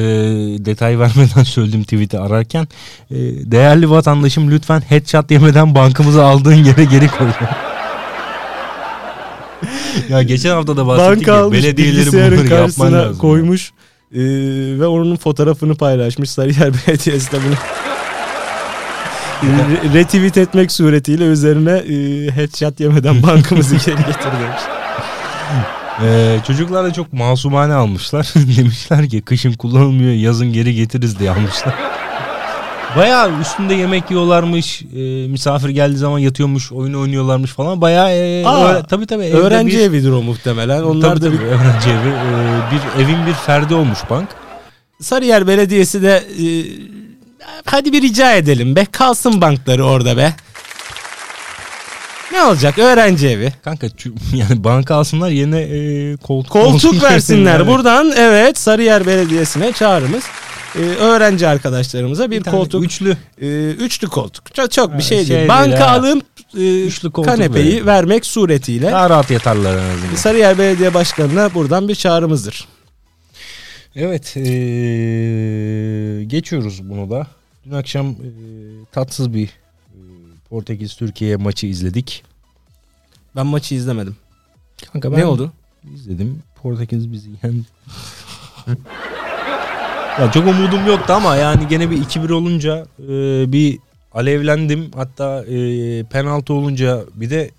detay 0.64 0.98
vermeden 0.98 1.42
söyledim 1.42 1.82
tweet'i 1.82 2.18
ararken. 2.18 2.68
E, 3.10 3.16
değerli 3.50 3.90
vatandaşım 3.90 4.50
lütfen 4.50 4.80
headshot 4.80 5.30
yemeden 5.30 5.74
bankımızı 5.74 6.24
aldığın 6.24 6.54
yere 6.64 6.84
geri 6.84 7.08
koy. 7.08 7.26
ya 10.10 10.22
geçen 10.22 10.50
hafta 10.50 10.76
da 10.76 10.86
bahsettik 10.86 11.18
banka 11.28 11.32
ya 11.32 11.44
almış 11.44 11.76
bilgisayarın 11.76 12.38
bunları 12.38 12.54
yapman 12.54 12.92
lazım. 12.92 13.18
koymuş 13.18 13.72
e, 14.14 14.20
ve 14.80 14.86
onun 14.86 15.16
fotoğrafını 15.16 15.74
paylaşmış 15.74 16.30
Sarıyer 16.30 16.72
Belediyesi 16.86 17.32
de 17.32 17.36
bunu 17.46 17.54
re- 19.42 19.94
retweet 19.94 20.36
etmek 20.36 20.72
suretiyle 20.72 21.24
üzerine 21.24 21.70
e, 21.70 22.30
headshot 22.30 22.80
yemeden 22.80 23.22
bankamızı 23.26 23.76
geri 23.76 23.96
getir 23.96 24.30
demiş. 24.40 24.62
E, 26.02 26.38
çocuklar 26.46 26.84
da 26.84 26.92
çok 26.92 27.12
masumane 27.12 27.74
almışlar. 27.74 28.32
Demişler 28.56 29.08
ki 29.08 29.22
kışın 29.22 29.52
kullanılmıyor 29.52 30.12
yazın 30.12 30.52
geri 30.52 30.74
getiririz 30.74 31.18
diye 31.18 31.30
almışlar. 31.30 31.74
Bayağı 32.96 33.40
üstünde 33.40 33.74
yemek 33.74 34.10
yiyorlarmış. 34.10 34.82
e, 34.82 35.28
misafir 35.28 35.68
geldiği 35.68 35.96
zaman 35.96 36.18
yatıyormuş, 36.18 36.72
oyun 36.72 36.94
oynuyorlarmış 36.94 37.50
falan. 37.50 37.80
Bayağı 37.80 38.10
e, 38.10 38.44
Aa, 38.46 38.68
öğre- 38.72 38.86
tabii 38.86 39.06
tabii. 39.06 39.24
Öğrenci 39.24 39.78
bir- 39.78 39.82
evidir 39.82 40.10
o 40.10 40.22
muhtemelen. 40.22 40.82
Onlar 40.82 41.08
Tabii 41.08 41.20
da 41.20 41.26
tabii, 41.26 41.38
bir 41.38 41.44
öğrenci 41.46 41.90
evi. 41.90 42.08
Ee, 42.08 42.60
bir 42.72 43.04
evin 43.04 43.26
bir 43.26 43.32
ferdi 43.32 43.74
olmuş 43.74 43.98
bank. 44.10 44.28
Sarıyer 45.00 45.46
Belediyesi 45.46 46.02
de 46.02 46.16
e, 46.16 46.44
hadi 47.64 47.92
bir 47.92 48.02
rica 48.02 48.32
edelim 48.34 48.76
be 48.76 48.84
kalsın 48.92 49.40
bankları 49.40 49.84
orada 49.84 50.16
be. 50.16 50.34
Ne 52.32 52.42
olacak 52.42 52.78
öğrenci 52.78 53.28
evi. 53.28 53.52
Kanka 53.64 53.86
yani 54.34 54.64
banka 54.64 54.94
alsınlar 54.94 55.30
yerine 55.30 55.60
e, 55.60 56.16
koltuk, 56.16 56.52
Koltuk 56.52 57.02
versinler. 57.02 57.52
Yani 57.58 57.66
Buradan 57.68 58.12
evet 58.16 58.58
Sarıyer 58.58 59.06
Belediyesi'ne 59.06 59.72
çağrımız. 59.72 60.22
E, 60.76 60.78
öğrenci 60.78 61.48
arkadaşlarımıza 61.48 62.30
bir, 62.30 62.44
bir 62.44 62.50
koltuk, 62.50 62.84
üçlü 62.84 63.16
e, 63.40 63.70
üçlü 63.70 64.08
koltuk. 64.08 64.54
Çok, 64.54 64.70
çok 64.70 64.88
bir 64.90 64.94
Ha, 64.94 65.00
şey 65.00 65.16
değil. 65.16 65.26
şey 65.28 65.36
değil 65.36 65.48
Banka 65.48 65.90
ha. 65.90 65.94
alıp 65.96 66.22
e, 66.58 66.84
Üçlü 66.84 67.10
koltuk 67.10 67.32
kanepeyi 67.32 67.66
verelim. 67.66 67.86
vermek 67.86 68.26
suretiyle 68.26 68.86
daha 68.92 69.10
rahat 69.10 69.30
yatarlar 69.30 69.76
en 69.78 69.90
azından. 69.94 70.14
Sarıyer 70.16 70.58
Belediye 70.58 70.94
Başkanı'na 70.94 71.54
buradan 71.54 71.88
bir 71.88 71.94
çağrımızdır. 71.94 72.68
Evet 73.96 74.36
e, 74.36 74.40
geçiyoruz 76.26 76.88
bunu 76.90 77.10
da. 77.10 77.26
Dün 77.66 77.72
akşam 77.72 78.06
e, 78.10 78.14
tatsız 78.92 79.34
bir 79.34 79.46
e, 79.46 79.50
Portekiz 80.50 80.96
Türkiye 80.96 81.36
maçı 81.36 81.66
izledik. 81.66 82.24
Ben 83.36 83.46
maçı 83.46 83.74
izlemedim. 83.74 84.16
Kanka 84.92 85.10
ne 85.10 85.26
oldu? 85.26 85.52
İzledim. 85.94 86.42
Portekiz 86.62 87.12
bizi 87.12 87.30
yendi. 87.42 87.64
ya 90.20 90.32
çok 90.32 90.46
umudum 90.46 90.86
yoktu 90.86 91.12
ama 91.12 91.36
yani 91.36 91.68
gene 91.68 91.90
bir 91.90 92.04
2-1 92.04 92.32
olunca 92.32 92.86
e, 92.98 93.08
bir 93.52 93.78
alevlendim. 94.14 94.90
Hatta 94.94 95.44
e, 95.44 96.04
penaltı 96.04 96.54
olunca 96.54 97.00
bir 97.14 97.30
de 97.30 97.50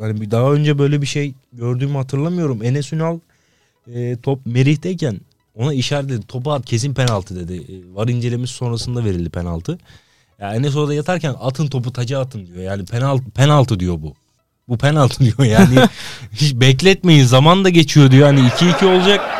hani 0.00 0.20
bir 0.20 0.30
daha 0.30 0.52
önce 0.52 0.78
böyle 0.78 1.02
bir 1.02 1.06
şey 1.06 1.34
gördüğümü 1.52 1.96
hatırlamıyorum. 1.96 2.62
Enes 2.62 2.92
Ünal 2.92 3.18
e, 3.94 4.16
top 4.16 4.46
Merih'teyken 4.46 5.20
ona 5.54 5.74
işaret 5.74 6.08
dedi. 6.08 6.26
Topu 6.26 6.52
at 6.52 6.66
kesin 6.66 6.94
penaltı 6.94 7.36
dedi. 7.36 7.54
E, 7.54 7.94
var 7.94 8.08
incelemesi 8.08 8.52
sonrasında 8.52 9.04
verildi 9.04 9.30
penaltı. 9.30 9.78
Ya 10.40 10.54
Enes 10.54 10.76
orada 10.76 10.94
yatarken 10.94 11.34
atın 11.40 11.66
topu 11.66 11.92
taca 11.92 12.20
atın 12.20 12.46
diyor. 12.46 12.58
Yani 12.58 12.84
penaltı, 12.84 13.30
penaltı 13.30 13.80
diyor 13.80 14.02
bu. 14.02 14.14
Bu 14.68 14.78
penaltı 14.78 15.24
diyor 15.24 15.50
yani. 15.50 15.88
Hiç 16.32 16.54
bekletmeyin 16.54 17.24
zaman 17.24 17.64
da 17.64 17.68
geçiyor 17.68 18.10
diyor. 18.10 18.26
Hani 18.26 18.40
2-2 18.40 18.84
olacak. 18.84 19.33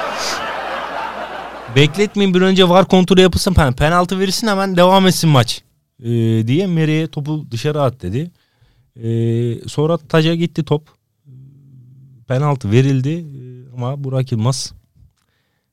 Bekletmeyin 1.77 2.35
bir 2.35 2.41
önce 2.41 2.69
var 2.69 2.89
kontrolü 2.89 3.21
yapılsın. 3.21 3.55
Pen, 3.55 3.73
penaltı 3.73 4.19
verirsin 4.19 4.47
hemen 4.47 4.77
devam 4.77 5.07
etsin 5.07 5.31
maç. 5.31 5.63
Ee, 6.01 6.07
diye 6.47 6.67
Meri'ye 6.67 7.07
topu 7.07 7.47
dışarı 7.51 7.83
at 7.83 8.03
dedi. 8.03 8.31
Ee, 9.03 9.69
sonra 9.69 9.99
taca 9.99 10.35
gitti 10.35 10.65
top. 10.65 10.89
Penaltı 12.29 12.71
verildi 12.71 13.11
Ee, 13.11 13.73
ama 13.75 14.05
Burak 14.05 14.33
Yılmaz 14.33 14.73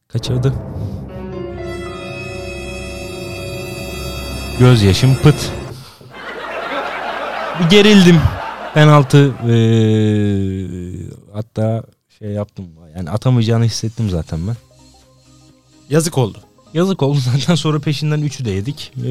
kaçırdı. 0.08 0.54
Gözyaşım 4.60 5.16
pıt. 5.16 5.52
Gerildim. 7.70 8.20
Penaltı 8.74 9.34
ee, 9.49 10.66
hatta 11.34 11.84
şey 12.20 12.30
yaptım. 12.30 12.66
Yani 12.97 13.10
atamayacağını 13.10 13.64
hissettim 13.64 14.10
zaten 14.10 14.39
ben. 14.47 14.56
Yazık 15.92 16.18
oldu. 16.18 16.38
Yazık 16.74 17.04
oldu 17.04 17.20
zaten 17.34 17.56
sonra 17.56 17.80
peşinden 17.80 18.22
üçü 18.22 18.46
de 18.46 18.52
yedik. 18.52 18.92
Ee, 18.98 19.10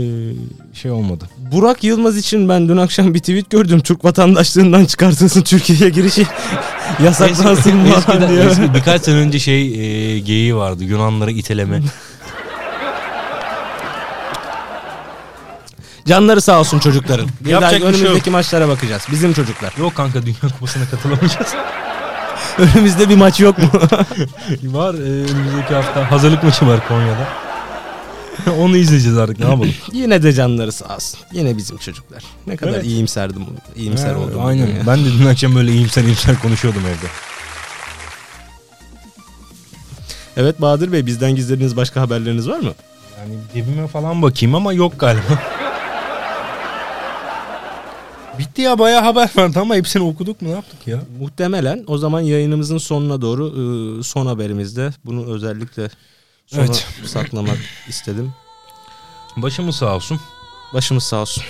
şey 0.75 0.91
olmadı. 0.91 1.25
Burak 1.53 1.85
Yılmaz 1.85 2.17
için 2.17 2.49
ben 2.49 2.69
dün 2.69 2.77
akşam 2.77 3.15
bir 3.15 3.19
tweet 3.19 3.51
gördüm. 3.51 3.81
Türk 3.81 4.05
vatandaşlığından 4.05 4.85
çıkartılsın 4.85 5.43
Türkiye'ye 5.43 5.89
girişi 5.91 6.27
yasaklansın 7.05 7.85
Eski- 7.85 8.01
falan 8.01 8.23
eskiden- 8.23 8.29
diye. 8.31 8.45
eski- 8.45 8.75
birkaç 8.75 9.03
sene 9.03 9.17
önce 9.17 9.39
şey 9.39 9.63
e, 9.63 10.19
geyiği 10.19 10.57
vardı. 10.57 10.85
Yunanları 10.85 11.31
iteleme. 11.31 11.83
Canları 16.07 16.41
sağ 16.41 16.61
olsun 16.61 16.79
çocukların. 16.79 17.29
Bir 17.41 17.51
Yapacak 17.51 17.71
daha 17.73 17.79
bir 17.81 17.81
şey 17.85 17.91
yok. 17.93 18.01
önümüzdeki 18.01 18.31
maçlara 18.31 18.69
bakacağız. 18.69 19.03
Bizim 19.13 19.33
çocuklar. 19.33 19.75
Yok 19.79 19.95
kanka 19.95 20.23
Dünya 20.23 20.37
Kupası'na 20.41 20.85
katılamayacağız. 20.91 21.49
Önümüzde 22.59 23.09
bir 23.09 23.17
maç 23.17 23.41
yok 23.41 23.59
mu? 23.59 23.65
var 24.65 24.95
e, 24.95 24.99
önümüzdeki 24.99 25.75
hafta 25.75 26.11
hazırlık 26.11 26.43
maçı 26.43 26.67
var 26.67 26.89
Konya'da. 26.89 27.29
Onu 28.59 28.77
izleyeceğiz 28.77 29.19
artık 29.19 29.39
ne 29.39 29.45
yapalım. 29.51 29.75
Yine 29.93 30.23
de 30.23 30.33
canları 30.33 30.73
sağ 30.73 30.97
olsun. 30.97 31.21
Yine 31.33 31.57
bizim 31.57 31.77
çocuklar. 31.77 32.23
Ne 32.47 32.57
kadar 32.57 32.73
Evet. 32.73 32.85
iyimserdim. 32.85 33.43
İyimser 33.77 34.13
Ha, 34.13 34.19
oldum. 34.19 34.47
Aynen. 34.47 34.67
ya. 34.67 34.87
Ben 34.87 35.05
de 35.05 35.09
dün 35.19 35.27
akşam 35.27 35.55
böyle 35.55 35.73
iyimser 35.73 36.05
iyimser 36.05 36.39
konuşuyordum 36.43 36.83
evde. 36.87 37.07
Evet 40.37 40.61
Bahadır 40.61 40.93
Bey 40.93 41.07
bizden 41.07 41.35
gizlediğiniz 41.37 41.77
başka 41.77 42.01
haberleriniz 42.01 42.49
var 42.49 42.59
mı? 42.59 42.73
Yani 43.21 43.35
cebime 43.55 43.87
falan 43.87 44.23
bakayım 44.23 44.55
ama 44.55 44.73
yok 44.73 44.93
galiba. 45.01 45.23
Bitti 48.41 48.63
ya 48.63 48.79
bayağı 48.79 49.03
haber 49.03 49.31
vardı 49.37 49.59
ama 49.61 49.75
hepsini 49.75 50.03
okuduk 50.03 50.43
mu 50.43 50.49
ne 50.49 50.53
yaptık 50.53 50.87
ya? 50.87 51.01
Muhtemelen 51.21 51.85
o 51.87 51.99
zaman 51.99 52.21
yayınımızın 52.21 52.79
sonuna 52.79 53.21
doğru 53.21 53.45
ıı, 53.47 54.05
son 54.05 54.27
haberimizde 54.27 54.91
bunu 55.05 55.35
özellikle 55.35 55.89
sona 56.47 56.65
Evet. 56.65 56.87
saklamak 57.05 57.59
istedim. 57.89 58.33
Başımız 59.37 59.77
sağ 59.77 59.97
olsun. 59.97 60.21
Başımız 60.75 61.05
sağ 61.05 61.17
olsun. 61.17 61.45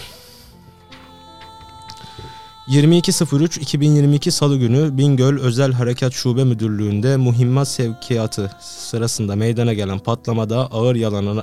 22.03.2022 2.69 4.31
Salı 4.31 4.57
günü 4.57 4.99
Bingöl 4.99 5.39
Özel 5.41 5.73
Harekat 5.73 6.13
Şube 6.13 6.45
Müdürlüğü'nde 6.45 7.17
muhimmat 7.17 7.69
sevkiyatı 7.69 8.51
sırasında 8.61 9.37
meydana 9.37 9.73
gelen 9.73 9.99
patlamada 9.99 10.57
ağır 10.59 10.97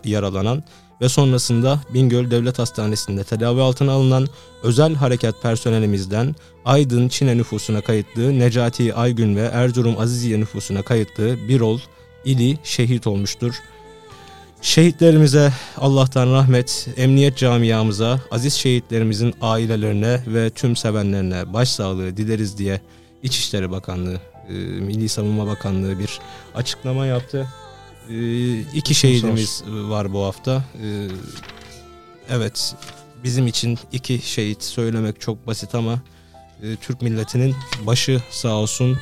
yaralanan 0.06 0.64
ve 1.02 1.10
sonrasında 1.10 1.80
Bingöl 1.93 2.32
Devlet 2.32 2.60
Hastanesi'nde 2.60 3.24
tedavi 3.24 3.62
altına 3.62 3.91
alınan 3.91 4.28
özel 4.64 4.95
harekat 4.95 5.41
personelimizden 5.41 6.36
Aydın 6.66 7.08
Çin'e 7.08 7.38
nüfusuna 7.38 7.82
kayıtlı 7.82 8.39
Necati 8.39 8.93
Aygün 8.93 9.36
ve 9.36 9.41
Erzurum 9.54 10.00
Aziziye 10.00 10.39
nüfusuna 10.39 10.82
kayıtlı 10.82 11.48
Birol 11.48 11.80
ili 12.26 12.58
şehit 12.64 13.08
olmuştur. 13.08 13.56
Şehitlerimize 14.62 15.54
Allah'tan 15.78 16.34
rahmet, 16.34 16.88
emniyet 16.98 17.38
camiamıza, 17.38 18.22
aziz 18.32 18.54
şehitlerimizin 18.54 19.34
ailelerine 19.41 20.24
ve 20.28 20.50
tüm 20.50 20.76
sevenlerine 20.76 21.54
başsağlığı 21.54 22.18
dileriz 22.18 22.58
diye 22.58 22.82
İçişleri 23.24 23.72
Bakanlığı, 23.72 24.22
e, 24.50 24.54
Milli 24.54 25.10
Savunma 25.10 25.48
Bakanlığı 25.48 26.00
bir 26.00 26.20
açıklama 26.56 27.06
yaptı. 27.06 27.48
E, 28.10 28.60
iki 28.60 28.95
şehidimiz 28.95 29.64
var 29.68 30.14
bu 30.14 30.24
hafta. 30.24 30.64
E, 30.84 31.08
evet, 32.30 32.76
bizim 33.24 33.47
için 33.47 33.80
iki 33.91 34.20
şehit 34.24 34.64
söylemek 34.64 35.22
çok 35.22 35.47
basit 35.47 35.76
ama 35.76 36.01
e, 36.64 36.76
Türk 36.76 37.01
milletinin 37.01 37.55
başı 37.86 38.22
sağ 38.32 38.53
olsun 38.53 38.97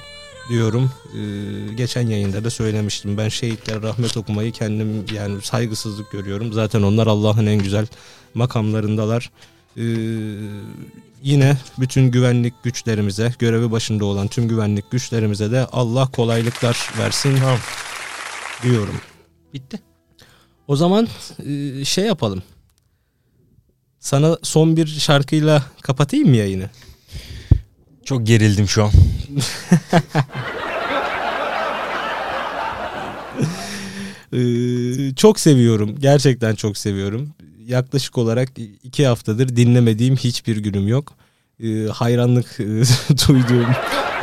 diyorum. 0.50 0.92
Ee, 1.14 1.74
geçen 1.74 2.08
yayında 2.08 2.44
da 2.44 2.50
söylemiştim. 2.50 3.18
Ben 3.18 3.30
şehitlere 3.30 3.82
rahmet 3.82 4.18
okumayı 4.18 4.52
kendim 4.52 5.06
yani 5.14 5.42
saygısızlık 5.42 6.12
görüyorum. 6.12 6.54
Zaten 6.54 6.82
onlar 6.82 7.08
Allah'ın 7.08 7.46
en 7.46 7.64
güzel 7.64 7.88
makamlarındalar. 8.34 9.32
Ee, 9.78 9.84
yine 11.24 11.58
bütün 11.80 12.12
güvenlik 12.12 12.64
güçlerimize, 12.64 13.34
görevi 13.40 13.72
başında 13.72 14.06
olan 14.06 14.28
tüm 14.28 14.48
güvenlik 14.48 14.92
güçlerimize 14.92 15.52
de 15.52 15.66
Allah 15.72 16.08
kolaylıklar 16.08 16.90
versin 17.00 17.38
Tamam. 17.40 17.58
Diyorum. 18.64 19.02
Bitti. 19.54 19.80
O 20.68 20.76
zaman 20.76 21.08
e, 21.46 21.86
şey 21.86 22.06
yapalım. 22.06 22.44
Sana 24.00 24.38
son 24.44 24.78
bir 24.78 24.88
şarkıyla 24.88 25.64
kapatayım 25.82 26.30
mı 26.30 26.36
yayını? 26.36 26.70
Çok 28.04 28.28
gerildim 28.28 28.68
şu 28.68 28.84
an. 28.84 28.92
Ee, 34.34 35.14
çok 35.16 35.40
seviyorum. 35.40 35.96
Gerçekten 36.00 36.56
çok 36.56 36.78
seviyorum. 36.78 37.30
Yaklaşık 37.66 38.18
olarak 38.18 38.50
iki 38.84 39.08
haftadır 39.08 39.56
dinlemediğim 39.56 40.16
hiçbir 40.16 40.58
günüm 40.58 40.88
yok. 40.88 41.14
Ee, 41.64 41.88
hayranlık 41.94 42.60
e, 42.60 42.64
duyduğum 43.28 43.68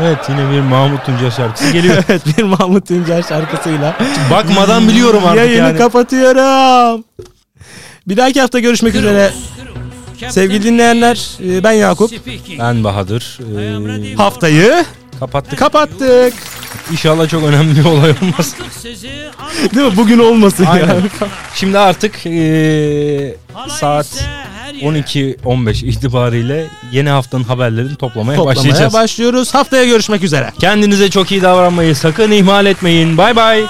Evet 0.01 0.19
yine 0.29 0.51
bir 0.51 0.61
Mahmut 0.61 1.07
Tunca 1.07 1.31
şarkısı 1.31 1.73
geliyor. 1.73 2.05
evet, 2.09 2.23
bir 2.39 2.43
Mahmut 2.43 2.89
Tuncer 2.89 3.23
şarkısıyla 3.23 3.97
Bakmadan 4.31 4.89
biliyorum 4.89 5.23
artık 5.25 5.37
yayını 5.37 5.57
yani. 5.57 5.79
kapatıyorum. 5.79 7.05
Bir 8.09 8.17
dahaki 8.17 8.41
hafta 8.41 8.59
görüşmek 8.59 8.95
üzere. 8.95 9.31
Sevgili 10.29 10.63
dinleyenler 10.63 11.31
e, 11.45 11.65
ben 11.65 11.73
Yakup. 11.73 12.13
Ben 12.59 12.85
Bahadır. 12.85 13.39
Ee, 13.59 14.15
Haftayı 14.15 14.85
kapattık. 15.27 15.59
kapattık. 15.59 16.35
İnşallah 16.93 17.29
çok 17.29 17.45
önemli 17.45 17.79
bir 17.79 17.85
olay 17.85 18.11
olmaz. 18.23 18.55
Değil 19.75 19.87
mi? 19.87 19.97
Bugün 19.97 20.19
olmasın 20.19 20.65
Aynen. 20.65 20.87
ya. 20.87 21.01
Şimdi 21.55 21.79
artık 21.79 22.27
ee, 22.27 23.35
saat 23.69 24.07
12.15 24.83 25.87
itibariyle 25.87 26.67
yeni 26.93 27.11
haftanın 27.11 27.45
haberlerini 27.45 27.97
toplamaya, 27.97 28.37
Toplamaya 28.37 28.57
başlayacağız. 28.57 28.95
başlıyoruz. 28.95 29.55
Haftaya 29.55 29.85
görüşmek 29.85 30.23
üzere. 30.25 30.53
Kendinize 30.61 31.11
çok 31.11 31.33
iyi 31.33 31.43
davranmayı 31.43 31.97
sakın 31.97 32.31
ihmal 32.31 32.67
etmeyin. 32.67 33.19
Bay 33.19 33.37
bay. 33.37 33.65